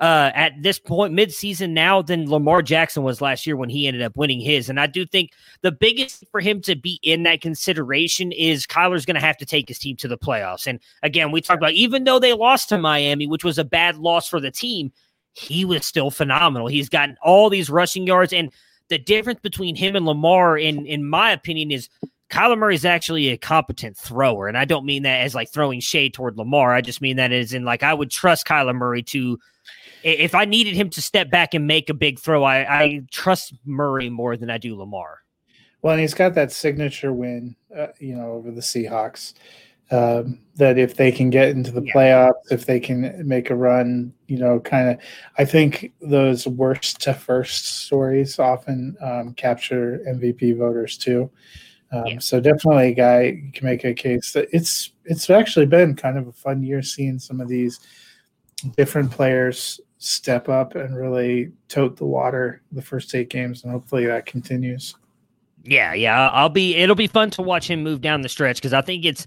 uh, 0.00 0.30
at 0.34 0.52
this 0.60 0.78
point 0.78 1.14
midseason 1.14 1.70
now 1.70 2.02
than 2.02 2.28
Lamar 2.28 2.62
Jackson 2.62 3.02
was 3.02 3.20
last 3.20 3.46
year 3.46 3.56
when 3.56 3.68
he 3.68 3.86
ended 3.86 4.02
up 4.02 4.16
winning 4.16 4.40
his. 4.40 4.68
And 4.68 4.80
I 4.80 4.86
do 4.86 5.06
think 5.06 5.30
the 5.62 5.72
biggest 5.72 6.24
for 6.30 6.40
him 6.40 6.60
to 6.62 6.74
be 6.74 6.98
in 7.02 7.22
that 7.22 7.40
consideration 7.40 8.32
is 8.32 8.66
Kyler's 8.66 9.06
going 9.06 9.14
to 9.14 9.20
have 9.20 9.36
to 9.38 9.46
take 9.46 9.68
his 9.68 9.78
team 9.78 9.96
to 9.96 10.08
the 10.08 10.18
playoffs. 10.18 10.66
And 10.66 10.80
again, 11.02 11.30
we 11.30 11.40
talked 11.40 11.60
about 11.60 11.72
even 11.72 12.04
though 12.04 12.18
they 12.18 12.32
lost 12.32 12.68
to 12.70 12.78
Miami, 12.78 13.26
which 13.26 13.44
was 13.44 13.58
a 13.58 13.64
bad 13.64 13.96
loss 13.96 14.28
for 14.28 14.40
the 14.40 14.50
team, 14.50 14.92
he 15.32 15.64
was 15.64 15.86
still 15.86 16.10
phenomenal. 16.10 16.66
He's 16.66 16.88
gotten 16.88 17.16
all 17.22 17.48
these 17.48 17.70
rushing 17.70 18.06
yards 18.06 18.32
and 18.32 18.52
the 18.88 18.98
difference 18.98 19.40
between 19.40 19.76
him 19.76 19.96
and 19.96 20.06
Lamar, 20.06 20.58
in 20.58 20.86
in 20.86 21.08
my 21.08 21.32
opinion, 21.32 21.70
is 21.70 21.88
Kyler 22.30 22.58
Murray 22.58 22.74
is 22.74 22.84
actually 22.84 23.28
a 23.28 23.36
competent 23.36 23.96
thrower, 23.96 24.48
and 24.48 24.58
I 24.58 24.64
don't 24.64 24.84
mean 24.84 25.04
that 25.04 25.20
as 25.20 25.34
like 25.34 25.50
throwing 25.50 25.80
shade 25.80 26.14
toward 26.14 26.36
Lamar. 26.36 26.72
I 26.72 26.80
just 26.80 27.00
mean 27.00 27.16
that 27.16 27.32
as 27.32 27.52
in 27.52 27.64
like 27.64 27.82
I 27.82 27.94
would 27.94 28.10
trust 28.10 28.46
Kyler 28.46 28.74
Murray 28.74 29.02
to, 29.04 29.38
if 30.04 30.34
I 30.34 30.44
needed 30.44 30.74
him 30.74 30.90
to 30.90 31.02
step 31.02 31.30
back 31.30 31.54
and 31.54 31.66
make 31.66 31.88
a 31.90 31.94
big 31.94 32.18
throw, 32.18 32.44
I, 32.44 32.82
I 32.82 33.00
trust 33.10 33.54
Murray 33.64 34.10
more 34.10 34.36
than 34.36 34.50
I 34.50 34.58
do 34.58 34.76
Lamar. 34.76 35.20
Well, 35.82 35.92
and 35.92 36.00
he's 36.00 36.14
got 36.14 36.34
that 36.34 36.52
signature 36.52 37.12
win, 37.12 37.56
uh, 37.76 37.88
you 37.98 38.14
know, 38.14 38.32
over 38.32 38.50
the 38.50 38.60
Seahawks. 38.60 39.34
Um, 39.90 40.40
that 40.56 40.78
if 40.78 40.96
they 40.96 41.12
can 41.12 41.28
get 41.28 41.50
into 41.50 41.70
the 41.70 41.82
Yeah. 41.82 41.92
playoffs, 41.92 42.50
if 42.50 42.64
they 42.64 42.80
can 42.80 43.28
make 43.28 43.50
a 43.50 43.54
run, 43.54 44.14
you 44.28 44.38
know, 44.38 44.58
kind 44.58 44.88
of, 44.88 44.98
I 45.36 45.44
think 45.44 45.92
those 46.00 46.46
worst 46.46 47.02
to 47.02 47.12
first 47.12 47.84
stories 47.84 48.38
often 48.38 48.96
um, 49.02 49.34
capture 49.34 50.02
MVP 50.08 50.56
voters 50.56 50.96
too. 50.96 51.30
Um, 51.92 52.06
Yeah. 52.06 52.18
So 52.18 52.40
definitely 52.40 52.88
a 52.88 52.94
guy 52.94 53.22
you 53.44 53.52
can 53.52 53.66
make 53.66 53.84
a 53.84 53.92
case 53.92 54.32
that 54.32 54.48
it's 54.52 54.90
it's 55.04 55.28
actually 55.28 55.66
been 55.66 55.94
kind 55.94 56.16
of 56.16 56.28
a 56.28 56.32
fun 56.32 56.62
year 56.62 56.80
seeing 56.82 57.18
some 57.18 57.40
of 57.42 57.48
these 57.48 57.78
different 58.76 59.10
players 59.10 59.80
step 60.04 60.48
up 60.48 60.74
and 60.74 60.96
really 60.96 61.50
tote 61.68 61.96
the 61.96 62.04
water 62.04 62.60
the 62.72 62.82
first 62.82 63.14
eight 63.14 63.30
games, 63.30 63.62
and 63.62 63.72
hopefully 63.72 64.06
that 64.06 64.26
continues. 64.26 64.94
Yeah, 65.64 65.94
yeah, 65.94 66.28
I'll 66.28 66.50
be. 66.50 66.76
It'll 66.76 66.94
be 66.94 67.06
fun 67.06 67.30
to 67.30 67.42
watch 67.42 67.68
him 67.68 67.82
move 67.82 68.00
down 68.02 68.20
the 68.20 68.28
stretch 68.28 68.56
because 68.56 68.74
I 68.74 68.82
think 68.82 69.04
it's 69.04 69.26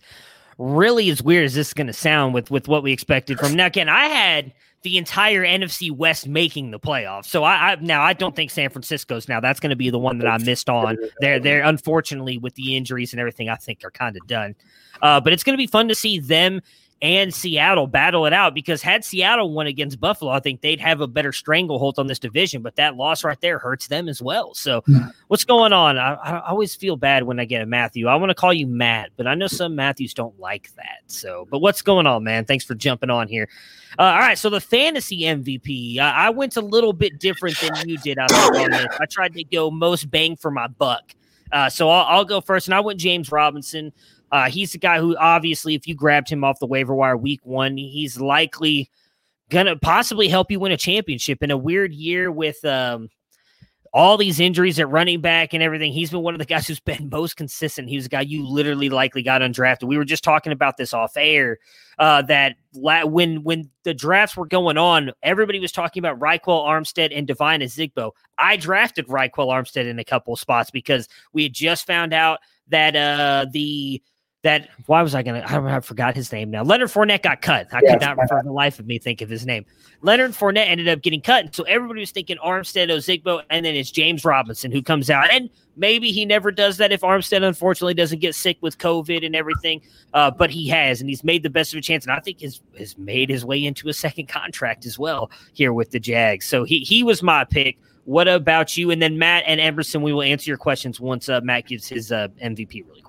really 0.59 1.09
as 1.09 1.21
weird 1.21 1.45
as 1.45 1.53
this 1.55 1.67
is 1.67 1.73
going 1.73 1.87
to 1.87 1.93
sound 1.93 2.33
with 2.33 2.51
with 2.51 2.67
what 2.67 2.83
we 2.83 2.91
expected 2.91 3.39
from 3.39 3.55
now. 3.55 3.65
Again, 3.65 3.89
I 3.89 4.05
had 4.05 4.53
the 4.83 4.97
entire 4.97 5.43
NFC 5.43 5.91
West 5.91 6.27
making 6.27 6.69
the 6.69 6.79
playoffs, 6.79 7.25
so 7.25 7.43
I, 7.43 7.71
I 7.71 7.75
now 7.81 8.03
I 8.03 8.13
don't 8.13 8.35
think 8.35 8.51
San 8.51 8.69
Francisco's 8.69 9.27
now. 9.27 9.39
That's 9.39 9.59
going 9.59 9.71
to 9.71 9.75
be 9.75 9.89
the 9.89 9.99
one 9.99 10.19
that 10.19 10.27
I 10.27 10.37
missed 10.37 10.69
on. 10.69 10.95
They're 11.19 11.39
they're 11.39 11.63
unfortunately 11.63 12.37
with 12.37 12.53
the 12.53 12.77
injuries 12.77 13.13
and 13.13 13.19
everything. 13.19 13.49
I 13.49 13.55
think 13.55 13.83
are 13.83 13.91
kind 13.91 14.15
of 14.15 14.27
done. 14.27 14.53
Uh, 15.01 15.19
but 15.19 15.33
it's 15.33 15.43
going 15.43 15.53
to 15.53 15.61
be 15.61 15.67
fun 15.67 15.87
to 15.87 15.95
see 15.95 16.19
them 16.19 16.61
and 17.01 17.33
Seattle 17.33 17.85
battle 17.85 18.25
it 18.25 18.33
out 18.33 18.55
because 18.55 18.81
had 18.81 19.05
Seattle 19.05 19.51
won 19.51 19.67
against 19.67 19.99
Buffalo, 19.99 20.31
I 20.31 20.39
think 20.39 20.61
they'd 20.61 20.79
have 20.79 20.99
a 20.99 21.07
better 21.07 21.31
stranglehold 21.31 21.99
on 21.99 22.07
this 22.07 22.17
division. 22.17 22.63
But 22.63 22.75
that 22.77 22.95
loss 22.95 23.23
right 23.23 23.39
there 23.39 23.59
hurts 23.59 23.87
them 23.87 24.09
as 24.09 24.21
well. 24.21 24.55
So 24.55 24.83
what's 25.27 25.45
going 25.45 25.73
on? 25.73 25.97
I, 25.97 26.13
I 26.15 26.49
always 26.49 26.75
feel 26.75 26.95
bad 26.95 27.23
when 27.23 27.39
I 27.39 27.45
get 27.45 27.61
a 27.61 27.67
Matthew. 27.67 28.07
I 28.07 28.15
want 28.15 28.31
to 28.31 28.35
call 28.35 28.51
you 28.51 28.65
Matt, 28.65 29.11
but 29.15 29.27
I 29.27 29.35
know 29.35 29.47
some 29.47 29.75
Matthews 29.75 30.13
don't 30.13 30.39
like 30.39 30.73
that. 30.75 31.01
So, 31.05 31.47
but 31.51 31.59
what's 31.59 31.83
going 31.83 32.07
on, 32.07 32.23
man? 32.23 32.45
Thanks 32.45 32.65
for 32.65 32.73
jumping 32.73 33.11
on 33.11 33.27
here. 33.27 33.47
Uh, 33.99 34.03
all 34.03 34.19
right, 34.19 34.37
so 34.37 34.49
the 34.49 34.61
fantasy 34.61 35.21
MVP, 35.21 35.99
I, 35.99 36.27
I 36.27 36.29
went 36.31 36.57
a 36.57 36.61
little 36.61 36.93
bit 36.93 37.19
different 37.19 37.59
than 37.59 37.87
you 37.87 37.97
did. 37.99 38.17
I 38.17 38.27
think 38.27 38.55
on 38.55 38.71
this. 38.71 38.87
I 38.99 39.05
tried 39.05 39.33
to 39.33 39.43
go 39.43 39.71
most 39.71 40.09
bang 40.09 40.35
for 40.35 40.51
my 40.51 40.67
buck. 40.67 41.13
Uh, 41.51 41.69
so 41.69 41.89
I'll, 41.89 42.05
I'll 42.17 42.25
go 42.25 42.41
first, 42.41 42.67
and 42.67 42.75
I 42.75 42.79
went 42.79 42.99
James 42.99 43.31
Robinson. 43.31 43.93
Uh, 44.31 44.49
he's 44.49 44.71
the 44.71 44.77
guy 44.77 44.99
who, 44.99 45.15
obviously, 45.17 45.75
if 45.75 45.87
you 45.87 45.95
grabbed 45.95 46.29
him 46.29 46.43
off 46.43 46.59
the 46.59 46.67
waiver 46.67 46.93
wire 46.93 47.17
week 47.17 47.39
one, 47.43 47.77
he's 47.77 48.19
likely 48.19 48.89
gonna 49.49 49.77
possibly 49.77 50.27
help 50.27 50.51
you 50.51 50.59
win 50.59 50.71
a 50.71 50.77
championship 50.77 51.41
in 51.41 51.51
a 51.51 51.57
weird 51.57 51.93
year 51.93 52.29
with 52.29 52.63
um, 52.65 53.09
all 53.93 54.17
these 54.17 54.39
injuries 54.39 54.79
at 54.79 54.89
running 54.89 55.21
back 55.21 55.53
and 55.53 55.63
everything. 55.63 55.91
He's 55.93 56.11
been 56.11 56.21
one 56.21 56.35
of 56.35 56.39
the 56.39 56.45
guys 56.53 56.67
who's 56.67 56.79
been 56.79 57.09
most 57.09 57.37
consistent. 57.37 57.89
He 57.89 57.95
was 57.95 58.05
a 58.05 58.09
guy 58.09 58.21
you 58.21 58.47
literally 58.47 58.89
likely 58.89 59.23
got 59.23 59.41
undrafted. 59.41 59.87
We 59.87 59.97
were 59.97 60.05
just 60.05 60.23
talking 60.23 60.51
about 60.51 60.77
this 60.77 60.93
off 60.93 61.13
air 61.15 61.57
uh, 61.97 62.21
that 62.23 62.55
la- 62.73 63.05
when 63.05 63.43
when 63.43 63.69
the 63.83 63.93
drafts 63.93 64.35
were 64.35 64.45
going 64.45 64.77
on, 64.77 65.11
everybody 65.23 65.59
was 65.59 65.71
talking 65.71 66.01
about 66.01 66.19
Ryquell 66.19 66.65
Armstead 66.67 67.17
and 67.17 67.25
Devine 67.25 67.61
Ozigbo. 67.61 68.11
I 68.37 68.57
drafted 68.57 69.07
Ryquell 69.07 69.47
Armstead 69.47 69.87
in 69.87 69.99
a 69.99 70.03
couple 70.03 70.35
spots 70.35 70.69
because 70.69 71.07
we 71.33 71.43
had 71.43 71.53
just 71.53 71.87
found 71.87 72.13
out 72.13 72.39
that 72.67 72.95
uh, 72.95 73.45
the 73.51 74.01
that 74.43 74.69
why 74.85 75.01
was 75.01 75.15
I 75.15 75.23
gonna 75.23 75.39
I, 75.39 75.77
I 75.77 75.79
forgot 75.79 76.15
his 76.15 76.31
name 76.31 76.51
now. 76.51 76.63
Leonard 76.63 76.89
Fournette 76.89 77.23
got 77.23 77.41
cut. 77.41 77.67
I 77.73 77.79
Yes, 77.81 77.93
could 77.93 78.01
not 78.01 78.17
for 78.27 78.43
the 78.43 78.51
life 78.51 78.79
of 78.79 78.85
me 78.85 78.99
think 78.99 79.21
of 79.21 79.29
his 79.29 79.45
name. 79.45 79.65
Leonard 80.01 80.31
Fournette 80.31 80.67
ended 80.67 80.87
up 80.87 81.01
getting 81.01 81.21
cut, 81.21 81.45
and 81.45 81.55
so 81.55 81.63
everybody 81.63 82.01
was 82.01 82.11
thinking 82.11 82.37
Armstead, 82.37 82.89
Ozigbo, 82.89 83.41
and 83.49 83.65
then 83.65 83.75
it's 83.75 83.89
James 83.89 84.23
Robinson 84.23 84.71
who 84.71 84.83
comes 84.83 85.09
out, 85.09 85.31
and 85.31 85.49
maybe 85.75 86.11
he 86.11 86.23
never 86.23 86.51
does 86.51 86.77
that 86.77 86.91
if 86.91 87.01
Armstead 87.01 87.41
unfortunately 87.41 87.95
doesn't 87.95 88.19
get 88.19 88.35
sick 88.35 88.57
with 88.61 88.77
COVID 88.77 89.25
and 89.25 89.35
everything, 89.35 89.81
uh, 90.13 90.29
but 90.29 90.51
he 90.51 90.67
has, 90.67 91.01
and 91.01 91.09
he's 91.09 91.23
made 91.23 91.41
the 91.41 91.49
best 91.49 91.73
of 91.73 91.79
a 91.79 91.81
chance, 91.81 92.05
and 92.05 92.13
I 92.13 92.19
think 92.19 92.41
has 92.41 92.61
has 92.77 92.95
made 92.97 93.29
his 93.29 93.43
way 93.43 93.65
into 93.65 93.89
a 93.89 93.93
second 93.93 94.27
contract 94.27 94.85
as 94.85 94.99
well 94.99 95.31
here 95.53 95.73
with 95.73 95.89
the 95.89 95.99
Jags. 95.99 96.45
So 96.45 96.63
he 96.63 96.79
he 96.81 97.03
was 97.03 97.23
my 97.23 97.43
pick. 97.43 97.79
What 98.05 98.27
about 98.29 98.77
you? 98.77 98.91
And 98.91 99.01
then 99.01 99.17
Matt 99.17 99.43
and 99.47 99.59
Emerson, 99.59 100.01
we 100.01 100.13
will 100.13 100.21
answer 100.21 100.49
your 100.49 100.57
questions 100.57 100.97
once 100.97 101.27
uh, 101.27 101.41
Matt 101.41 101.65
gives 101.67 101.87
his 101.89 102.09
uh, 102.09 102.29
MVP 102.41 102.87
really 102.87 103.01
quick. 103.01 103.06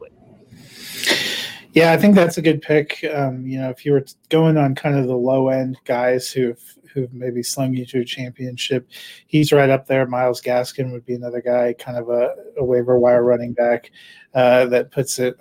Yeah, 1.78 1.92
I 1.92 1.96
think 1.96 2.16
that's 2.16 2.38
a 2.38 2.42
good 2.42 2.60
pick. 2.60 3.04
Um, 3.14 3.46
you 3.46 3.60
know, 3.60 3.70
if 3.70 3.86
you 3.86 3.92
were 3.92 4.04
going 4.30 4.56
on 4.56 4.74
kind 4.74 4.98
of 4.98 5.06
the 5.06 5.14
low 5.14 5.48
end 5.48 5.78
guys 5.84 6.28
who've 6.28 6.60
who've 6.92 7.12
maybe 7.12 7.40
slung 7.40 7.72
you 7.72 7.86
to 7.86 8.00
a 8.00 8.04
championship, 8.04 8.88
he's 9.28 9.52
right 9.52 9.70
up 9.70 9.86
there. 9.86 10.04
Myles 10.04 10.42
Gaskin 10.42 10.90
would 10.90 11.06
be 11.06 11.14
another 11.14 11.40
guy, 11.40 11.74
kind 11.74 11.96
of 11.96 12.08
a, 12.08 12.34
a 12.56 12.64
waiver 12.64 12.98
wire 12.98 13.22
running 13.22 13.52
back 13.52 13.92
uh, 14.34 14.66
that 14.66 14.90
puts 14.90 15.20
it 15.20 15.36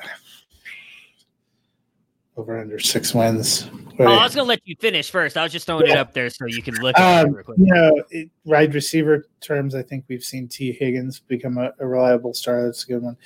over 2.35 2.59
under 2.59 2.77
six 2.77 3.15
wins. 3.15 3.67
Oh, 3.99 4.03
I 4.05 4.23
was 4.23 4.35
going 4.35 4.45
to 4.45 4.49
let 4.49 4.61
you 4.65 4.75
finish 4.79 5.09
first. 5.09 5.37
I 5.37 5.43
was 5.43 5.51
just 5.51 5.65
throwing 5.65 5.87
it 5.87 5.97
up 5.97 6.13
there 6.13 6.29
so 6.29 6.45
you 6.45 6.61
can 6.61 6.75
look 6.75 6.95
at 6.99 7.25
it 7.25 7.29
Um, 7.29 7.33
real 7.33 7.43
quick. 7.43 7.57
you 7.57 7.65
know, 7.65 8.03
it, 8.11 8.29
wide 8.45 8.75
receiver 8.75 9.27
terms, 9.41 9.73
I 9.73 9.81
think 9.81 10.05
we've 10.07 10.23
seen 10.23 10.47
Tee 10.47 10.71
Higgins 10.71 11.19
become 11.19 11.57
a, 11.57 11.73
a 11.79 11.87
reliable 11.87 12.35
star. 12.35 12.63
That's 12.63 12.83
a 12.83 12.87
good 12.87 13.01
one. 13.01 13.17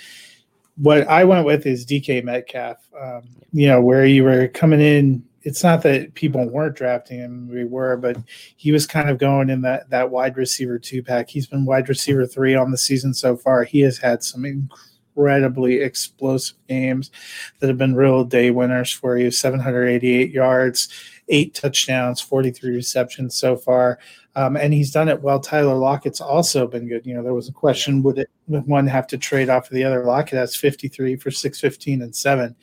What 0.82 1.08
I 1.08 1.24
went 1.24 1.46
with 1.46 1.66
is 1.66 1.86
DK 1.86 2.24
Metcalf. 2.24 2.78
Um, 3.00 3.24
you 3.52 3.68
know, 3.68 3.82
where 3.82 4.06
you 4.06 4.24
were 4.24 4.48
coming 4.48 4.82
in, 4.82 5.24
it's 5.44 5.64
not 5.64 5.82
that 5.84 6.14
people 6.14 6.48
weren't 6.48 6.76
drafting 6.76 7.20
him, 7.20 7.50
we 7.52 7.64
were, 7.64 7.98
but 7.98 8.18
he 8.58 8.72
was 8.72 8.86
kind 8.86 9.10
of 9.10 9.18
going 9.18 9.50
in 9.50 9.62
that 9.62 9.90
that 9.90 10.10
wide 10.10 10.38
receiver 10.38 10.78
two 10.80 11.04
pack. 11.04 11.30
He's 11.30 11.48
been 11.48 11.66
wide 11.66 11.90
receiver 11.90 12.26
three 12.26 12.56
on 12.56 12.72
the 12.72 12.78
season 12.78 13.14
so 13.14 13.36
far. 13.36 13.64
He 13.64 13.82
has 13.82 13.98
had 13.98 14.24
some 14.24 14.46
incredibly 14.46 15.82
explosive 15.82 16.58
games 16.68 17.12
that 17.60 17.68
have 17.68 17.78
been 17.78 17.96
real 17.96 18.24
day 18.24 18.52
winners 18.52 18.92
for 18.92 19.18
you. 19.18 19.32
788 19.32 20.32
yards, 20.32 20.90
eight 21.28 21.54
touchdowns, 21.54 22.22
43 22.22 22.76
receptions 22.76 23.36
so 23.36 23.56
far. 23.56 24.00
Um, 24.36 24.56
and 24.56 24.74
he's 24.74 24.92
done 24.92 25.10
it 25.10 25.22
well. 25.22 25.40
Tyler 25.40 25.76
Lockett's 25.76 26.22
also 26.22 26.68
been 26.68 26.88
good. 26.88 27.06
You 27.06 27.14
know, 27.14 27.24
there 27.24 27.34
was 27.34 27.50
a 27.50 27.54
question 27.54 28.02
would 28.04 28.20
it 28.20 28.30
would 28.48 28.66
one 28.66 28.88
have 28.88 29.08
to 29.08 29.18
trade 29.18 29.50
off 29.50 29.68
of 29.68 29.76
the 29.76 29.84
other? 29.84 30.06
Lockett 30.06 30.38
has 30.38 30.56
53 30.56 31.18
for 31.18 31.32
615 31.32 32.02
and 32.02 32.16
seven. 32.16 32.56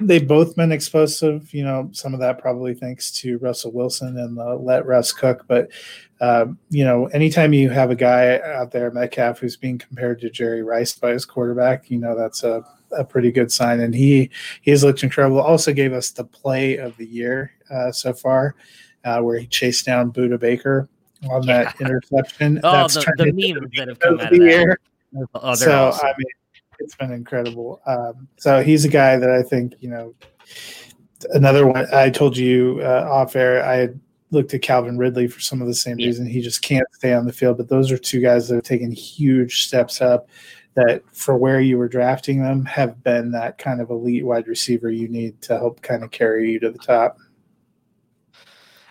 They've 0.00 0.26
both 0.26 0.56
been 0.56 0.72
explosive. 0.72 1.52
You 1.52 1.64
know, 1.64 1.90
some 1.92 2.14
of 2.14 2.20
that 2.20 2.40
probably 2.40 2.74
thanks 2.74 3.10
to 3.20 3.38
Russell 3.38 3.72
Wilson 3.72 4.16
and 4.18 4.36
the 4.36 4.56
let 4.56 4.86
Russ 4.86 5.12
cook. 5.12 5.44
But 5.46 5.70
um, 6.20 6.58
you 6.70 6.84
know, 6.84 7.06
anytime 7.06 7.52
you 7.52 7.70
have 7.70 7.90
a 7.90 7.96
guy 7.96 8.40
out 8.40 8.72
there, 8.72 8.90
Metcalf, 8.90 9.38
who's 9.38 9.56
being 9.56 9.78
compared 9.78 10.20
to 10.20 10.30
Jerry 10.30 10.62
Rice 10.62 10.94
by 10.94 11.12
his 11.12 11.24
quarterback, 11.24 11.88
you 11.88 11.98
know 11.98 12.16
that's 12.16 12.42
a 12.42 12.64
a 12.92 13.04
pretty 13.04 13.30
good 13.30 13.50
sign. 13.52 13.80
And 13.80 13.94
he 13.94 14.30
he 14.62 14.70
has 14.70 14.84
looked 14.84 15.02
incredible. 15.02 15.40
Also 15.40 15.72
gave 15.72 15.92
us 15.92 16.10
the 16.10 16.24
play 16.24 16.76
of 16.76 16.96
the 16.96 17.06
year 17.06 17.52
uh, 17.70 17.92
so 17.92 18.12
far, 18.12 18.54
uh, 19.04 19.20
where 19.20 19.38
he 19.38 19.46
chased 19.46 19.86
down 19.86 20.12
Budda 20.12 20.38
Baker 20.38 20.88
on 21.30 21.46
that 21.46 21.80
interception. 21.80 22.60
Oh, 22.62 22.72
That's 22.72 22.94
the, 22.94 23.12
the 23.18 23.32
memes 23.32 23.70
that 23.76 23.88
have 23.88 23.98
come 23.98 24.14
of 24.14 24.20
out 24.20 24.32
of 24.32 24.38
the 24.38 24.44
year. 24.44 24.78
Oh, 25.34 25.54
so 25.54 25.88
awesome. 25.88 26.06
I 26.06 26.12
mean, 26.18 26.26
it's 26.78 26.94
been 26.94 27.12
incredible. 27.12 27.80
Um, 27.86 28.28
so 28.36 28.62
he's 28.62 28.84
a 28.84 28.88
guy 28.88 29.16
that 29.16 29.30
I 29.30 29.42
think 29.42 29.74
you 29.80 29.90
know. 29.90 30.14
Another 31.30 31.66
one 31.66 31.92
I 31.92 32.10
told 32.10 32.36
you 32.36 32.78
uh, 32.82 33.08
off 33.10 33.34
air. 33.34 33.64
I 33.64 33.74
had 33.74 34.00
looked 34.30 34.54
at 34.54 34.62
Calvin 34.62 34.98
Ridley 34.98 35.26
for 35.26 35.40
some 35.40 35.60
of 35.60 35.66
the 35.66 35.74
same 35.74 35.98
Yeah. 35.98 36.06
reason. 36.06 36.26
He 36.26 36.40
just 36.40 36.62
can't 36.62 36.86
stay 36.92 37.12
on 37.12 37.26
the 37.26 37.32
field. 37.32 37.56
But 37.56 37.68
those 37.68 37.90
are 37.90 37.98
two 37.98 38.20
guys 38.20 38.48
that 38.48 38.54
have 38.54 38.64
taken 38.64 38.92
huge 38.92 39.66
steps 39.66 40.00
up. 40.00 40.28
That 40.78 41.02
for 41.12 41.36
where 41.36 41.60
you 41.60 41.76
were 41.76 41.88
drafting 41.88 42.40
them 42.40 42.64
have 42.66 43.02
been 43.02 43.32
that 43.32 43.58
kind 43.58 43.80
of 43.80 43.90
elite 43.90 44.24
wide 44.24 44.46
receiver 44.46 44.90
you 44.90 45.08
need 45.08 45.42
to 45.42 45.58
help 45.58 45.82
kind 45.82 46.04
of 46.04 46.12
carry 46.12 46.52
you 46.52 46.60
to 46.60 46.70
the 46.70 46.78
top. 46.78 47.18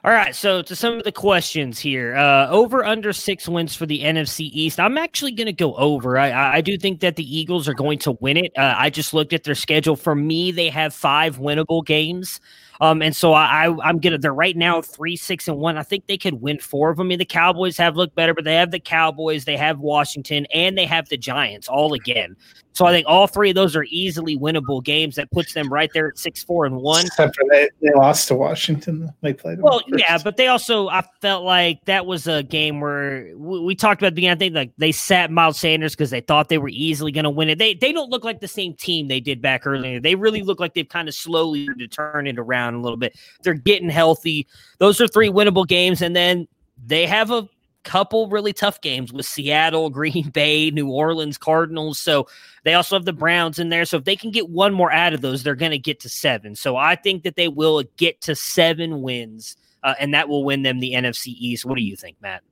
All 0.04 0.12
right, 0.12 0.36
so 0.36 0.62
to 0.62 0.76
some 0.76 0.94
of 0.94 1.04
the 1.04 1.12
questions 1.12 1.80
here, 1.80 2.16
uh, 2.16 2.48
over 2.50 2.86
under 2.86 3.12
six 3.14 3.48
wins 3.48 3.76
for 3.76 3.86
the 3.86 4.04
NFC 4.04 4.50
East. 4.54 4.80
I'm 4.80 4.98
actually 4.98 5.32
going 5.32 5.48
to 5.48 5.54
go 5.54 5.76
over. 5.76 6.18
I, 6.18 6.58
I 6.58 6.62
do 6.62 6.78
think 6.78 7.00
that 7.02 7.16
the 7.16 7.38
Eagles 7.38 7.68
are 7.68 7.74
going 7.74 8.00
to 8.00 8.12
win 8.22 8.38
it. 8.38 8.52
Uh, 8.58 8.76
I 8.78 8.90
just 8.90 9.14
looked 9.14 9.34
at 9.34 9.44
their 9.44 9.56
schedule. 9.56 9.96
For 9.96 10.16
me, 10.16 10.52
they 10.52 10.70
have 10.70 10.94
five 10.94 11.40
winnable 11.40 11.86
games. 11.86 12.40
Um, 12.80 13.02
and 13.02 13.16
so 13.16 13.34
I, 13.34 13.68
I 13.68 13.78
I'm 13.84 14.00
gonna 14.00 14.18
they're 14.18 14.34
right 14.34 14.56
now 14.56 14.82
three, 14.82 15.16
six, 15.16 15.48
and 15.48 15.58
one. 15.58 15.78
I 15.78 15.84
think 15.84 16.08
they 16.08 16.18
could 16.18 16.36
win 16.42 16.60
four 16.60 16.90
of 16.90 16.98
them. 16.98 17.08
I 17.08 17.10
mean, 17.10 17.20
the 17.20 17.26
Cowboys 17.26 17.78
have 17.78 17.96
looked 17.96 18.16
better, 18.16 18.34
but 18.34 18.44
they 18.44 18.56
have 18.56 18.72
the 18.72 18.80
Cowboys, 18.80 19.46
they 19.46 19.58
have 19.58 19.80
Washington, 19.80 20.46
and 20.54 20.78
they 20.78 20.86
have 20.86 21.10
the 21.10 21.18
Giants 21.18 21.68
all 21.68 21.94
again. 21.94 22.36
So 22.78 22.86
I 22.86 22.92
think 22.92 23.08
all 23.08 23.26
three 23.26 23.50
of 23.50 23.56
those 23.56 23.76
are 23.76 23.86
easily 23.90 24.38
winnable 24.38 24.84
games. 24.84 25.16
That 25.16 25.32
puts 25.32 25.54
them 25.56 25.74
right 25.74 25.90
there 25.96 26.10
at 26.10 26.20
six, 26.20 26.44
four, 26.44 26.68
and 26.68 26.76
one. 26.76 27.08
Except 27.08 27.36
for 27.36 27.44
they, 27.50 27.70
they 27.82 27.92
lost 27.96 28.28
to 28.28 28.36
Washington. 28.36 29.12
They 29.22 29.34
played. 29.34 29.60
Well, 29.60 29.80
first. 29.80 30.00
yeah, 30.00 30.20
but 30.24 30.38
they 30.38 30.46
also 30.46 30.88
I 30.88 31.04
felt 31.20 31.44
like 31.44 31.84
that 31.86 32.06
was 32.06 32.28
a 32.28 32.44
game 32.44 32.80
where 32.80 33.36
we, 33.36 33.62
we 33.62 33.76
talked 33.76 34.00
about 34.00 34.10
the 34.10 34.16
beginning. 34.16 34.36
I 34.36 34.38
think 34.38 34.54
like 34.54 34.74
they 34.78 34.92
sat 34.92 35.32
Miles 35.32 35.60
Sanders 35.60 35.96
because 35.96 36.12
they 36.12 36.22
thought 36.22 36.50
they 36.50 36.60
were 36.60 36.70
easily 36.70 37.12
going 37.12 37.24
to 37.24 37.32
win 37.32 37.50
it. 37.50 37.58
They 37.58 37.74
they 37.74 37.92
don't 37.92 38.12
look 38.12 38.24
like 38.24 38.42
the 38.42 38.48
same 38.48 38.76
team 38.76 39.08
they 39.08 39.22
did 39.22 39.42
back 39.42 39.66
earlier. 39.66 40.00
They 40.00 40.14
really 40.14 40.44
look 40.44 40.60
like 40.60 40.76
they've 40.76 40.88
kind 40.88 41.08
of 41.08 41.16
slowly 41.16 41.64
started 41.64 41.80
to 41.80 41.88
turn 41.88 42.28
it 42.28 42.38
around 42.38 42.67
a 42.74 42.82
little 42.82 42.98
bit. 42.98 43.16
They're 43.44 43.54
getting 43.54 43.90
healthy. 43.90 44.48
Those 44.80 45.00
are 45.02 45.08
three 45.08 45.30
winnable 45.30 45.68
games, 45.68 46.02
and 46.02 46.16
then 46.16 46.48
they 46.86 47.06
have 47.06 47.32
a 47.32 47.48
couple 47.88 48.28
really 48.28 48.52
tough 48.52 48.82
games 48.82 49.14
with 49.14 49.26
Seattle, 49.26 49.90
Green 49.92 50.30
Bay, 50.30 50.70
New 50.70 50.90
Orleans 50.90 51.38
Cardinals. 51.38 51.98
So 51.98 52.28
they 52.64 52.74
also 52.74 52.96
have 52.96 53.06
the 53.06 53.14
Browns 53.14 53.60
in 53.60 53.70
there. 53.70 53.86
So 53.86 53.98
if 53.98 54.04
they 54.04 54.16
can 54.16 54.30
get 54.30 54.50
one 54.50 54.74
more 54.74 54.92
out 54.92 55.14
of 55.14 55.22
those, 55.22 55.42
they're 55.42 55.56
going 55.56 55.72
to 55.72 55.80
get 55.80 56.00
to 56.02 56.10
seven. 56.10 56.54
So 56.54 56.76
I 56.76 56.96
think 56.96 57.24
that 57.24 57.36
they 57.36 57.48
will 57.48 57.84
get 57.96 58.22
to 58.22 58.36
seven 58.36 59.02
wins, 59.02 59.56
uh, 59.84 59.96
and 60.00 60.14
that 60.14 60.28
will 60.28 60.44
win 60.44 60.64
them 60.64 60.80
the 60.80 60.94
NFC 60.94 61.28
East. 61.28 61.66
What 61.66 61.76
do 61.76 61.84
you 61.84 61.96
think, 61.96 62.18
Matt? 62.22 62.44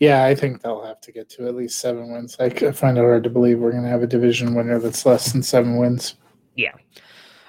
Yeah, 0.00 0.24
I 0.24 0.34
think 0.34 0.60
they'll 0.60 0.84
have 0.84 1.00
to 1.02 1.12
get 1.12 1.28
to 1.30 1.46
at 1.46 1.54
least 1.54 1.78
seven 1.78 2.12
wins. 2.12 2.36
I 2.40 2.48
find 2.50 2.98
it 2.98 3.02
hard 3.02 3.24
to 3.24 3.30
believe 3.30 3.60
we're 3.60 3.70
going 3.70 3.84
to 3.84 3.90
have 3.90 4.02
a 4.02 4.08
division 4.08 4.54
winner 4.54 4.78
that's 4.78 5.06
less 5.06 5.32
than 5.32 5.42
seven 5.42 5.76
wins. 5.76 6.16
Yeah. 6.56 6.72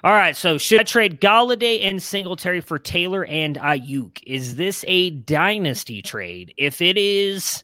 All 0.05 0.11
right. 0.11 0.37
So 0.37 0.59
should 0.59 0.79
I 0.79 0.83
trade 0.83 1.19
Golladay 1.19 1.83
and 1.83 2.01
Singletary 2.01 2.61
for 2.61 2.77
Taylor 2.77 3.25
and 3.25 3.57
Aiyuk? 3.57 4.19
Is 4.27 4.55
this 4.55 4.85
a 4.87 5.09
dynasty 5.09 6.03
trade? 6.03 6.53
If 6.57 6.79
it 6.79 6.95
is, 6.95 7.63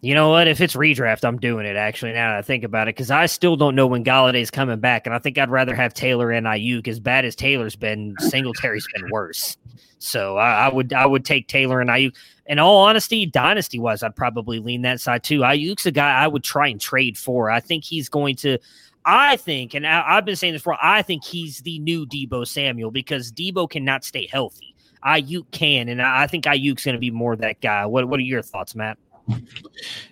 you 0.00 0.14
know 0.14 0.30
what? 0.30 0.48
If 0.48 0.62
it's 0.62 0.74
redraft, 0.74 1.26
I'm 1.26 1.36
doing 1.36 1.66
it 1.66 1.76
actually 1.76 2.14
now 2.14 2.30
that 2.30 2.38
I 2.38 2.42
think 2.42 2.64
about 2.64 2.88
it 2.88 2.96
because 2.96 3.10
I 3.10 3.26
still 3.26 3.54
don't 3.54 3.74
know 3.74 3.86
when 3.86 4.02
Golladay's 4.02 4.50
coming 4.50 4.80
back. 4.80 5.06
And 5.06 5.14
I 5.14 5.18
think 5.18 5.36
I'd 5.36 5.50
rather 5.50 5.74
have 5.74 5.92
Taylor 5.92 6.30
and 6.30 6.46
Aiyuk. 6.46 6.88
As 6.88 6.98
bad 6.98 7.26
as 7.26 7.36
Taylor's 7.36 7.76
been, 7.76 8.14
Singletary's 8.20 8.88
been 8.94 9.10
worse. 9.10 9.58
So 9.98 10.38
I, 10.38 10.68
I 10.68 10.72
would 10.72 10.94
I 10.94 11.04
would 11.04 11.26
take 11.26 11.48
Taylor 11.48 11.82
and 11.82 11.90
Aiyuk. 11.90 12.14
In 12.46 12.58
all 12.58 12.78
honesty, 12.78 13.26
dynasty 13.26 13.78
wise, 13.78 14.02
I'd 14.02 14.16
probably 14.16 14.58
lean 14.58 14.80
that 14.82 15.02
side 15.02 15.22
too. 15.22 15.40
Aiyuk's 15.40 15.84
a 15.84 15.92
guy 15.92 16.14
I 16.14 16.28
would 16.28 16.42
try 16.42 16.68
and 16.68 16.80
trade 16.80 17.18
for. 17.18 17.50
I 17.50 17.60
think 17.60 17.84
he's 17.84 18.08
going 18.08 18.36
to 18.36 18.56
I 19.04 19.36
think, 19.36 19.74
and 19.74 19.86
I, 19.86 20.04
I've 20.06 20.24
been 20.24 20.36
saying 20.36 20.52
this 20.52 20.62
for, 20.62 20.76
I 20.80 21.02
think 21.02 21.24
he's 21.24 21.58
the 21.58 21.78
new 21.78 22.06
Deebo 22.06 22.46
Samuel 22.46 22.90
because 22.90 23.32
Deebo 23.32 23.68
cannot 23.68 24.04
stay 24.04 24.26
healthy. 24.26 24.74
Aiyuk 25.04 25.50
can, 25.50 25.88
and 25.88 26.00
I, 26.00 26.22
I 26.22 26.26
think 26.28 26.44
Aiyuk's 26.44 26.84
going 26.84 26.94
to 26.94 27.00
be 27.00 27.10
more 27.10 27.34
that 27.36 27.60
guy. 27.60 27.86
What 27.86 28.08
What 28.08 28.20
are 28.20 28.22
your 28.22 28.42
thoughts, 28.42 28.74
Matt? 28.76 28.98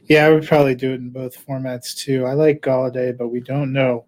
Yeah, 0.04 0.26
I 0.26 0.30
would 0.30 0.46
probably 0.46 0.74
do 0.74 0.92
it 0.92 0.96
in 0.96 1.10
both 1.10 1.46
formats 1.46 1.96
too. 1.96 2.26
I 2.26 2.32
like 2.32 2.60
Golladay, 2.60 3.16
but 3.16 3.28
we 3.28 3.40
don't 3.40 3.72
know 3.72 4.06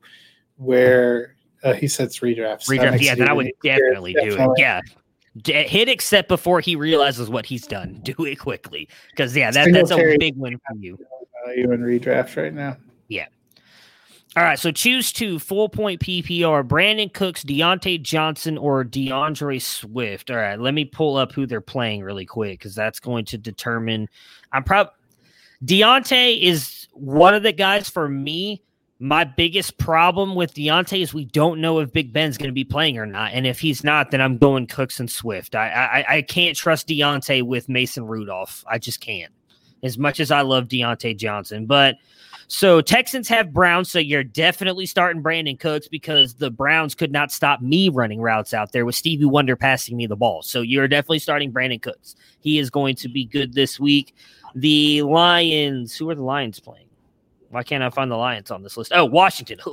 where 0.56 1.36
uh, 1.62 1.72
he 1.72 1.86
sets 1.86 2.20
redrafts. 2.20 2.66
That 2.66 2.78
Redraft, 2.78 2.90
makes 2.92 3.04
yeah, 3.04 3.14
then 3.14 3.28
I 3.28 3.32
would 3.32 3.50
definitely 3.62 4.12
easier. 4.12 4.22
do 4.22 4.26
it. 4.26 4.30
Definitely. 4.30 4.60
Yeah, 4.60 4.80
D- 5.40 5.52
hit 5.64 5.88
accept 5.88 6.28
before 6.28 6.60
he 6.60 6.76
realizes 6.76 7.30
what 7.30 7.46
he's 7.46 7.66
done. 7.66 8.00
Do 8.04 8.14
it 8.24 8.36
quickly 8.38 8.88
because 9.10 9.36
yeah, 9.36 9.50
that, 9.50 9.72
that's 9.72 9.90
a 9.90 10.16
big 10.18 10.36
win 10.36 10.58
for 10.68 10.76
you. 10.76 10.98
Value 11.46 11.72
in 11.72 11.80
redraft 11.80 12.36
right 12.36 12.52
now. 12.52 12.76
All 14.34 14.42
right, 14.42 14.58
so 14.58 14.70
choose 14.70 15.12
two 15.12 15.38
full 15.38 15.68
point 15.68 16.00
PPR: 16.00 16.66
Brandin 16.66 17.12
Cooks, 17.12 17.44
Diontae 17.44 18.00
Johnson, 18.00 18.56
or 18.56 18.82
D'Andre 18.82 19.58
Swift. 19.58 20.30
All 20.30 20.38
right, 20.38 20.58
let 20.58 20.72
me 20.72 20.86
pull 20.86 21.16
up 21.18 21.32
who 21.32 21.44
they're 21.44 21.60
playing 21.60 22.02
really 22.02 22.24
quick 22.24 22.58
because 22.58 22.74
that's 22.74 22.98
going 22.98 23.26
to 23.26 23.36
determine. 23.36 24.08
I'm 24.50 24.64
probably 24.64 24.94
Diontae 25.62 26.40
is 26.40 26.88
one 26.92 27.34
of 27.34 27.42
the 27.42 27.52
guys 27.52 27.90
for 27.90 28.08
me. 28.08 28.62
My 28.98 29.24
biggest 29.24 29.76
problem 29.76 30.34
with 30.34 30.54
Diontae 30.54 31.02
is 31.02 31.12
we 31.12 31.26
don't 31.26 31.60
know 31.60 31.80
if 31.80 31.92
Big 31.92 32.12
Ben's 32.12 32.38
going 32.38 32.48
to 32.48 32.54
be 32.54 32.64
playing 32.64 32.96
or 32.96 33.04
not, 33.04 33.32
and 33.34 33.46
if 33.46 33.60
he's 33.60 33.84
not, 33.84 34.12
then 34.12 34.22
I'm 34.22 34.38
going 34.38 34.66
Cooks 34.66 34.98
and 34.98 35.10
Swift. 35.10 35.54
I 35.54 35.68
I, 35.68 36.16
I 36.16 36.22
can't 36.22 36.56
trust 36.56 36.88
Diontae 36.88 37.42
with 37.42 37.68
Mason 37.68 38.06
Rudolph. 38.06 38.64
I 38.66 38.78
just 38.78 39.02
can't. 39.02 39.32
As 39.82 39.98
much 39.98 40.20
as 40.20 40.30
I 40.30 40.40
love 40.40 40.68
Diontae 40.68 41.18
Johnson, 41.18 41.66
but 41.66 41.96
so 42.54 42.82
Texans 42.82 43.30
have 43.30 43.50
Browns, 43.50 43.90
so 43.90 43.98
you're 43.98 44.22
definitely 44.22 44.84
starting 44.84 45.22
Brandin 45.22 45.58
Cooks 45.58 45.88
because 45.88 46.34
the 46.34 46.50
Browns 46.50 46.94
could 46.94 47.10
not 47.10 47.32
stop 47.32 47.62
me 47.62 47.88
running 47.88 48.20
routes 48.20 48.52
out 48.52 48.72
there 48.72 48.84
with 48.84 48.94
Stevie 48.94 49.24
Wonder 49.24 49.56
passing 49.56 49.96
me 49.96 50.06
the 50.06 50.16
ball. 50.16 50.42
So 50.42 50.60
you're 50.60 50.86
definitely 50.86 51.20
starting 51.20 51.50
Brandin 51.50 51.80
Cooks. 51.80 52.14
He 52.40 52.58
is 52.58 52.68
going 52.68 52.96
to 52.96 53.08
be 53.08 53.24
good 53.24 53.54
this 53.54 53.80
week. 53.80 54.14
The 54.54 55.00
Lions, 55.00 55.96
who 55.96 56.10
are 56.10 56.14
the 56.14 56.22
Lions 56.22 56.60
playing? 56.60 56.88
Why 57.48 57.62
can't 57.62 57.82
I 57.82 57.88
find 57.88 58.10
the 58.10 58.16
Lions 58.16 58.50
on 58.50 58.62
this 58.62 58.76
list? 58.76 58.92
Oh, 58.94 59.06
Washington. 59.06 59.58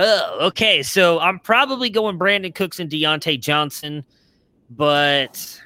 Oh, 0.00 0.46
okay. 0.46 0.84
So 0.84 1.18
I'm 1.18 1.40
probably 1.40 1.90
going 1.90 2.20
Brandin 2.20 2.54
Cooks 2.54 2.78
and 2.78 2.88
Diontae 2.88 3.40
Johnson, 3.40 4.04
but 4.70 5.60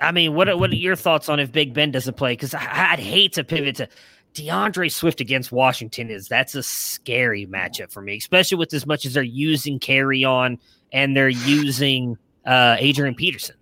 I 0.00 0.12
mean, 0.12 0.34
what 0.34 0.48
are, 0.48 0.56
what 0.56 0.70
are 0.70 0.76
your 0.76 0.94
thoughts 0.94 1.28
on 1.28 1.40
if 1.40 1.50
Big 1.50 1.74
Ben 1.74 1.90
doesn't 1.90 2.16
play? 2.16 2.34
Because 2.34 2.54
I'd 2.54 3.00
hate 3.00 3.32
to 3.32 3.42
pivot 3.42 3.74
to 3.74 3.88
D'Andre 4.34 4.88
Swift 4.88 5.20
against 5.20 5.50
Washington 5.52 6.10
is 6.10 6.28
that's 6.28 6.54
a 6.54 6.62
scary 6.62 7.46
matchup 7.46 7.90
for 7.90 8.02
me, 8.02 8.16
especially 8.16 8.58
with 8.58 8.72
as 8.72 8.86
much 8.86 9.04
as 9.04 9.14
they're 9.14 9.22
using 9.22 9.78
Kerryon 9.80 10.58
and 10.92 11.16
they're 11.16 11.28
using 11.28 12.16
uh, 12.46 12.76
Adrian 12.78 13.14
Peterson. 13.14 13.56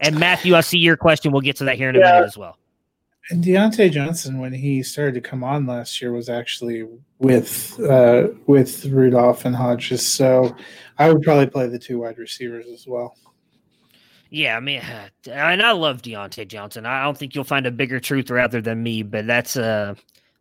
And 0.00 0.18
Matthew, 0.18 0.54
I 0.54 0.62
see 0.62 0.78
your 0.78 0.96
question. 0.96 1.30
We'll 1.30 1.42
get 1.42 1.56
to 1.56 1.64
that 1.64 1.76
here 1.76 1.90
in 1.90 1.96
a 1.96 2.00
minute 2.00 2.24
as 2.24 2.36
well. 2.36 2.56
And 3.28 3.44
Diontae 3.44 3.92
Johnson, 3.92 4.38
when 4.38 4.52
he 4.52 4.82
started 4.82 5.14
to 5.14 5.20
come 5.20 5.44
on 5.44 5.66
last 5.66 6.00
year, 6.00 6.10
was 6.10 6.28
actually 6.28 6.88
with 7.18 7.78
uh, 7.80 8.28
with 8.46 8.86
Rudolph 8.86 9.44
and 9.44 9.54
Hodges. 9.54 10.04
So 10.04 10.56
I 10.98 11.12
would 11.12 11.22
probably 11.22 11.46
play 11.46 11.68
the 11.68 11.78
two 11.78 12.00
wide 12.00 12.18
receivers 12.18 12.66
as 12.72 12.86
well. 12.88 13.14
Yeah, 14.30 14.56
I 14.56 14.60
mean, 14.60 14.80
and 15.30 15.62
I 15.62 15.72
love 15.72 16.02
Diontae 16.02 16.48
Johnson. 16.48 16.86
I 16.86 17.04
don't 17.04 17.18
think 17.18 17.34
you'll 17.34 17.44
find 17.44 17.66
a 17.66 17.70
bigger 17.70 18.00
truth 18.00 18.30
rather 18.30 18.60
than 18.60 18.82
me, 18.82 19.02
but 19.02 19.26
that's 19.26 19.56
uh 19.56 19.94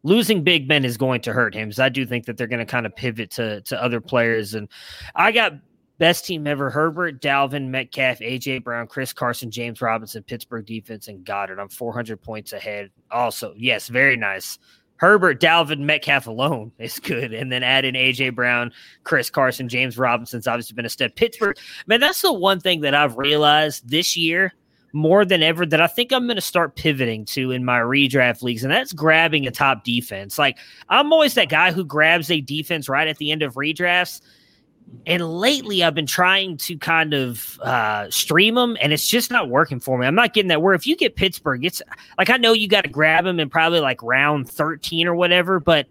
losing 0.04 0.44
Big 0.44 0.68
Ben 0.68 0.86
is 0.86 0.98
going 0.98 1.22
to 1.22 1.34
hurt 1.34 1.54
him. 1.54 1.72
So 1.72 1.84
I 1.84 1.90
do 1.90 2.06
think 2.06 2.26
that 2.26 2.38
they're 2.38 2.48
going 2.48 2.60
to 2.60 2.66
kind 2.66 2.86
of 2.86 2.96
pivot 2.96 3.32
to 3.32 3.62
to 3.62 3.84
other 3.84 4.00
players. 4.00 4.54
And 4.54 4.70
I 5.16 5.32
got 5.32 5.54
best 5.98 6.26
team 6.26 6.48
ever: 6.48 6.70
Herbert, 6.70 7.22
Dalvin, 7.22 7.68
Metcalf, 7.70 8.20
AJ 8.20 8.64
Brown, 8.64 8.88
Chris 8.88 9.12
Carson, 9.12 9.52
James 9.52 9.82
Robinson, 9.82 10.24
Pittsburgh 10.24 10.66
defense, 10.66 11.08
and 11.08 11.26
Goedert. 11.26 11.60
I'm 11.60 11.70
400 11.70 12.22
points 12.22 12.54
ahead. 12.54 12.92
Also, 13.12 13.54
yes, 13.58 13.88
very 13.88 14.16
nice. 14.16 14.60
Herbert, 15.00 15.40
Dalvin, 15.42 15.80
Metcalf 15.80 16.28
alone 16.28 16.72
is 16.80 17.00
good. 17.00 17.34
And 17.34 17.52
then 17.52 17.64
add 17.64 17.86
in 17.86 17.96
AJ 17.96 18.36
Brown, 18.36 18.72
Chris 19.04 19.30
Carson, 19.30 19.70
James 19.70 19.98
Robinson's 19.98 20.48
obviously 20.48 20.76
been 20.76 20.86
a 20.86 20.90
step. 20.90 21.16
Pittsburgh, 21.16 21.58
man, 21.88 22.00
that's 22.00 22.22
the 22.22 22.34
one 22.34 22.60
thing 22.60 22.82
that 22.82 22.94
I've 22.94 23.18
realized 23.18 23.90
this 23.90 24.16
year 24.16 24.54
more 24.92 25.24
than 25.24 25.44
ever 25.44 25.66
that 25.66 25.82
I 25.82 25.88
think 25.88 26.12
I'm 26.12 26.26
going 26.26 26.36
to 26.36 26.42
start 26.42 26.76
pivoting 26.76 27.26
to 27.26 27.52
in 27.52 27.64
my 27.64 27.80
redraft 27.80 28.42
leagues, 28.42 28.64
and 28.64 28.72
that's 28.72 28.92
grabbing 28.92 29.46
a 29.46 29.52
top 29.52 29.84
defense. 29.84 30.38
Like 30.38 30.58
I'm 30.90 31.14
always 31.14 31.36
that 31.36 31.50
guy 31.50 31.72
who 31.72 31.86
grabs 31.86 32.32
a 32.32 32.42
defense 32.42 32.90
right 32.90 33.08
at 33.08 33.18
the 33.18 33.32
end 33.32 33.44
of 33.44 33.54
redrafts 33.54 34.22
and 35.06 35.40
lately, 35.40 35.84
I've 35.84 35.96
been 35.96 36.06
trying 36.06 36.58
to 36.58 36.78
kind 36.78 37.14
of 37.14 37.60
uh, 37.62 38.10
stream 38.10 38.56
them, 38.56 38.78
and 38.82 38.94
it's 38.94 39.08
just 39.08 39.32
not 39.32 39.50
working 39.50 39.80
for 39.80 39.98
me. 39.98 40.06
I'm 40.06 40.16
not 40.16 40.34
getting 40.34 40.50
that. 40.50 40.62
Where 40.62 40.74
if 40.74 40.86
you 40.86 40.96
get 40.96 41.16
Pittsburgh, 41.16 41.66
it's 41.66 41.82
like 42.18 42.30
I 42.30 42.38
know 42.38 42.54
you 42.54 42.68
got 42.68 42.82
to 42.82 42.90
grab 42.90 43.24
them 43.24 43.40
in 43.40 43.50
probably 43.50 43.80
like 43.80 44.02
round 44.04 44.50
13 44.50 45.08
or 45.08 45.16
whatever, 45.16 45.60
but 45.60 45.88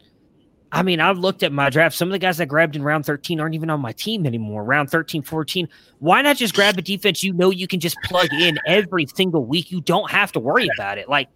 I 0.71 0.83
mean, 0.83 1.01
I've 1.01 1.19
looked 1.19 1.43
at 1.43 1.53
my 1.53 1.71
draft. 1.71 1.97
Some 1.97 2.09
of 2.09 2.13
the 2.13 2.19
guys 2.19 2.37
that 2.39 2.47
grabbed 2.47 2.77
in 2.77 2.83
round 2.83 3.07
13 3.07 3.41
aren't 3.41 3.55
even 3.55 3.71
on 3.71 3.81
my 3.81 3.93
team 3.93 4.27
anymore. 4.27 4.65
Round 4.65 4.91
13, 4.91 5.23
14. 5.23 5.69
Why 5.99 6.21
not 6.21 6.37
just 6.37 6.55
grab 6.55 6.77
a 6.77 6.83
defense 6.83 7.23
you 7.23 7.33
know 7.33 7.51
you 7.51 7.67
can 7.67 7.81
just 7.81 7.97
plug 8.05 8.33
in 8.33 8.59
every 8.67 9.07
single 9.07 9.45
week? 9.47 9.71
You 9.71 9.81
don't 9.81 10.11
have 10.11 10.33
to 10.33 10.41
worry 10.41 10.69
about 10.77 10.99
it. 10.99 11.09
Like 11.09 11.29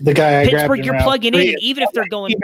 the 0.00 0.14
guy 0.14 0.46
Pittsburgh, 0.46 0.84
you're 0.84 1.00
plugging 1.00 1.34
in, 1.34 1.56
even 1.60 1.82
if 1.82 1.92
they're 1.92 2.08
going. 2.08 2.34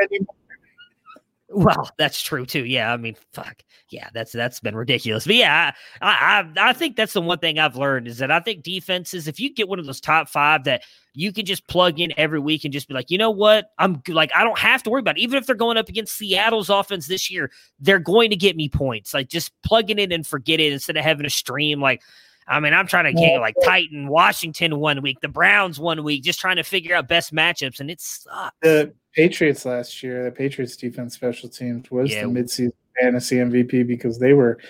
Well, 1.51 1.91
that's 1.97 2.21
true 2.21 2.45
too. 2.45 2.67
Yeah, 2.67 2.93
I 2.93 2.97
mean, 2.97 3.17
fuck 3.33 3.63
yeah, 3.91 4.09
that's 4.13 4.33
that's 4.33 4.61
been 4.61 4.77
ridiculous. 4.77 5.27
But 5.27 5.37
yeah, 5.37 5.73
I, 6.03 6.45
I 6.59 6.69
I 6.71 6.73
think 6.73 6.97
that's 6.97 7.15
the 7.15 7.23
one 7.23 7.39
thing 7.39 7.59
I've 7.59 7.77
learned 7.77 8.07
is 8.07 8.19
that 8.19 8.31
I 8.31 8.41
think 8.41 8.63
defenses, 8.63 9.27
if 9.27 9.41
you 9.41 9.53
get 9.53 9.69
one 9.69 9.79
of 9.79 9.87
those 9.87 10.01
top 10.01 10.29
five 10.29 10.65
that 10.65 10.83
you 11.15 11.33
can 11.33 11.47
just 11.47 11.67
plug 11.67 11.99
in 12.01 12.13
every 12.17 12.39
week 12.39 12.65
and 12.65 12.73
just 12.73 12.87
be 12.87 12.95
like, 12.95 13.11
you 13.11 13.19
know 13.19 13.31
what, 13.31 13.71
I'm 13.79 14.03
like, 14.09 14.31
I 14.35 14.45
don't 14.45 14.59
have 14.59 14.83
to 14.85 14.91
worry 14.91 15.01
about 15.01 15.17
it. 15.17 15.23
Even 15.23 15.39
if 15.39 15.47
they're 15.47 15.57
going 15.57 15.77
up 15.77 15.89
against 15.89 16.17
Seattle's 16.17 16.69
offense 16.69 17.07
this 17.07 17.31
year, 17.31 17.51
they're 17.81 17.99
going 17.99 18.31
to 18.31 18.37
get 18.37 18.57
me 18.57 18.69
points. 18.69 19.15
Like 19.15 19.29
just 19.29 19.51
plugging 19.63 19.99
in 19.99 20.13
and 20.13 20.27
forget 20.27 20.61
it 20.61 20.73
instead 20.73 20.97
of 20.97 21.05
having 21.05 21.27
a 21.27 21.31
stream 21.31 21.81
like. 21.81 22.03
I 22.51 22.61
mean, 22.61 22.73
I'm 22.73 22.87
trying 22.87 23.05
to 23.05 23.13
get 23.13 23.41
like 23.41 23.57
Titan, 23.63 24.09
Washington 24.09 24.79
one 24.79 25.03
week, 25.03 25.21
the 25.21 25.29
Browns 25.29 25.79
one 25.79 26.03
week, 26.03 26.23
just 26.23 26.41
trying 26.41 26.57
to 26.57 26.63
figure 26.63 26.97
out 26.97 27.07
best 27.07 27.31
matchups, 27.31 27.79
and 27.79 27.91
it 27.91 28.01
sucks. 28.01 28.57
The 28.63 28.95
Patriots 29.19 29.65
last 29.65 30.01
year, 30.01 30.23
the 30.23 30.31
Patriots 30.31 30.77
defense 30.77 31.13
special 31.13 31.49
teams 31.49 31.91
was 31.91 32.13
yeah. 32.13 32.23
the 32.23 32.29
midseason 32.29 32.71
fantasy 33.01 33.37
MVP 33.39 33.85
because 33.85 34.21
they 34.21 34.33
were 34.33 34.61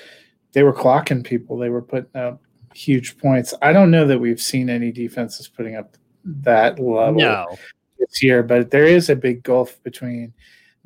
they 0.52 0.62
were 0.62 0.72
clocking 0.72 1.22
people. 1.22 1.58
They 1.58 1.68
were 1.68 1.82
putting 1.82 2.18
up 2.18 2.40
huge 2.72 3.18
points. 3.18 3.52
I 3.60 3.74
don't 3.74 3.90
know 3.90 4.06
that 4.06 4.18
we've 4.18 4.40
seen 4.40 4.70
any 4.70 4.90
defenses 4.90 5.48
putting 5.48 5.76
up 5.76 5.98
that 6.24 6.78
level 6.78 7.20
no. 7.20 7.44
this 7.98 8.22
year, 8.22 8.42
but 8.42 8.70
there 8.70 8.86
is 8.86 9.10
a 9.10 9.16
big 9.16 9.42
gulf 9.42 9.82
between 9.82 10.32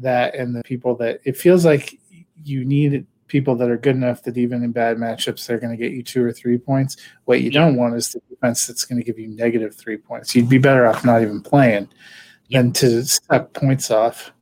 that 0.00 0.34
and 0.34 0.56
the 0.56 0.64
people 0.64 0.96
that 0.96 1.20
it 1.22 1.36
feels 1.36 1.64
like 1.64 2.00
you 2.42 2.64
need 2.64 3.06
people 3.28 3.54
that 3.54 3.70
are 3.70 3.78
good 3.78 3.94
enough 3.94 4.24
that 4.24 4.36
even 4.36 4.64
in 4.64 4.72
bad 4.72 4.96
matchups 4.96 5.46
they're 5.46 5.60
going 5.60 5.70
to 5.70 5.76
get 5.76 5.92
you 5.92 6.02
two 6.02 6.24
or 6.24 6.32
three 6.32 6.58
points. 6.58 6.96
What 7.26 7.42
you 7.42 7.50
don't 7.52 7.76
want 7.76 7.94
is 7.94 8.10
the 8.10 8.20
defense 8.28 8.66
that's 8.66 8.84
going 8.84 8.98
to 9.00 9.04
give 9.04 9.20
you 9.20 9.28
negative 9.28 9.76
three 9.76 9.98
points. 9.98 10.34
You'd 10.34 10.48
be 10.48 10.58
better 10.58 10.84
off 10.88 11.04
not 11.04 11.22
even 11.22 11.40
playing 11.40 11.88
yep. 12.52 12.62
than 12.62 12.72
to 12.72 13.04
suck 13.04 13.52
points 13.52 13.90
off. 13.90 14.32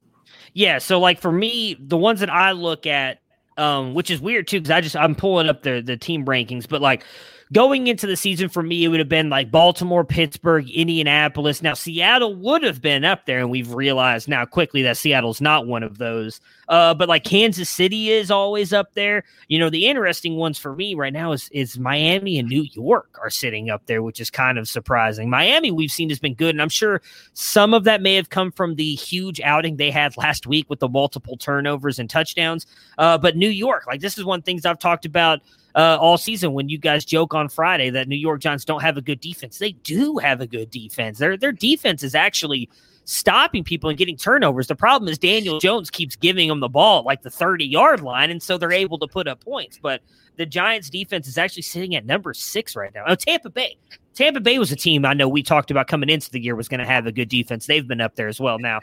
Yeah, 0.53 0.79
so 0.79 0.99
like 0.99 1.21
for 1.21 1.33
me, 1.33 1.77
the 1.79 1.97
ones 1.97 2.21
that 2.21 2.31
I 2.31 2.53
look 2.53 2.87
at, 2.87 3.21
um, 3.57 3.95
which 3.95 4.11
is 4.11 4.21
weird 4.21 4.49
too, 4.49 4.61
because 4.61 4.71
I 4.71 4.81
just 4.81 4.97
I'm 4.97 5.15
pulling 5.15 5.49
up 5.49 5.63
the 5.63 5.81
the 5.81 5.97
team 5.97 6.25
rankings, 6.25 6.69
but 6.69 6.81
like 6.81 7.05
going 7.53 7.87
into 7.87 8.07
the 8.07 8.17
season 8.17 8.49
for 8.49 8.63
me, 8.63 8.85
it 8.85 8.89
would 8.89 9.01
have 9.01 9.09
been 9.09 9.31
like 9.31 9.51
Baltimore, 9.51 10.05
Pittsburgh, 10.05 10.69
Indianapolis. 10.71 11.63
Now, 11.63 11.75
Seattle 11.75 12.35
would 12.37 12.63
have 12.63 12.81
been 12.81 13.05
up 13.05 13.27
there, 13.27 13.39
and 13.39 13.51
we've 13.51 13.73
realized 13.73 14.29
now 14.29 14.45
quickly 14.45 14.83
that 14.83 14.97
Seattle's 14.97 15.41
not 15.41 15.67
one 15.67 15.83
of 15.83 15.99
those. 15.99 16.41
Uh, 16.71 16.95
but 16.95 17.09
like 17.09 17.25
Kansas 17.25 17.69
City 17.69 18.11
is 18.11 18.31
always 18.31 18.73
up 18.73 18.95
there. 18.95 19.25
You 19.49 19.59
know, 19.59 19.69
the 19.69 19.89
interesting 19.89 20.37
ones 20.37 20.57
for 20.57 20.75
me 20.75 20.95
right 20.95 21.13
now 21.13 21.33
is 21.33 21.49
is 21.53 21.79
Miami 21.79 22.39
and 22.39 22.49
New 22.49 22.65
York 22.73 23.19
are 23.21 23.29
sitting 23.29 23.71
up 23.71 23.85
there, 23.87 24.03
which 24.05 24.21
is 24.21 24.31
kind 24.31 24.57
of 24.57 24.69
surprising. 24.69 25.29
Miami 25.29 25.73
we've 25.73 25.91
seen 25.91 26.09
has 26.11 26.21
been 26.21 26.35
good, 26.35 26.55
and 26.55 26.63
I'm 26.63 26.69
sure 26.69 27.03
some 27.35 27.75
of 27.75 27.83
that 27.85 28.01
may 28.01 28.15
have 28.15 28.31
come 28.31 28.53
from 28.53 28.77
the 28.77 28.95
huge 28.95 29.41
outing 29.41 29.77
they 29.77 29.91
had 29.91 30.17
last 30.17 30.47
week 30.47 30.71
with 30.71 30.79
the 30.79 30.89
multiple 30.89 31.37
turnovers 31.37 31.99
and 31.99 32.09
touchdowns. 32.09 32.67
Uh, 32.99 33.19
but 33.19 33.37
New 33.37 33.51
York, 33.51 33.87
like 33.89 34.01
this 34.01 34.17
is 34.17 34.25
one 34.25 34.41
things 34.41 34.65
I've 34.65 34.79
talked 34.79 35.05
about 35.05 35.41
uh, 35.75 35.99
all 36.01 36.19
season 36.19 36.53
when 36.53 36.69
you 36.69 36.79
guys 36.79 37.05
joke 37.05 37.35
on 37.35 37.49
Friday 37.49 37.91
that 37.91 38.07
New 38.07 38.17
York 38.17 38.41
Giants 38.41 38.65
don't 38.65 38.83
have 38.83 38.97
a 38.97 39.03
good 39.03 39.21
defense. 39.21 39.59
They 39.59 39.73
do 39.73 40.19
have 40.19 40.41
a 40.41 40.47
good 40.47 40.71
defense. 40.71 41.19
Their 41.19 41.37
their 41.37 41.53
defense 41.53 42.05
is 42.05 42.15
actually 42.15 42.69
stopping 43.05 43.65
people 43.65 43.91
and 43.91 43.99
getting 43.99 44.17
turnovers. 44.17 44.67
The 44.67 44.77
problem 44.77 45.09
is 45.09 45.19
Daniel 45.19 45.59
Jones 45.59 45.91
keeps 45.91 46.17
giving 46.17 46.49
them 46.49 46.61
the 46.61 46.69
ball 46.69 47.03
like 47.05 47.23
the 47.23 47.31
30 47.31 47.65
yard 47.65 48.01
line, 48.01 48.31
and 48.31 48.43
so 48.43 48.59
they're 48.59 48.73
able 48.73 48.99
to 48.99 49.07
put 49.07 49.29
up 49.29 49.43
points. 49.43 49.79
But 49.81 50.03
the 50.37 50.47
Giants 50.47 50.91
defense 50.91 51.27
is 51.29 51.39
actually 51.39 51.63
sitting 51.63 51.95
at 51.95 52.07
number 52.07 52.33
six 52.33 52.77
right 52.77 52.95
now. 52.95 53.05
Oh, 53.07 53.15
Tampa 53.15 53.51
Bay. 53.51 53.77
Tampa 54.15 54.41
Bay 54.41 54.59
was 54.59 54.73
a 54.73 54.77
team 54.77 55.05
I 55.05 55.15
know 55.15 55.29
we 55.29 55.43
talked 55.43 55.71
about 55.71 55.87
coming 55.87 56.09
into 56.09 56.31
the 56.31 56.41
year 56.41 56.55
was 56.55 56.69
going 56.69 56.81
to 56.81 56.87
have 56.87 57.07
a 57.07 57.13
good 57.13 57.29
defense. 57.29 57.67
They've 57.67 57.87
been 57.87 58.01
up 58.01 58.17
there 58.17 58.29
as 58.29 58.41
well. 58.41 58.59
Now, 58.59 58.81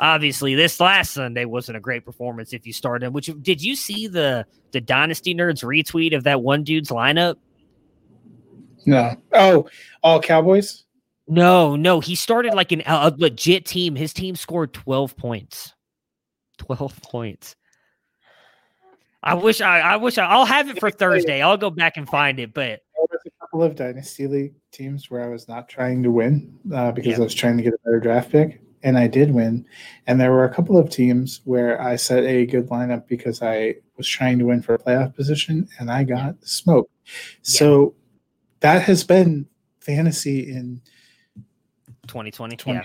obviously 0.00 0.54
this 0.54 0.80
last 0.80 1.12
Sunday 1.12 1.44
wasn't 1.44 1.76
a 1.76 1.80
great 1.80 2.04
performance 2.04 2.52
if 2.52 2.66
you 2.66 2.72
started. 2.72 3.12
Which 3.12 3.30
did 3.42 3.62
you 3.62 3.76
see 3.76 4.06
the 4.06 4.46
the 4.72 4.80
Dynasty 4.80 5.34
Nerds 5.34 5.62
retweet 5.62 6.16
of 6.16 6.24
that 6.24 6.42
one 6.42 6.64
dude's 6.64 6.90
lineup? 6.90 7.36
No. 8.84 9.16
Oh, 9.32 9.68
all 10.02 10.20
Cowboys? 10.20 10.84
No, 11.32 11.76
no. 11.76 12.00
He 12.00 12.14
started 12.14 12.52
like 12.52 12.72
an, 12.72 12.82
a 12.84 13.10
legit 13.16 13.64
team. 13.64 13.96
His 13.96 14.12
team 14.12 14.36
scored 14.36 14.74
12 14.74 15.16
points. 15.16 15.72
12 16.58 17.00
points. 17.00 17.56
I 19.22 19.32
wish 19.32 19.62
I, 19.62 19.80
I 19.80 19.96
wish 19.96 20.18
I, 20.18 20.26
I'll 20.26 20.44
have 20.44 20.68
it 20.68 20.78
for 20.78 20.90
Thursday. 20.90 21.40
I'll 21.40 21.56
go 21.56 21.70
back 21.70 21.96
and 21.96 22.06
find 22.06 22.38
it. 22.38 22.52
But 22.52 22.80
there 22.96 23.06
was 23.10 23.20
a 23.24 23.30
couple 23.40 23.62
of 23.62 23.76
dynasty 23.76 24.26
league 24.26 24.52
teams 24.72 25.10
where 25.10 25.24
I 25.24 25.28
was 25.28 25.48
not 25.48 25.70
trying 25.70 26.02
to 26.02 26.10
win 26.10 26.58
uh, 26.74 26.92
because 26.92 27.12
yeah. 27.12 27.16
I 27.16 27.20
was 27.20 27.34
trying 27.34 27.56
to 27.56 27.62
get 27.62 27.72
a 27.72 27.78
better 27.82 28.00
draft 28.00 28.30
pick, 28.30 28.60
and 28.82 28.98
I 28.98 29.06
did 29.06 29.32
win. 29.32 29.64
And 30.06 30.20
there 30.20 30.32
were 30.32 30.44
a 30.44 30.52
couple 30.52 30.76
of 30.76 30.90
teams 30.90 31.40
where 31.44 31.80
I 31.80 31.96
set 31.96 32.24
a 32.24 32.44
good 32.44 32.68
lineup 32.68 33.08
because 33.08 33.40
I 33.40 33.76
was 33.96 34.06
trying 34.06 34.38
to 34.40 34.44
win 34.44 34.60
for 34.60 34.74
a 34.74 34.78
playoff 34.78 35.14
position 35.14 35.66
and 35.78 35.90
I 35.90 36.04
got 36.04 36.34
smoked. 36.44 36.90
So 37.40 37.94
that 38.60 38.82
has 38.82 39.02
been 39.02 39.46
fantasy 39.80 40.52
in 40.52 40.82
2020. 42.08 42.56
Yeah. 42.66 42.82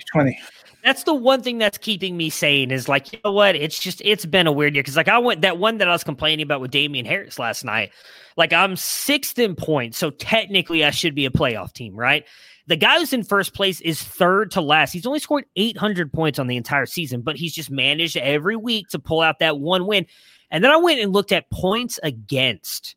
That's 0.84 1.04
the 1.04 1.14
one 1.14 1.42
thing 1.42 1.58
that's 1.58 1.78
keeping 1.78 2.16
me 2.16 2.30
sane 2.30 2.72
is 2.72 2.88
like, 2.88 3.12
you 3.12 3.20
know 3.26 3.32
what? 3.32 3.56
It's 3.56 3.80
just, 3.80 4.02
it's 4.06 4.26
been 4.26 4.48
a 4.48 4.52
weird 4.52 4.76
year. 4.76 4.84
Cause 4.84 4.96
like 4.96 5.08
I 5.08 5.18
went, 5.18 5.42
that 5.42 5.58
one 5.58 5.80
that 5.80 5.88
I 5.88 5.92
was 5.92 6.04
complaining 6.04 6.44
about 6.44 6.62
with 6.62 6.72
Damien 6.72 7.06
Harris 7.06 7.40
last 7.40 7.66
night, 7.66 7.92
like 8.36 8.54
I'm 8.54 8.76
sixth 8.76 9.40
in 9.40 9.56
points. 9.56 9.98
So 9.98 10.12
technically 10.12 10.84
I 10.84 10.92
should 10.92 11.16
be 11.16 11.26
a 11.26 11.32
playoff 11.32 11.74
team, 11.74 11.96
right? 11.96 12.26
The 12.68 12.76
guy 12.76 13.00
who's 13.00 13.14
in 13.14 13.24
first 13.24 13.54
place 13.54 13.80
is 13.80 14.02
third 14.02 14.52
to 14.52 14.62
last. 14.62 14.92
He's 14.92 15.08
only 15.08 15.20
scored 15.20 15.46
800 15.56 16.12
points 16.12 16.38
on 16.38 16.48
the 16.48 16.58
entire 16.58 16.86
season, 16.86 17.22
but 17.22 17.38
he's 17.38 17.56
just 17.56 17.72
managed 17.72 18.18
every 18.18 18.58
week 18.58 18.90
to 18.90 19.00
pull 19.00 19.22
out 19.22 19.40
that 19.40 19.58
one 19.58 19.88
win. 19.88 20.06
And 20.52 20.64
then 20.64 20.72
I 20.72 20.78
went 20.78 21.00
and 21.00 21.14
looked 21.14 21.32
at 21.32 21.50
points 21.50 21.98
against. 22.04 22.97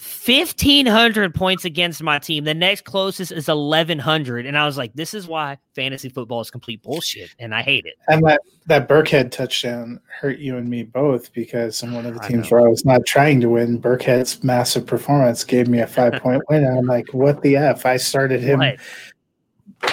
1500 0.00 1.34
points 1.34 1.66
against 1.66 2.02
my 2.02 2.18
team. 2.18 2.44
The 2.44 2.54
next 2.54 2.84
closest 2.84 3.32
is 3.32 3.48
1100 3.48 4.46
and 4.46 4.56
I 4.56 4.64
was 4.64 4.78
like 4.78 4.94
this 4.94 5.12
is 5.12 5.28
why 5.28 5.58
fantasy 5.74 6.08
football 6.08 6.40
is 6.40 6.50
complete 6.50 6.82
bullshit 6.82 7.34
and 7.38 7.54
I 7.54 7.60
hate 7.60 7.84
it. 7.84 7.94
And 8.08 8.24
that 8.24 8.40
that 8.66 8.88
Burkhead 8.88 9.30
touchdown 9.30 10.00
hurt 10.08 10.38
you 10.38 10.56
and 10.56 10.70
me 10.70 10.84
both 10.84 11.32
because 11.34 11.82
in 11.82 11.92
one 11.92 12.06
of 12.06 12.14
the 12.14 12.20
teams 12.20 12.50
know. 12.50 12.56
where 12.56 12.66
I 12.66 12.70
was 12.70 12.86
not 12.86 13.04
trying 13.04 13.42
to 13.42 13.50
win, 13.50 13.80
Burkhead's 13.80 14.42
massive 14.42 14.86
performance 14.86 15.44
gave 15.44 15.68
me 15.68 15.80
a 15.80 15.86
five 15.86 16.14
point 16.14 16.42
win. 16.48 16.64
And 16.64 16.78
I'm 16.78 16.86
like, 16.86 17.12
what 17.12 17.42
the 17.42 17.56
f? 17.56 17.84
I 17.84 17.98
started 17.98 18.40
him. 18.40 18.60
What? 18.60 18.78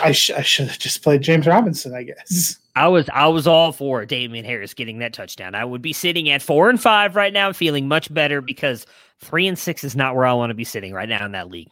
I, 0.02 0.12
sh- 0.14 0.32
I 0.32 0.42
should 0.42 0.68
have 0.68 0.80
just 0.80 1.04
played 1.04 1.22
James 1.22 1.48
Robinson, 1.48 1.94
I 1.94 2.04
guess. 2.04 2.60
I 2.78 2.88
was 2.88 3.10
I 3.14 3.28
was 3.28 3.48
all 3.48 3.72
for 3.72 4.06
Damien 4.06 4.46
Harris 4.46 4.74
getting 4.74 5.00
that 5.00 5.14
touchdown. 5.14 5.56
I 5.56 5.66
would 5.66 5.82
be 5.82 5.94
sitting 5.94 6.30
at 6.30 6.42
4 6.42 6.70
and 6.70 6.82
5 6.82 7.16
right 7.16 7.34
now 7.34 7.52
feeling 7.54 7.88
much 7.88 8.14
better 8.14 8.42
because 8.42 8.86
3 9.22 9.48
and 9.48 9.58
6 9.58 9.84
is 9.84 9.96
not 9.96 10.16
where 10.16 10.26
I 10.26 10.34
want 10.34 10.52
to 10.52 10.56
be 10.56 10.64
sitting 10.64 10.94
right 10.94 11.10
now 11.10 11.26
in 11.26 11.32
that 11.32 11.50
league. 11.50 11.70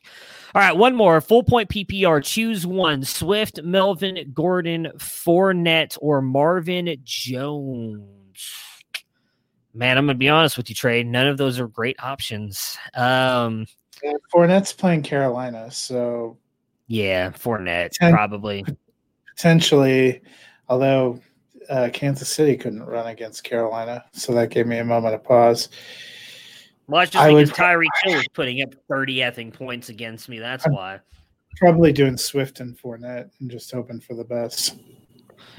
All 0.55 0.61
right, 0.61 0.75
one 0.75 0.95
more 0.95 1.19
full 1.21 1.43
point 1.43 1.69
PPR. 1.69 2.23
Choose 2.23 2.65
one: 2.65 3.03
Swift, 3.03 3.61
Melvin, 3.61 4.31
Gordon, 4.33 4.89
Fournette, 4.97 5.97
or 6.01 6.21
Marvin 6.21 6.95
Jones. 7.03 8.39
Man, 9.73 9.97
I'm 9.97 10.05
gonna 10.05 10.17
be 10.17 10.29
honest 10.29 10.55
with 10.55 10.69
you, 10.69 10.75
Trey. 10.75 11.03
None 11.03 11.27
of 11.27 11.37
those 11.37 11.59
are 11.59 11.67
great 11.67 11.97
options. 12.01 12.77
Um, 12.93 13.67
And 14.03 14.17
Fournette's 14.33 14.71
playing 14.71 15.03
Carolina, 15.03 15.69
so 15.71 16.37
yeah, 16.87 17.31
Fournette 17.31 17.89
Ten- 17.91 18.13
probably. 18.13 18.65
potentially, 19.35 20.21
although 20.69 21.19
uh, 21.69 21.89
Kansas 21.93 22.29
City 22.29 22.57
couldn't 22.57 22.83
run 22.83 23.07
against 23.07 23.43
Carolina, 23.43 24.05
so 24.13 24.33
that 24.33 24.49
gave 24.49 24.67
me 24.67 24.79
a 24.79 24.85
moment 24.85 25.15
of 25.15 25.23
pause. 25.23 25.69
Well, 26.87 27.01
that's 27.01 27.11
just 27.11 27.23
I 27.23 27.31
would 27.31 27.47
because 27.47 27.57
Tyreek 27.57 27.87
Hill 28.03 28.19
is 28.19 28.27
putting 28.29 28.61
up 28.61 28.75
30 28.87 29.17
effing 29.17 29.53
points 29.53 29.89
against 29.89 30.29
me. 30.29 30.39
That's 30.39 30.65
why. 30.67 30.99
Probably 31.57 31.91
doing 31.91 32.17
Swift 32.17 32.59
and 32.59 32.77
Fournette 32.77 33.31
and 33.39 33.49
just 33.49 33.71
hoping 33.71 33.99
for 33.99 34.13
the 34.13 34.23
best. 34.23 34.77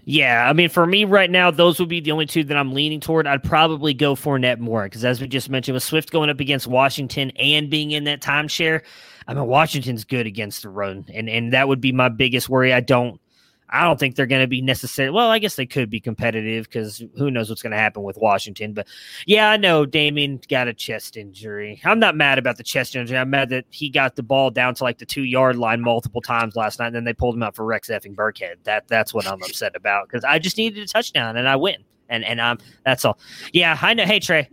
Yeah, 0.04 0.48
I 0.48 0.52
mean, 0.52 0.68
for 0.68 0.86
me 0.86 1.04
right 1.04 1.30
now, 1.30 1.50
those 1.50 1.80
would 1.80 1.88
be 1.88 2.00
the 2.00 2.12
only 2.12 2.26
two 2.26 2.44
that 2.44 2.56
I'm 2.56 2.72
leaning 2.72 3.00
toward. 3.00 3.26
I'd 3.26 3.42
probably 3.42 3.92
go 3.92 4.14
Fournette 4.14 4.60
more 4.60 4.84
because, 4.84 5.04
as 5.04 5.20
we 5.20 5.26
just 5.26 5.50
mentioned, 5.50 5.74
with 5.74 5.82
Swift 5.82 6.12
going 6.12 6.30
up 6.30 6.38
against 6.38 6.68
Washington 6.68 7.32
and 7.36 7.68
being 7.68 7.90
in 7.90 8.04
that 8.04 8.20
timeshare, 8.20 8.82
I 9.26 9.34
mean, 9.34 9.46
Washington's 9.46 10.04
good 10.04 10.26
against 10.26 10.62
the 10.62 10.68
run, 10.68 11.06
and 11.12 11.28
and 11.28 11.52
that 11.52 11.66
would 11.66 11.80
be 11.80 11.90
my 11.90 12.08
biggest 12.08 12.48
worry. 12.48 12.72
I 12.72 12.80
don't, 12.80 13.20
I 13.68 13.82
don't 13.82 13.98
think 13.98 14.14
they're 14.14 14.26
going 14.26 14.42
to 14.42 14.46
be 14.46 14.62
necessary. 14.62 15.10
Well, 15.10 15.28
I 15.28 15.38
guess 15.38 15.56
they 15.56 15.66
could 15.66 15.90
be 15.90 15.98
competitive 15.98 16.66
because 16.66 17.02
who 17.16 17.30
knows 17.30 17.48
what's 17.48 17.62
going 17.62 17.72
to 17.72 17.78
happen 17.78 18.02
with 18.02 18.16
Washington. 18.16 18.72
But 18.72 18.86
yeah, 19.26 19.50
I 19.50 19.56
know 19.56 19.84
Damien 19.84 20.40
got 20.48 20.68
a 20.68 20.74
chest 20.74 21.16
injury. 21.16 21.80
I'm 21.84 21.98
not 21.98 22.16
mad 22.16 22.38
about 22.38 22.58
the 22.58 22.62
chest 22.62 22.94
injury. 22.94 23.18
I'm 23.18 23.30
mad 23.30 23.48
that 23.48 23.64
he 23.70 23.88
got 23.88 24.16
the 24.16 24.22
ball 24.22 24.50
down 24.50 24.74
to 24.76 24.84
like 24.84 24.98
the 24.98 25.06
two 25.06 25.24
yard 25.24 25.56
line 25.56 25.80
multiple 25.80 26.20
times 26.20 26.54
last 26.54 26.78
night, 26.78 26.88
and 26.88 26.96
then 26.96 27.04
they 27.04 27.14
pulled 27.14 27.34
him 27.34 27.42
out 27.42 27.56
for 27.56 27.64
Rex 27.64 27.88
effing 27.88 28.14
Burkhead. 28.14 28.56
That 28.64 28.86
that's 28.88 29.12
what 29.12 29.26
I'm 29.26 29.42
upset 29.42 29.74
about 29.74 30.08
because 30.08 30.24
I 30.24 30.38
just 30.38 30.56
needed 30.56 30.82
a 30.84 30.86
touchdown 30.86 31.36
and 31.36 31.48
I 31.48 31.56
win, 31.56 31.82
and 32.08 32.24
and 32.24 32.40
um 32.40 32.58
that's 32.84 33.04
all. 33.04 33.18
Yeah, 33.52 33.76
I 33.80 33.94
know. 33.94 34.04
Hey 34.04 34.20
Trey, 34.20 34.48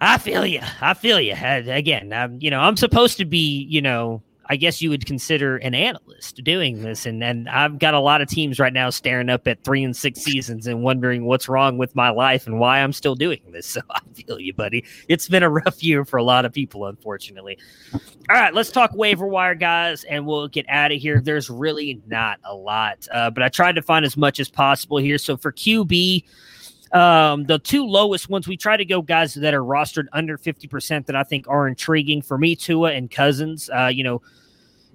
I 0.00 0.18
feel 0.18 0.44
you. 0.44 0.60
I 0.80 0.94
feel 0.94 1.20
you. 1.20 1.34
Again, 1.34 2.12
um, 2.12 2.38
you 2.40 2.50
know, 2.50 2.60
I'm 2.60 2.76
supposed 2.76 3.18
to 3.18 3.24
be, 3.24 3.66
you 3.70 3.80
know, 3.80 4.22
I 4.52 4.56
guess 4.56 4.82
you 4.82 4.90
would 4.90 5.06
consider 5.06 5.56
an 5.56 5.74
analyst 5.74 6.44
doing 6.44 6.82
this, 6.82 7.06
and 7.06 7.24
and 7.24 7.48
I've 7.48 7.78
got 7.78 7.94
a 7.94 8.00
lot 8.00 8.20
of 8.20 8.28
teams 8.28 8.58
right 8.58 8.72
now 8.72 8.90
staring 8.90 9.30
up 9.30 9.48
at 9.48 9.64
three 9.64 9.82
and 9.82 9.96
six 9.96 10.20
seasons 10.20 10.66
and 10.66 10.82
wondering 10.82 11.24
what's 11.24 11.48
wrong 11.48 11.78
with 11.78 11.96
my 11.96 12.10
life 12.10 12.46
and 12.46 12.60
why 12.60 12.80
I'm 12.80 12.92
still 12.92 13.14
doing 13.14 13.40
this. 13.50 13.62
So 13.72 13.80
I 13.90 14.00
feel 14.12 14.38
you, 14.38 14.52
buddy. 14.52 14.84
It's 15.08 15.28
been 15.28 15.42
a 15.42 15.48
rough 15.48 15.82
year 15.82 16.04
for 16.04 16.18
a 16.18 16.22
lot 16.22 16.44
of 16.44 16.52
people, 16.52 16.84
unfortunately. 16.84 17.56
All 17.94 18.36
right, 18.36 18.52
let's 18.52 18.70
talk 18.70 18.92
waiver 18.92 19.26
wire, 19.26 19.54
guys, 19.54 20.04
and 20.04 20.26
we'll 20.26 20.48
get 20.48 20.66
out 20.68 20.92
of 20.92 21.00
here. 21.00 21.22
There's 21.22 21.48
really 21.48 22.02
not 22.06 22.38
a 22.44 22.54
lot, 22.54 23.08
uh, 23.10 23.30
but 23.30 23.42
I 23.42 23.48
tried 23.48 23.76
to 23.76 23.82
find 23.82 24.04
as 24.04 24.18
much 24.18 24.38
as 24.38 24.50
possible 24.50 24.98
here. 24.98 25.16
So 25.16 25.38
for 25.38 25.50
QB. 25.50 26.24
Um, 26.92 27.44
the 27.44 27.58
two 27.58 27.86
lowest 27.86 28.28
ones, 28.28 28.46
we 28.46 28.58
try 28.58 28.76
to 28.76 28.84
go 28.84 29.00
guys 29.00 29.32
that 29.32 29.54
are 29.54 29.62
rostered 29.62 30.08
under 30.12 30.36
50% 30.36 31.06
that 31.06 31.16
I 31.16 31.22
think 31.22 31.48
are 31.48 31.66
intriguing 31.66 32.20
for 32.20 32.36
me, 32.36 32.54
Tua 32.54 32.92
and 32.92 33.10
Cousins. 33.10 33.70
Uh, 33.70 33.86
you 33.86 34.04
know, 34.04 34.20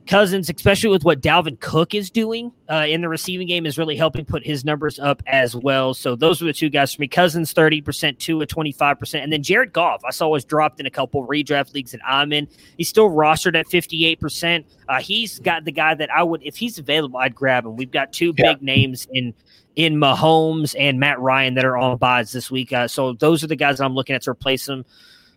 Cousins, 0.08 0.49
especially 0.49 0.89
with 0.89 1.03
what 1.03 1.22
Dalvin 1.22 1.60
Cook 1.60 1.93
is 1.93 2.10
doing 2.10 2.51
uh, 2.70 2.86
in 2.88 3.01
the 3.01 3.10
receiving 3.10 3.47
game, 3.47 3.66
is 3.66 3.78
really 3.78 3.95
helping 3.95 4.26
put 4.26 4.45
his 4.45 4.66
numbers 4.66 4.99
up 4.99 5.22
as 5.28 5.55
well. 5.55 5.93
So 5.93 6.16
those 6.16 6.41
are 6.41 6.45
the 6.45 6.53
two 6.53 6.70
guys 6.70 6.93
for 6.93 7.01
me. 7.01 7.08
Cousins, 7.08 7.53
30%, 7.53 8.18
Tua, 8.18 8.47
25%. 8.47 9.22
And 9.24 9.32
then 9.32 9.43
Jared 9.43 9.74
Goff, 9.74 10.01
I 10.05 10.12
saw 10.12 10.28
was 10.30 10.45
dropped 10.45 10.80
in 10.80 10.86
a 10.86 10.89
couple 10.89 11.26
redraft 11.28 11.74
leagues 11.74 11.91
that 11.91 12.01
I'm 12.08 12.34
in. 12.34 12.47
He's 12.78 12.89
still 12.89 13.10
rostered 13.10 13.55
at 13.60 13.68
58%. 13.68 14.64
Uh, 14.89 15.01
he's 15.01 15.39
got 15.39 15.66
the 15.66 15.72
guy 15.72 15.93
that 15.95 16.10
I 16.12 16.24
would, 16.24 16.41
if 16.43 16.55
he's 16.58 16.80
available, 16.80 17.18
I'd 17.20 17.36
grab 17.36 17.66
him. 17.66 17.76
We've 17.76 17.91
got 17.91 18.14
two 18.14 18.34
Yeah. 18.38 18.53
big 18.53 18.62
names 18.64 19.08
in 19.12 19.34
in 19.76 19.93
Mahomes 19.97 20.76
and 20.80 20.99
Matt 20.99 21.20
Ryan 21.20 21.53
that 21.53 21.64
are 21.64 21.78
on 21.78 21.95
byes 21.97 22.32
this 22.32 22.49
week. 22.49 22.74
Uh, 22.74 22.88
so 22.88 23.14
those 23.14 23.43
are 23.43 23.47
the 23.47 23.55
guys 23.55 23.80
I'm 23.80 23.93
looking 23.93 24.16
at 24.16 24.24
to 24.24 24.32
replace 24.32 24.68
him. 24.68 24.84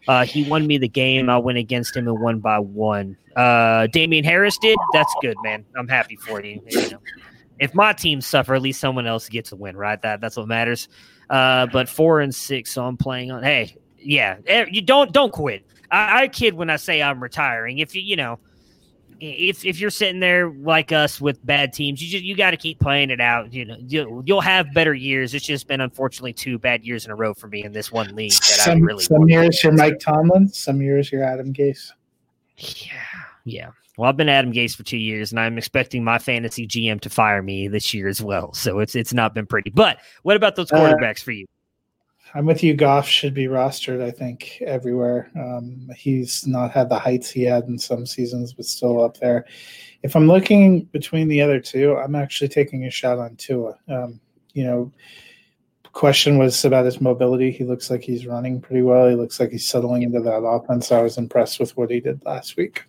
Uh, 0.09 0.25
he 0.25 0.49
won 0.49 0.67
me 0.67 0.79
the 0.79 0.89
game. 0.89 1.29
I 1.29 1.39
went 1.39 1.59
against 1.59 1.97
him 1.97 2.09
and 2.09 2.21
won 2.21 2.41
by 2.41 2.59
one. 2.59 3.17
Uh, 3.37 3.87
Damien 3.89 4.25
Harris 4.25 4.59
did. 4.59 4.79
That's 4.93 5.15
good, 5.21 5.37
man. 5.43 5.65
I'm 5.77 5.89
happy 5.89 6.17
for 6.17 6.43
you. 6.43 6.61
You 6.69 6.91
know, 6.91 6.99
if 7.59 7.75
my 7.75 7.93
team 7.93 8.21
suffer, 8.21 8.55
at 8.55 8.63
least 8.63 8.81
someone 8.81 9.07
else 9.07 9.29
gets 9.29 9.53
a 9.53 9.57
win, 9.57 9.77
right? 9.77 10.01
That 10.03 10.21
that's 10.21 10.37
what 10.37 10.49
matters. 10.49 10.89
Uh, 11.29 11.67
but 11.67 11.89
four 11.89 12.21
and 12.21 12.35
six, 12.35 12.73
so 12.73 12.85
I'm 12.85 12.97
playing 12.97 13.31
on. 13.31 13.43
Hey, 13.43 13.77
yeah, 13.99 14.37
eh, 14.47 14.67
you 14.71 14.83
don't 14.83 15.13
don't 15.13 15.33
quit. 15.33 15.65
I, 15.91 16.23
I 16.23 16.29
kid 16.29 16.55
when 16.55 16.71
I 16.71 16.77
say 16.77 17.03
I'm 17.03 17.23
retiring. 17.23 17.79
If 17.79 17.95
you 17.95 18.03
you 18.03 18.17
know, 18.17 18.39
if 19.21 19.65
if 19.65 19.79
you're 19.81 19.91
sitting 19.91 20.21
there 20.21 20.51
like 20.51 20.93
us 20.93 21.21
with 21.21 21.45
bad 21.45 21.73
teams, 21.73 22.03
you 22.03 22.09
just 22.11 22.25
you 22.25 22.35
got 22.37 22.53
to 22.53 22.57
keep 22.57 22.81
playing 22.81 23.11
it 23.11 23.21
out. 23.21 23.53
You 23.53 23.65
know, 23.67 23.77
you'll, 23.79 24.23
you'll 24.25 24.41
have 24.41 24.73
better 24.75 24.95
years. 24.95 25.35
It's 25.35 25.45
just 25.45 25.69
been 25.69 25.81
unfortunately 25.81 26.33
two 26.33 26.59
bad 26.59 26.85
years 26.85 27.05
in 27.05 27.11
a 27.11 27.15
row 27.15 27.35
for 27.35 27.49
me 27.49 27.65
in 27.65 27.73
this 27.73 27.93
one 27.93 28.15
league 28.15 28.33
that 28.33 28.61
I 28.61 28.65
Some, 28.65 28.83
really. 28.83 29.05
some 29.05 29.29
years 29.29 29.63
you're. 29.63 29.73
Mike 29.73 29.99
Tomlin, 30.01 30.49
some 30.49 30.81
years 30.81 31.13
you're 31.13 31.23
Adam 31.25 31.53
Gase. 31.53 31.91
Yeah, 32.57 32.93
yeah. 33.45 33.71
Well, 33.97 34.09
I've 34.09 34.17
been 34.17 34.29
Adam 34.29 34.53
Gase 34.53 34.75
for 34.75 34.83
two 34.83 34.97
years, 34.97 35.31
and 35.33 35.39
I'm 35.41 35.59
expecting 35.59 36.03
my 36.03 36.19
fantasy 36.19 36.67
GM 36.67 37.01
to 37.03 37.11
fire 37.11 37.43
me 37.43 37.69
this 37.69 37.93
year 37.93 38.09
as 38.09 38.23
well. 38.23 38.53
So 38.55 38.79
it's 38.79 38.95
it's 38.95 39.13
not 39.13 39.35
been 39.35 39.47
pretty. 39.47 39.71
But 39.71 39.99
what 40.23 40.37
about 40.37 40.57
those 40.57 40.73
Uh, 40.73 40.77
quarterbacks 40.77 41.23
for 41.23 41.33
you? 41.33 41.47
I'm 42.35 42.47
with 42.47 42.63
you. 42.63 42.75
Goff 42.75 43.09
should 43.09 43.35
be 43.35 43.47
rostered, 43.47 44.03
I 44.03 44.11
think, 44.11 44.63
everywhere. 44.65 45.31
Um, 45.37 45.91
he's 45.97 46.47
not 46.47 46.71
had 46.71 46.89
the 46.89 46.99
heights 46.99 47.31
he 47.31 47.43
had 47.43 47.65
in 47.65 47.79
some 47.79 48.07
seasons, 48.07 48.53
but 48.53 48.67
still 48.67 49.03
up 49.03 49.17
there. 49.19 49.47
If 50.03 50.15
I'm 50.15 50.29
looking 50.29 50.85
between 50.85 51.29
the 51.29 51.43
other 51.43 51.61
two, 51.61 51.97
I'm 51.97 52.15
actually 52.15 52.49
taking 52.49 52.85
a 52.85 52.91
shot 52.91 53.19
on 53.19 53.37
Tua. 53.37 53.75
Um, 53.89 54.21
you 54.53 54.65
know, 54.65 54.93
question 55.93 56.39
was 56.39 56.65
about 56.65 56.85
his 56.85 57.01
mobility. 57.01 57.51
He 57.51 57.65
looks 57.65 57.91
like 57.91 58.03
he's 58.03 58.27
running 58.27 58.61
pretty 58.61 58.83
well. 58.83 59.09
He 59.09 59.17
looks 59.17 59.41
like 59.41 59.51
he's 59.51 59.67
settling 59.67 60.03
into 60.03 60.21
that 60.21 60.43
offense. 60.43 60.93
I 60.93 61.03
was 61.03 61.19
impressed 61.19 61.59
with 61.59 61.77
what 61.77 61.91
he 61.91 62.01
did 62.01 62.25
last 62.25 62.57
week. 62.57 62.85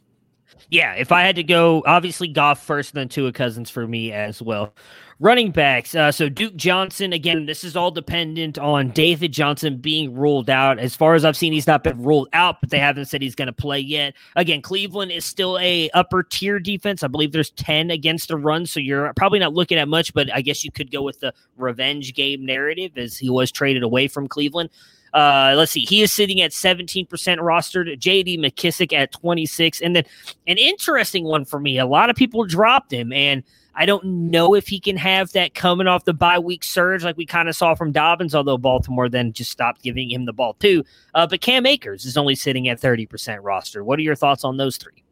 Yeah, 0.69 0.93
if 0.93 1.11
I 1.11 1.23
had 1.23 1.35
to 1.35 1.43
go, 1.43 1.83
obviously 1.85 2.27
Goff 2.27 2.63
first, 2.63 2.93
then 2.93 3.09
Tua 3.09 3.33
Cousins 3.33 3.69
for 3.69 3.87
me 3.87 4.11
as 4.13 4.41
well. 4.41 4.73
Running 5.21 5.51
backs. 5.51 5.93
Uh, 5.93 6.11
so 6.11 6.29
Duke 6.29 6.55
Johnson, 6.55 7.13
again, 7.13 7.45
this 7.45 7.63
is 7.63 7.75
all 7.75 7.91
dependent 7.91 8.57
on 8.57 8.89
David 8.89 9.31
Johnson 9.31 9.77
being 9.77 10.15
ruled 10.15 10.49
out. 10.49 10.79
As 10.79 10.95
far 10.95 11.13
as 11.13 11.23
I've 11.23 11.37
seen, 11.37 11.53
he's 11.53 11.67
not 11.67 11.83
been 11.83 12.01
ruled 12.01 12.27
out, 12.33 12.59
but 12.59 12.71
they 12.71 12.79
haven't 12.79 13.05
said 13.05 13.21
he's 13.21 13.35
going 13.35 13.45
to 13.45 13.53
play 13.53 13.79
yet. 13.79 14.15
Again, 14.35 14.63
Cleveland 14.63 15.11
is 15.11 15.23
still 15.23 15.59
a 15.59 15.91
upper 15.91 16.23
tier 16.23 16.59
defense. 16.59 17.03
I 17.03 17.07
believe 17.07 17.33
there's 17.33 17.51
10 17.51 17.91
against 17.91 18.29
the 18.29 18.35
run, 18.35 18.65
so 18.65 18.79
you're 18.79 19.13
probably 19.13 19.37
not 19.37 19.53
looking 19.53 19.77
at 19.77 19.87
much, 19.87 20.11
but 20.11 20.33
I 20.33 20.41
guess 20.41 20.65
you 20.65 20.71
could 20.71 20.91
go 20.91 21.03
with 21.03 21.19
the 21.19 21.35
revenge 21.55 22.15
game 22.15 22.43
narrative 22.43 22.97
as 22.97 23.15
he 23.15 23.29
was 23.29 23.51
traded 23.51 23.83
away 23.83 24.07
from 24.07 24.27
Cleveland. 24.27 24.71
Uh, 25.13 25.53
let's 25.55 25.71
see. 25.71 25.85
He 25.85 26.01
is 26.01 26.11
sitting 26.11 26.41
at 26.41 26.49
17% 26.49 27.07
rostered. 27.07 27.95
JD 27.99 28.39
McKissic 28.39 28.91
at 28.91 29.11
26. 29.11 29.81
And 29.81 29.95
then 29.95 30.05
an 30.47 30.57
interesting 30.57 31.25
one 31.25 31.45
for 31.45 31.59
me. 31.59 31.77
A 31.77 31.85
lot 31.85 32.09
of 32.09 32.15
people 32.15 32.43
dropped 32.45 32.91
him, 32.91 33.13
and 33.13 33.43
I 33.75 33.85
don't 33.85 34.03
know 34.03 34.53
if 34.53 34.67
he 34.67 34.79
can 34.79 34.97
have 34.97 35.31
that 35.31 35.53
coming 35.53 35.87
off 35.87 36.05
the 36.05 36.13
bye 36.13 36.39
week 36.39 36.63
surge 36.63 37.03
like 37.03 37.17
we 37.17 37.25
kind 37.25 37.47
of 37.49 37.55
saw 37.55 37.75
from 37.75 37.91
Dobbins, 37.91 38.35
although 38.35 38.57
Baltimore 38.57 39.09
then 39.09 39.33
just 39.33 39.51
stopped 39.51 39.81
giving 39.81 40.09
him 40.09 40.25
the 40.25 40.33
ball 40.33 40.55
too. 40.55 40.83
Uh, 41.13 41.25
but 41.27 41.41
Cam 41.41 41.65
Akers 41.65 42.05
is 42.05 42.17
only 42.17 42.35
sitting 42.35 42.67
at 42.67 42.79
30% 42.79 43.39
roster. 43.41 43.83
What 43.83 43.99
are 43.99 44.03
your 44.03 44.15
thoughts 44.15 44.43
on 44.43 44.57
those 44.57 44.77
three? 44.77 45.03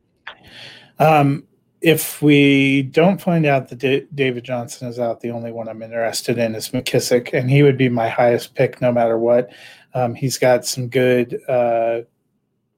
Um, 1.00 1.48
if 1.82 2.22
we 2.22 2.84
don't 2.84 3.22
find 3.22 3.46
out 3.46 3.70
that 3.70 3.78
D- 3.78 4.06
David 4.14 4.44
Johnson 4.44 4.90
is 4.90 5.00
out, 5.00 5.22
the 5.22 5.32
only 5.32 5.52
one 5.52 5.70
I'm 5.70 5.82
interested 5.82 6.38
in 6.38 6.56
is 6.56 6.70
McKissic, 6.70 7.34
and 7.34 7.50
he 7.50 7.64
would 7.64 7.78
be 7.78 7.88
my 7.88 8.10
highest 8.10 8.56
pick 8.56 8.82
no 8.82 8.92
matter 8.92 9.18
what. 9.18 9.50
Um, 9.94 10.14
he's 10.14 10.38
got 10.38 10.66
some 10.66 10.90
good 10.90 11.40
uh, 11.48 12.02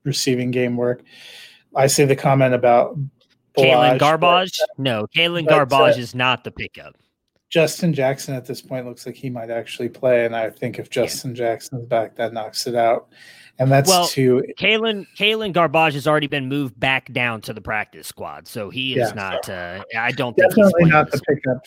receiving 0.04 0.52
game 0.52 0.78
work. 0.78 1.04
I 1.76 1.88
see 1.88 2.06
the 2.06 2.16
comment 2.16 2.54
about 2.54 2.96
Kalen 3.58 4.00
Ballage. 4.00 4.58
No, 4.78 5.08
Kalen 5.16 5.48
Ballage 5.48 5.98
is 5.98 6.16
not 6.16 6.44
the 6.44 6.52
pickup. 6.52 6.96
Justin 7.50 7.94
Jackson 7.94 8.34
at 8.34 8.46
this 8.46 8.62
point 8.62 8.86
looks 8.86 9.06
like 9.06 9.16
he 9.16 9.30
might 9.30 9.50
actually 9.50 9.90
play, 9.90 10.26
and 10.26 10.34
I 10.36 10.50
think 10.50 10.80
if 10.80 10.90
Justin 10.90 11.32
yeah. 11.32 11.38
Jackson's 11.38 11.86
back, 11.86 12.16
that 12.16 12.32
knocks 12.32 12.66
it 12.66 12.76
out. 12.76 13.10
And 13.60 13.70
that's 13.70 13.90
well, 13.90 14.08
to 14.08 14.42
Kalen. 14.58 15.06
Kalen 15.18 15.54
Ballage 15.54 15.94
has 15.94 16.08
already 16.08 16.28
been 16.28 16.48
moved 16.48 16.80
back 16.80 17.12
down 17.12 17.42
to 17.42 17.54
the 17.54 17.60
practice 17.60 18.08
squad, 18.08 18.48
so 18.48 18.70
he 18.70 18.94
is 18.94 19.10
yeah, 19.10 19.14
not. 19.14 19.50
Uh, 19.50 19.84
I 19.98 20.12
don't 20.14 20.36
definitely 20.36 20.86
not 20.86 21.12
the 21.12 21.20
pickup. 21.28 21.66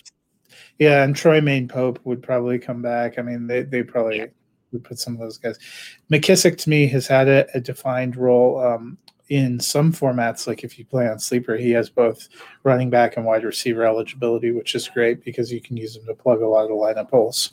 Yeah, 0.78 1.05
and 1.05 1.14
Troymaine 1.14 1.68
Pope 1.68 2.01
would 2.05 2.22
probably 2.22 2.59
come 2.59 2.80
back. 2.80 3.18
I 3.18 3.22
mean, 3.22 3.47
they 3.47 3.62
they 3.62 3.82
probably 3.82 4.18
yeah. 4.18 4.26
would 4.72 4.85
put 4.85 4.99
some 4.99 5.12
of 5.12 5.20
those 5.20 5.37
guys. 5.37 5.59
McKissic 6.11 6.57
to 6.62 6.70
me 6.70 6.87
has 6.89 7.07
had 7.07 7.28
a, 7.28 7.47
a 7.55 7.61
defined 7.61 8.16
role. 8.16 8.59
Um, 8.59 8.97
in 9.29 9.59
some 9.59 9.93
formats, 9.93 10.47
like 10.47 10.64
if 10.64 10.79
you 10.79 10.85
play 10.85 11.09
on 11.09 11.18
sleeper, 11.18 11.57
he 11.57 11.70
has 11.70 11.89
both 11.89 12.29
running 12.62 12.91
back 12.91 13.16
and 13.16 13.25
wide 13.25 13.45
receiver 13.45 13.85
eligibility, 13.85 14.51
which 14.51 14.75
is 14.75 14.89
great 14.89 15.25
because 15.25 15.51
you 15.53 15.61
can 15.61 15.77
use 15.77 15.97
him 15.97 16.05
to 16.07 16.14
plug 16.14 16.43
a 16.43 16.47
lot 16.47 16.64
of 16.64 16.70
lineup 16.70 17.11
holes. 17.11 17.53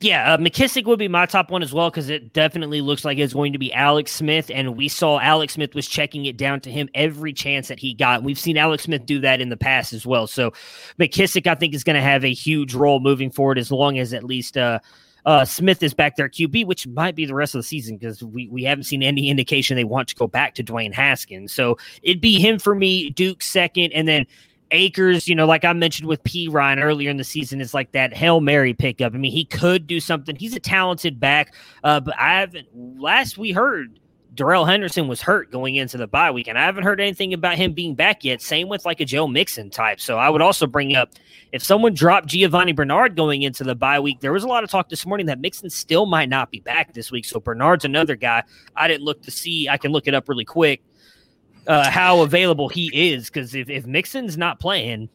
Yeah, 0.00 0.34
uh, 0.34 0.36
McKissic 0.38 0.84
would 0.86 0.98
be 0.98 1.08
my 1.08 1.26
top 1.26 1.50
one 1.50 1.62
as 1.62 1.72
well 1.72 1.90
because 1.90 2.08
it 2.08 2.32
definitely 2.32 2.80
looks 2.80 3.04
like 3.04 3.18
it's 3.18 3.32
going 3.32 3.52
to 3.52 3.58
be 3.58 3.72
Alex 3.72 4.12
Smith, 4.12 4.50
and 4.52 4.76
we 4.76 4.88
saw 4.88 5.20
Alex 5.20 5.54
Smith 5.54 5.74
was 5.74 5.86
checking 5.86 6.24
it 6.24 6.36
down 6.36 6.60
to 6.60 6.70
him 6.70 6.88
every 6.94 7.32
chance 7.32 7.68
that 7.68 7.78
he 7.78 7.94
got. 7.94 8.22
We've 8.22 8.38
seen 8.38 8.56
Alex 8.56 8.84
Smith 8.84 9.06
do 9.06 9.20
that 9.20 9.40
in 9.40 9.50
the 9.50 9.56
past 9.56 9.92
as 9.92 10.04
well. 10.04 10.26
So 10.26 10.52
McKissic, 10.98 11.46
I 11.46 11.54
think, 11.54 11.74
is 11.74 11.84
going 11.84 11.96
to 11.96 12.02
have 12.02 12.24
a 12.24 12.32
huge 12.32 12.74
role 12.74 13.00
moving 13.00 13.30
forward 13.30 13.58
as 13.58 13.70
long 13.70 13.98
as 13.98 14.12
at 14.12 14.24
least 14.24 14.56
uh, 14.56 14.80
uh, 15.26 15.44
Smith 15.44 15.82
is 15.82 15.94
back 15.94 16.16
there 16.16 16.28
QB, 16.28 16.66
which 16.66 16.86
might 16.86 17.14
be 17.14 17.26
the 17.26 17.34
rest 17.34 17.54
of 17.54 17.60
the 17.60 17.64
season 17.64 17.96
because 17.96 18.22
we, 18.22 18.48
we 18.48 18.64
haven't 18.64 18.84
seen 18.84 19.02
any 19.02 19.28
indication 19.28 19.76
they 19.76 19.84
want 19.84 20.08
to 20.08 20.14
go 20.14 20.26
back 20.26 20.54
to 20.54 20.64
Dwayne 20.64 20.92
Haskins. 20.92 21.52
So 21.52 21.78
it'd 22.02 22.20
be 22.20 22.38
him 22.38 22.58
for 22.58 22.74
me, 22.74 23.10
Duke 23.10 23.42
second, 23.42 23.92
and 23.92 24.06
then 24.06 24.26
Akers, 24.70 25.28
you 25.28 25.34
know, 25.34 25.46
like 25.46 25.64
I 25.64 25.72
mentioned 25.72 26.08
with 26.08 26.22
P. 26.24 26.48
Ryan 26.48 26.80
earlier 26.80 27.10
in 27.10 27.16
the 27.16 27.24
season, 27.24 27.60
is 27.60 27.74
like 27.74 27.92
that 27.92 28.12
Hail 28.12 28.40
Mary 28.40 28.74
pickup. 28.74 29.14
I 29.14 29.18
mean, 29.18 29.32
he 29.32 29.44
could 29.44 29.86
do 29.86 30.00
something. 30.00 30.36
He's 30.36 30.54
a 30.54 30.60
talented 30.60 31.20
back, 31.20 31.54
uh, 31.84 32.00
but 32.00 32.14
I 32.18 32.40
haven't. 32.40 32.68
Last 32.74 33.38
we 33.38 33.52
heard, 33.52 34.00
Darrell 34.34 34.64
Henderson 34.64 35.06
was 35.06 35.22
hurt 35.22 35.50
going 35.50 35.76
into 35.76 35.96
the 35.96 36.06
bye 36.06 36.30
week, 36.30 36.48
and 36.48 36.58
I 36.58 36.64
haven't 36.64 36.84
heard 36.84 37.00
anything 37.00 37.32
about 37.32 37.56
him 37.56 37.72
being 37.72 37.94
back 37.94 38.24
yet. 38.24 38.42
Same 38.42 38.68
with 38.68 38.84
like 38.84 39.00
a 39.00 39.04
Joe 39.04 39.28
Mixon 39.28 39.70
type. 39.70 40.00
So 40.00 40.18
I 40.18 40.28
would 40.28 40.42
also 40.42 40.66
bring 40.66 40.96
up 40.96 41.10
if 41.52 41.62
someone 41.62 41.94
dropped 41.94 42.28
Giovani 42.28 42.74
Bernard 42.74 43.14
going 43.14 43.42
into 43.42 43.62
the 43.62 43.74
bye 43.74 44.00
week, 44.00 44.20
there 44.20 44.32
was 44.32 44.42
a 44.42 44.48
lot 44.48 44.64
of 44.64 44.70
talk 44.70 44.88
this 44.88 45.06
morning 45.06 45.26
that 45.26 45.40
Mixon 45.40 45.70
still 45.70 46.06
might 46.06 46.28
not 46.28 46.50
be 46.50 46.60
back 46.60 46.92
this 46.94 47.12
week. 47.12 47.24
So 47.24 47.38
Bernard's 47.38 47.84
another 47.84 48.16
guy 48.16 48.42
I 48.74 48.88
didn't 48.88 49.04
look 49.04 49.22
to 49.22 49.30
see. 49.30 49.68
I 49.68 49.76
can 49.76 49.92
look 49.92 50.08
it 50.08 50.14
up 50.14 50.28
really 50.28 50.44
quick 50.44 50.82
uh, 51.66 51.90
how 51.90 52.22
available 52.22 52.68
he 52.68 52.90
is 53.12 53.26
because 53.26 53.54
if, 53.54 53.68
if 53.68 53.86
Mixon's 53.86 54.36
not 54.36 54.60
playing, 54.60 55.08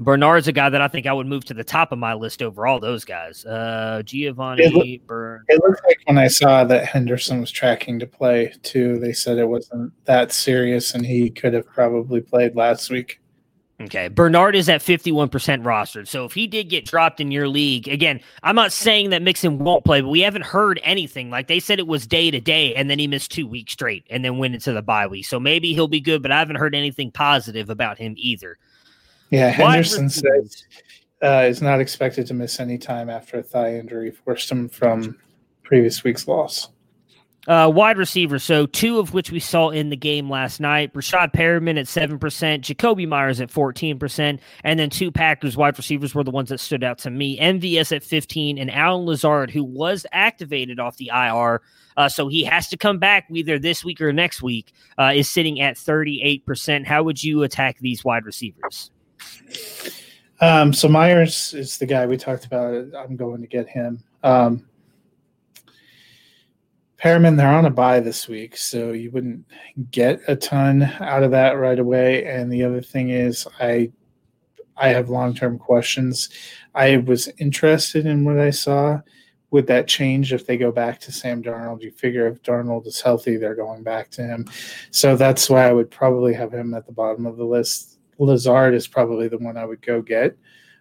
Bernard's 0.00 0.48
a 0.48 0.52
guy 0.52 0.68
that 0.68 0.80
I 0.80 0.88
think 0.88 1.06
I 1.06 1.12
would 1.12 1.26
move 1.26 1.44
to 1.46 1.54
the 1.54 1.64
top 1.64 1.92
of 1.92 1.98
my 1.98 2.14
list 2.14 2.42
over 2.42 2.66
all 2.66 2.80
those 2.80 3.04
guys. 3.04 3.44
Uh, 3.44 4.02
Giovani 4.04 4.62
it, 4.62 4.72
look, 4.72 5.06
Bern- 5.06 5.44
it 5.48 5.60
looks 5.62 5.80
like 5.86 5.98
when 6.06 6.18
I 6.18 6.28
saw 6.28 6.64
that 6.64 6.86
Henderson 6.86 7.40
was 7.40 7.50
tracking 7.50 7.98
to 7.98 8.06
play 8.06 8.54
too, 8.62 8.98
they 8.98 9.12
said 9.12 9.38
it 9.38 9.48
wasn't 9.48 9.92
that 10.04 10.32
serious 10.32 10.94
and 10.94 11.04
he 11.04 11.30
could 11.30 11.54
have 11.54 11.66
probably 11.66 12.20
played 12.20 12.54
last 12.54 12.90
week. 12.90 13.20
Okay. 13.80 14.08
Bernard 14.08 14.56
is 14.56 14.68
at 14.68 14.80
51% 14.80 15.30
rostered. 15.62 16.08
So 16.08 16.24
if 16.24 16.32
he 16.32 16.48
did 16.48 16.68
get 16.68 16.84
dropped 16.84 17.20
in 17.20 17.30
your 17.30 17.46
league, 17.46 17.86
again, 17.86 18.20
I'm 18.42 18.56
not 18.56 18.72
saying 18.72 19.10
that 19.10 19.22
Mixon 19.22 19.58
won't 19.58 19.84
play, 19.84 20.00
but 20.00 20.08
we 20.08 20.20
haven't 20.20 20.44
heard 20.44 20.80
anything. 20.82 21.30
Like 21.30 21.46
they 21.46 21.60
said 21.60 21.78
it 21.78 21.86
was 21.86 22.04
day 22.04 22.32
to 22.32 22.40
day, 22.40 22.74
and 22.74 22.90
then 22.90 22.98
he 22.98 23.06
missed 23.06 23.30
two 23.30 23.46
weeks 23.46 23.74
straight 23.74 24.04
and 24.10 24.24
then 24.24 24.38
went 24.38 24.54
into 24.54 24.72
the 24.72 24.82
bye 24.82 25.06
week. 25.06 25.26
So 25.26 25.38
maybe 25.38 25.74
he'll 25.74 25.86
be 25.86 26.00
good, 26.00 26.22
but 26.22 26.32
I 26.32 26.40
haven't 26.40 26.56
heard 26.56 26.74
anything 26.74 27.12
positive 27.12 27.70
about 27.70 27.98
him 27.98 28.14
either. 28.16 28.58
Yeah. 29.30 29.48
Henderson 29.50 30.08
says 30.08 30.64
uh, 31.22 31.44
is 31.48 31.60
not 31.62 31.80
expected 31.80 32.26
to 32.26 32.34
miss 32.34 32.60
any 32.60 32.78
time 32.78 33.10
after 33.10 33.38
a 33.38 33.42
thigh 33.42 33.76
injury, 33.76 34.10
forced 34.10 34.50
him 34.50 34.68
from 34.68 35.18
previous 35.62 36.04
week's 36.04 36.28
loss. 36.28 36.68
Uh, 37.46 37.70
wide 37.74 37.96
receivers, 37.96 38.44
so 38.44 38.66
two 38.66 38.98
of 38.98 39.14
which 39.14 39.30
we 39.30 39.40
saw 39.40 39.70
in 39.70 39.88
the 39.88 39.96
game 39.96 40.28
last 40.28 40.60
night. 40.60 40.92
Breshad 40.92 41.32
Perriman 41.32 41.78
at 41.78 41.86
7%, 41.86 42.18
Jakobi 42.18 43.08
Meyers 43.08 43.40
at 43.40 43.48
14%, 43.48 44.38
and 44.64 44.78
then 44.78 44.90
two 44.90 45.10
Packers 45.10 45.56
wide 45.56 45.78
receivers 45.78 46.14
were 46.14 46.24
the 46.24 46.30
ones 46.30 46.50
that 46.50 46.60
stood 46.60 46.84
out 46.84 46.98
to 46.98 47.10
me. 47.10 47.38
MVS 47.38 47.96
at 47.96 48.02
15 48.02 48.58
and 48.58 48.70
Allen 48.70 49.06
Lazard, 49.06 49.50
who 49.50 49.64
was 49.64 50.04
activated 50.12 50.78
off 50.78 50.98
the 50.98 51.10
IR, 51.14 51.62
uh, 51.96 52.06
so 52.06 52.28
he 52.28 52.44
has 52.44 52.68
to 52.68 52.76
come 52.76 52.98
back 52.98 53.26
either 53.30 53.58
this 53.58 53.82
week 53.82 54.02
or 54.02 54.12
next 54.12 54.42
week, 54.42 54.72
uh, 54.98 55.12
is 55.14 55.26
sitting 55.26 55.58
at 55.58 55.76
38%. 55.76 56.86
How 56.86 57.02
would 57.02 57.24
you 57.24 57.44
attack 57.44 57.78
these 57.78 58.04
wide 58.04 58.26
receivers? 58.26 58.90
Um, 60.40 60.72
so 60.72 60.88
Meyers 60.88 61.54
is 61.54 61.78
the 61.78 61.86
guy 61.86 62.06
we 62.06 62.16
talked 62.16 62.44
about. 62.44 62.72
I'm 62.96 63.16
going 63.16 63.40
to 63.40 63.48
get 63.48 63.68
him. 63.68 64.02
Um, 64.22 64.68
Perriman, 66.98 67.36
they're 67.36 67.48
on 67.48 67.66
a 67.66 67.70
bye 67.70 68.00
this 68.00 68.26
week, 68.26 68.56
so 68.56 68.92
you 68.92 69.10
wouldn't 69.12 69.44
get 69.90 70.20
a 70.26 70.34
ton 70.34 70.82
out 70.82 71.22
of 71.22 71.30
that 71.30 71.52
right 71.52 71.78
away. 71.78 72.24
And 72.24 72.52
the 72.52 72.64
other 72.64 72.82
thing 72.82 73.10
is, 73.10 73.46
I 73.60 73.92
I 74.76 74.88
have 74.88 75.08
long 75.08 75.34
term 75.34 75.58
questions. 75.58 76.28
I 76.74 76.98
was 76.98 77.28
interested 77.38 78.06
in 78.06 78.24
what 78.24 78.38
I 78.38 78.50
saw. 78.50 79.00
Would 79.50 79.66
that 79.68 79.88
change 79.88 80.32
if 80.32 80.46
they 80.46 80.56
go 80.56 80.70
back 80.70 81.00
to 81.00 81.12
Sam 81.12 81.42
Darnold? 81.42 81.82
You 81.82 81.90
figure 81.90 82.26
if 82.26 82.42
Darnold 82.42 82.86
is 82.86 83.00
healthy, 83.00 83.36
they're 83.36 83.54
going 83.54 83.82
back 83.82 84.10
to 84.10 84.22
him. 84.22 84.46
So 84.90 85.16
that's 85.16 85.48
why 85.48 85.68
I 85.68 85.72
would 85.72 85.90
probably 85.90 86.34
have 86.34 86.52
him 86.52 86.74
at 86.74 86.86
the 86.86 86.92
bottom 86.92 87.26
of 87.26 87.36
the 87.36 87.44
list. 87.44 87.97
Lazard 88.18 88.74
is 88.74 88.86
probably 88.86 89.28
the 89.28 89.38
one 89.38 89.56
I 89.56 89.64
would 89.64 89.82
go 89.82 90.02
get. 90.02 90.36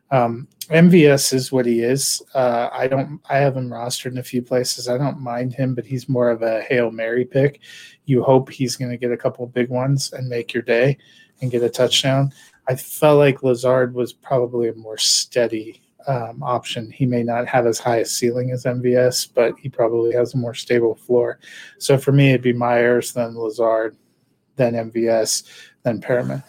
Um, 0.10 0.48
MVS 0.70 1.34
is 1.34 1.52
what 1.52 1.66
he 1.66 1.82
is. 1.82 2.22
Uh, 2.34 2.70
I 2.72 2.88
don't. 2.88 3.20
I 3.30 3.38
have 3.38 3.58
him 3.58 3.70
rostered 3.70 4.12
in 4.12 4.18
a 4.18 4.24
few 4.24 4.42
places. 4.42 4.88
I 4.88 4.98
don't 4.98 5.20
mind 5.20 5.54
him, 5.54 5.76
but 5.76 5.86
he's 5.86 6.10
more 6.10 6.30
of 6.30 6.42
a 6.42 6.62
hail 6.62 6.92
mary 6.92 7.26
pick. 7.26 7.60
You 8.06 8.24
hope 8.24 8.50
he's 8.50 8.78
going 8.78 8.92
to 8.92 8.98
get 8.98 9.12
a 9.12 9.18
couple 9.18 9.46
big 9.48 9.70
ones 9.70 10.14
and 10.14 10.30
make 10.30 10.54
your 10.54 10.64
day 10.64 10.98
and 11.42 11.52
get 11.52 11.64
a 11.64 11.70
touchdown. 11.70 12.32
I 12.70 12.76
felt 12.76 13.20
like 13.20 13.44
Lazard 13.44 13.94
was 13.94 14.14
probably 14.14 14.70
a 14.70 14.74
more 14.76 14.98
steady 14.98 15.82
um, 16.08 16.42
option. 16.42 16.92
He 16.92 17.06
may 17.06 17.24
not 17.24 17.48
have 17.48 17.66
as 17.66 17.80
high 17.80 17.98
a 17.98 18.06
ceiling 18.06 18.52
as 18.52 18.64
MVS, 18.64 19.30
but 19.34 19.54
he 19.60 19.70
probably 19.70 20.14
has 20.14 20.34
a 20.34 20.38
more 20.38 20.54
stable 20.54 20.96
floor. 20.96 21.40
So 21.80 21.98
for 21.98 22.12
me, 22.12 22.30
it'd 22.30 22.42
be 22.42 22.54
Meyers, 22.54 23.14
then 23.14 23.38
Lazard, 23.38 23.96
then 24.56 24.74
MVS, 24.74 25.44
then 25.84 26.02
Perriman. 26.02 26.44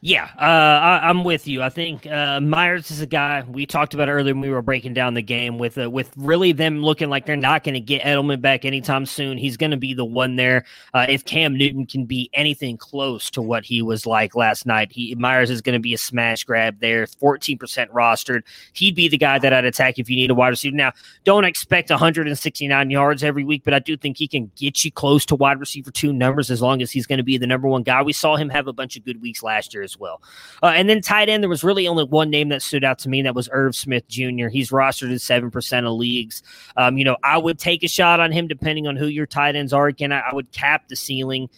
Yeah, 0.00 0.30
uh, 0.38 1.00
I, 1.02 1.10
am 1.10 1.24
with 1.24 1.48
you. 1.48 1.62
I 1.62 1.68
think 1.68 2.06
uh, 2.06 2.40
Meyers 2.40 2.90
is 2.90 3.00
a 3.00 3.06
guy 3.06 3.44
we 3.48 3.66
talked 3.66 3.94
about 3.94 4.08
earlier 4.08 4.34
when 4.34 4.42
we 4.42 4.50
were 4.50 4.62
breaking 4.62 4.94
down 4.94 5.14
the 5.14 5.22
game 5.22 5.58
with 5.58 5.78
uh, 5.78 5.90
with 5.90 6.12
really 6.16 6.52
them 6.52 6.82
looking 6.82 7.08
like 7.08 7.26
they're 7.26 7.36
not 7.36 7.64
going 7.64 7.74
to 7.74 7.80
get 7.80 8.02
Edelman 8.02 8.40
back 8.40 8.64
anytime 8.64 9.06
soon. 9.06 9.38
He's 9.38 9.56
going 9.56 9.70
to 9.70 9.76
be 9.76 9.94
the 9.94 10.04
one 10.04 10.36
there. 10.36 10.64
Uh, 10.94 11.06
if 11.08 11.24
Cam 11.24 11.56
Newton 11.56 11.86
can 11.86 12.04
be 12.04 12.30
anything 12.34 12.76
close 12.76 13.30
to 13.30 13.42
what 13.42 13.64
he 13.64 13.82
was 13.82 14.06
like 14.06 14.34
last 14.34 14.66
night, 14.66 14.92
he 14.92 15.14
Meyers 15.14 15.50
is 15.50 15.60
going 15.60 15.74
to 15.74 15.80
be 15.80 15.94
a 15.94 15.98
smash 15.98 16.44
grab 16.44 16.80
there. 16.80 17.06
14% 17.06 17.58
rostered. 17.90 18.42
He'd 18.74 18.94
be 18.94 19.08
the 19.08 19.18
guy 19.18 19.38
that 19.38 19.52
I'd 19.52 19.64
attack 19.64 19.98
if 19.98 20.10
you 20.10 20.16
need 20.16 20.30
a 20.30 20.34
wide 20.34 20.48
receiver. 20.48 20.76
Now, 20.76 20.92
don't 21.24 21.44
expect 21.44 21.90
169 21.90 22.90
yards 22.90 23.24
every 23.24 23.44
week, 23.44 23.62
but 23.64 23.74
I 23.74 23.78
do 23.78 23.96
think 23.96 24.18
he 24.18 24.28
can 24.28 24.50
get 24.56 24.84
you 24.84 24.92
close 24.92 25.24
to 25.26 25.34
wide 25.34 25.58
receiver 25.58 25.90
two 25.90 26.12
numbers 26.12 26.50
as 26.50 26.60
long 26.62 26.82
as 26.82 26.90
he's 26.90 27.06
going 27.06 27.18
to 27.18 27.24
be 27.24 27.38
the 27.38 27.46
number 27.46 27.68
one 27.68 27.82
guy. 27.82 28.02
We 28.02 28.12
saw 28.12 28.36
him 28.36 28.50
have 28.50 28.66
a 28.66 28.72
bunch 28.72 28.96
of 28.96 29.04
good 29.04 29.20
weeks 29.20 29.42
last 29.42 29.74
year 29.74 29.82
as 29.82 29.95
well. 29.98 30.22
Uh, 30.62 30.72
and 30.74 30.88
then 30.88 31.00
tight 31.00 31.28
end, 31.28 31.42
there 31.42 31.48
was 31.48 31.64
really 31.64 31.86
only 31.88 32.04
one 32.04 32.30
name 32.30 32.48
that 32.50 32.62
stood 32.62 32.84
out 32.84 32.98
to 33.00 33.08
me, 33.08 33.20
and 33.20 33.26
that 33.26 33.34
was 33.34 33.48
Irv 33.52 33.74
Smith 33.74 34.06
Jr. 34.08 34.48
He's 34.48 34.70
rostered 34.70 35.10
in 35.10 35.18
seven 35.18 35.50
percent 35.50 35.86
of 35.86 35.92
leagues. 35.92 36.42
Um, 36.76 36.98
you 36.98 37.04
know, 37.04 37.16
I 37.22 37.38
would 37.38 37.58
take 37.58 37.82
a 37.82 37.88
shot 37.88 38.20
on 38.20 38.32
him 38.32 38.48
depending 38.48 38.86
on 38.86 38.96
who 38.96 39.06
your 39.06 39.26
tight 39.26 39.56
ends 39.56 39.72
are. 39.72 39.86
Again, 39.86 40.12
I, 40.12 40.20
I 40.20 40.34
would 40.34 40.52
cap 40.52 40.88
the 40.88 40.96
ceiling 40.96 41.48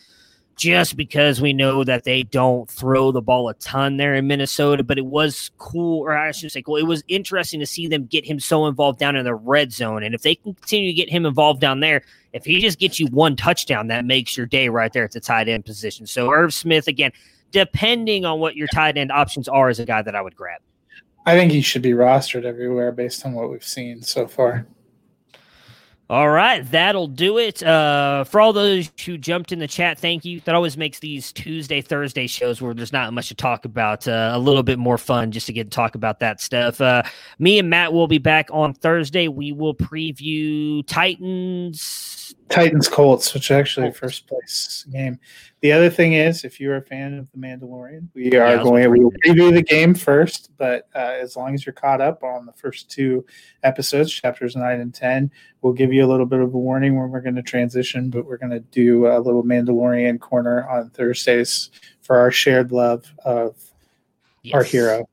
just 0.59 0.97
because 0.97 1.41
we 1.41 1.53
know 1.53 1.85
that 1.85 2.03
they 2.03 2.25
don't 2.25 2.69
throw 2.69 3.13
the 3.13 3.23
ball 3.23 3.49
a 3.49 3.55
ton 3.55 3.97
there 3.97 4.15
in 4.15 4.27
Minnesota. 4.27 4.83
But 4.83 4.99
it 4.99 5.07
was 5.07 5.51
cool, 5.57 6.01
or 6.01 6.17
I 6.17 6.33
should 6.33 6.51
say 6.51 6.63
cool. 6.63 6.77
It 6.77 6.83
was 6.83 7.03
interesting 7.09 7.61
to 7.61 7.67
see 7.67 7.87
them 7.87 8.07
get 8.07 8.27
him 8.27 8.41
so 8.41 8.67
involved 8.67 8.99
down 8.99 9.17
in 9.17 9.25
the 9.25 9.35
red 9.35 9.73
zone. 9.73 10.03
And 10.03 10.15
if 10.15 10.23
they 10.23 10.35
can 10.35 10.55
continue 10.55 10.89
to 10.89 10.95
get 10.95 11.09
him 11.09 11.25
involved 11.25 11.61
down 11.61 11.81
there, 11.81 12.03
if 12.33 12.45
he 12.45 12.61
just 12.61 12.79
gets 12.79 13.01
you 13.01 13.07
one 13.07 13.37
touchdown, 13.37 13.87
that 13.87 14.05
makes 14.05 14.37
your 14.37 14.47
day 14.47 14.69
right 14.69 14.93
there 14.93 15.05
at 15.05 15.13
the 15.13 15.21
tight 15.21 15.49
end 15.49 15.65
position. 15.65 16.07
So 16.07 16.31
Irv 16.31 16.53
Smith, 16.53 16.89
again, 16.89 17.13
depending 17.51 18.25
on 18.25 18.41
what 18.41 18.57
your 18.57 18.69
tight 18.69 18.97
end 18.97 19.13
options 19.13 19.49
are, 19.49 19.71
is 19.71 19.79
a 19.79 19.85
guy 19.85 20.03
that 20.03 20.15
I 20.15 20.23
would 20.23 20.37
grab. 20.37 20.61
I 21.27 21.37
think 21.37 21.53
he 21.53 21.61
should 21.61 21.83
be 21.83 21.93
rostered 21.93 22.45
everywhere 22.45 22.93
based 22.93 23.27
on 23.27 23.35
what 23.35 23.51
we've 23.51 23.65
seen 23.65 24.03
so 24.03 24.27
far. 24.27 24.67
All 26.11 26.31
right, 26.31 26.63
that'll 26.71 27.07
do 27.07 27.37
it. 27.37 27.63
Uh, 27.63 28.25
for 28.25 28.41
all 28.41 28.55
those 28.55 28.91
who 29.05 29.19
jumped 29.19 29.53
in 29.53 29.59
the 29.59 29.69
chat, 29.69 29.99
thank 29.99 30.25
you. 30.25 30.41
That 30.47 30.55
always 30.55 30.79
makes 30.79 31.01
these 31.01 31.33
Tuesday, 31.33 31.83
Thursday 31.83 32.27
shows 32.27 32.63
where 32.63 32.73
there's 32.73 32.95
not 32.95 33.13
much 33.13 33.29
to 33.29 33.35
talk 33.35 33.67
about 33.67 34.09
uh, 34.09 34.31
a 34.33 34.39
little 34.39 34.63
bit 34.63 34.79
more 34.79 34.97
fun 34.97 35.33
just 35.33 35.47
to 35.49 35.53
get 35.53 35.65
to 35.65 35.71
talk 35.71 35.95
about 35.95 36.19
that 36.21 36.41
stuff. 36.41 36.81
Uh, 36.81 37.03
me 37.39 37.59
and 37.59 37.69
Matt 37.69 37.93
will 37.93 38.09
be 38.09 38.17
back 38.17 38.49
on 38.51 38.73
Thursday. 38.73 39.29
We 39.29 39.53
will 39.53 39.75
preview 39.75 40.83
Titans 40.87 42.18
Titans 42.49 42.89
Colts, 42.89 43.35
which 43.35 43.51
actually 43.51 43.93
first 43.93 44.27
place 44.27 44.87
game. 44.91 45.19
The 45.61 45.73
other 45.73 45.91
thing 45.91 46.15
is, 46.15 46.45
if 46.45 46.61
you're 46.61 46.77
a 46.77 46.83
fan 46.83 47.15
of 47.15 47.31
The 47.33 47.39
Mandalorian, 47.39 48.09
we 48.15 48.29
are 48.37 48.57
yeah, 48.57 48.63
going. 48.63 48.91
We 48.91 49.01
will 49.01 49.13
preview 49.27 49.53
the 49.53 49.63
game 49.63 49.95
first, 49.95 50.51
but 50.57 50.89
uh, 50.95 51.17
as 51.21 51.37
long 51.37 51.55
as 51.55 51.67
you're 51.67 51.73
caught 51.73 52.01
up 52.01 52.23
on 52.23 52.47
the 52.47 52.53
first 52.53 52.91
two 52.91 53.27
episodes, 53.65 54.13
chapters 54.13 54.57
nine 54.57 54.81
and 54.81 54.95
ten, 54.95 55.31
we'll 55.63 55.73
give 55.73 55.93
you 55.93 56.05
a 56.05 56.09
little 56.09 56.27
bit 56.27 56.41
of 56.41 56.55
a 56.55 56.59
warning 56.59 56.99
when 56.99 57.11
we're 57.11 57.21
going 57.21 57.35
to 57.35 57.43
transition. 57.43 58.09
But 58.11 58.25
we're 58.25 58.39
going 58.39 58.53
to 58.53 58.61
do 58.61 59.09
a 59.09 59.19
little 59.19 59.43
Mandalorian 59.43 60.21
corner 60.21 60.69
on 60.69 60.91
Thursdays 60.91 61.71
for 62.03 62.19
our 62.19 62.31
shared 62.31 62.73
love 62.73 63.05
of 63.25 63.57
yes. 64.43 64.55
our 64.55 64.63
hero. 64.63 65.09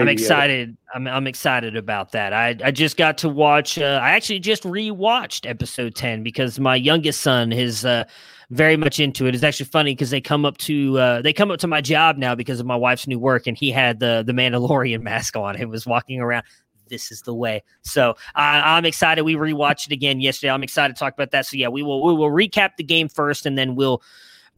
I'm 0.00 0.08
excited. 0.08 0.76
I'm, 0.94 1.06
I'm 1.06 1.26
excited 1.26 1.76
about 1.76 2.12
that. 2.12 2.32
I, 2.32 2.56
I 2.64 2.70
just 2.70 2.96
got 2.96 3.18
to 3.18 3.28
watch. 3.28 3.78
Uh, 3.78 4.00
I 4.02 4.10
actually 4.10 4.40
just 4.40 4.64
rewatched 4.64 5.48
episode 5.48 5.94
ten 5.94 6.22
because 6.22 6.58
my 6.58 6.76
youngest 6.76 7.20
son 7.20 7.52
is 7.52 7.84
uh, 7.84 8.04
very 8.50 8.76
much 8.76 8.98
into 8.98 9.26
it. 9.26 9.34
It's 9.34 9.44
actually 9.44 9.66
funny 9.66 9.92
because 9.92 10.10
they 10.10 10.20
come 10.20 10.44
up 10.44 10.58
to 10.58 10.98
uh, 10.98 11.22
they 11.22 11.32
come 11.32 11.50
up 11.50 11.60
to 11.60 11.66
my 11.66 11.80
job 11.80 12.16
now 12.18 12.34
because 12.34 12.60
of 12.60 12.66
my 12.66 12.76
wife's 12.76 13.06
new 13.06 13.18
work, 13.18 13.46
and 13.46 13.56
he 13.56 13.70
had 13.70 14.00
the 14.00 14.22
the 14.26 14.32
Mandalorian 14.32 15.02
mask 15.02 15.36
on 15.36 15.56
and 15.56 15.70
was 15.70 15.86
walking 15.86 16.20
around. 16.20 16.44
This 16.88 17.12
is 17.12 17.22
the 17.22 17.34
way. 17.34 17.62
So 17.82 18.16
I'm 18.34 18.84
excited. 18.84 19.22
We 19.22 19.36
rewatched 19.36 19.86
it 19.86 19.92
again 19.92 20.20
yesterday. 20.20 20.50
I'm 20.50 20.64
excited 20.64 20.96
to 20.96 20.98
talk 20.98 21.14
about 21.14 21.30
that. 21.30 21.46
So 21.46 21.56
yeah, 21.56 21.68
we 21.68 21.84
will 21.84 22.02
we 22.02 22.12
will 22.12 22.30
recap 22.30 22.76
the 22.76 22.84
game 22.84 23.08
first, 23.08 23.46
and 23.46 23.56
then 23.56 23.76
we'll 23.76 24.02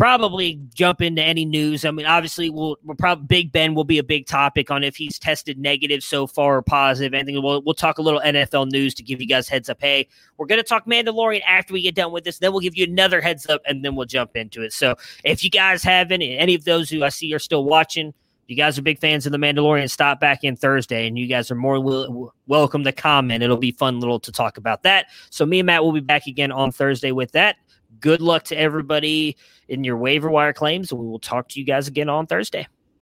probably 0.03 0.61
jump 0.75 1.01
into 1.01 1.23
any 1.23 1.45
news. 1.45 1.85
I 1.85 1.93
mean, 1.93 2.07
obviously, 2.07 2.51
we'll, 2.51 2.77
we'll 2.83 2.97
probably 2.97 3.25
Big 3.27 3.53
Ben 3.53 3.73
will 3.73 3.85
be 3.85 3.99
a 3.99 4.03
big 4.03 4.27
topic 4.27 4.69
on 4.69 4.83
if 4.83 4.97
he's 4.97 5.17
tested 5.17 5.59
negative 5.59 6.03
so 6.03 6.27
far 6.27 6.57
or 6.57 6.63
positive. 6.63 7.15
Anything. 7.15 7.41
We'll 7.41 7.63
we'll 7.63 7.77
talk 7.77 7.99
a 7.99 8.03
little 8.03 8.21
NFL 8.21 8.73
news 8.73 8.95
to 8.95 9.05
give 9.05 9.21
you 9.21 9.29
guys 9.29 9.49
heads 9.49 9.69
up. 9.69 9.77
Hey, 9.81 10.09
we're 10.39 10.47
gonna 10.47 10.65
talk 10.65 10.87
Mandalorian 10.87 11.43
after 11.47 11.73
we 11.73 11.83
get 11.83 11.95
done 11.95 12.11
with 12.11 12.25
this. 12.25 12.41
Then 12.41 12.51
we'll 12.51 12.63
give 12.63 12.77
you 12.77 12.83
another 12.83 13.21
heads 13.21 13.47
up, 13.49 13.63
and 13.65 13.85
then 13.85 13.95
we'll 13.95 14.07
jump 14.07 14.35
into 14.35 14.63
it. 14.63 14.73
So 14.73 14.97
if 15.23 15.45
you 15.45 15.51
guys 15.51 15.85
have 15.85 16.11
any 16.11 16.37
any 16.37 16.57
of 16.57 16.65
those 16.65 16.91
who 16.91 17.05
I 17.05 17.09
see 17.09 17.33
are 17.33 17.39
still 17.39 17.65
watching. 17.65 18.13
You 18.49 18.57
guys 18.57 18.77
are 18.77 18.83
big 18.83 18.99
fans 18.99 19.25
of 19.25 19.33
the 19.33 19.39
Mandalorian. 19.39 19.89
Stop 19.89 20.19
back 20.19 20.43
in 20.43 20.57
Thursday, 20.57 21.07
and 21.07 21.17
you 21.17 21.27
guys 21.29 21.51
are 21.51 21.55
more 21.55 21.81
will, 21.81 22.35
welcome 22.49 22.83
to 22.85 22.93
comment. 22.93 23.43
It'll 23.43 23.57
be 23.57 23.71
fun 23.71 24.01
little 24.01 24.19
to 24.19 24.33
talk 24.33 24.59
about 24.59 24.83
that. 24.83 25.07
So 25.31 25.47
me 25.47 25.61
and 25.61 25.67
Matt 25.67 25.85
will 25.85 25.93
be 25.93 26.01
back 26.01 26.27
again 26.27 26.51
on 26.51 26.73
Thursday 26.73 27.13
with 27.13 27.33
that 27.33 27.57
good 28.03 28.21
luck 28.21 28.45
to 28.45 28.59
everybody 28.59 29.39
in 29.69 29.85
your 29.85 29.97
waiver 29.97 30.31
wire 30.31 30.53
claims. 30.53 30.93
We 30.93 31.07
will 31.07 31.19
talk 31.19 31.49
to 31.49 31.61
you 31.61 31.65
guys 31.65 31.89
again 31.89 32.11
on 32.11 32.27
Thursday. 32.27 32.69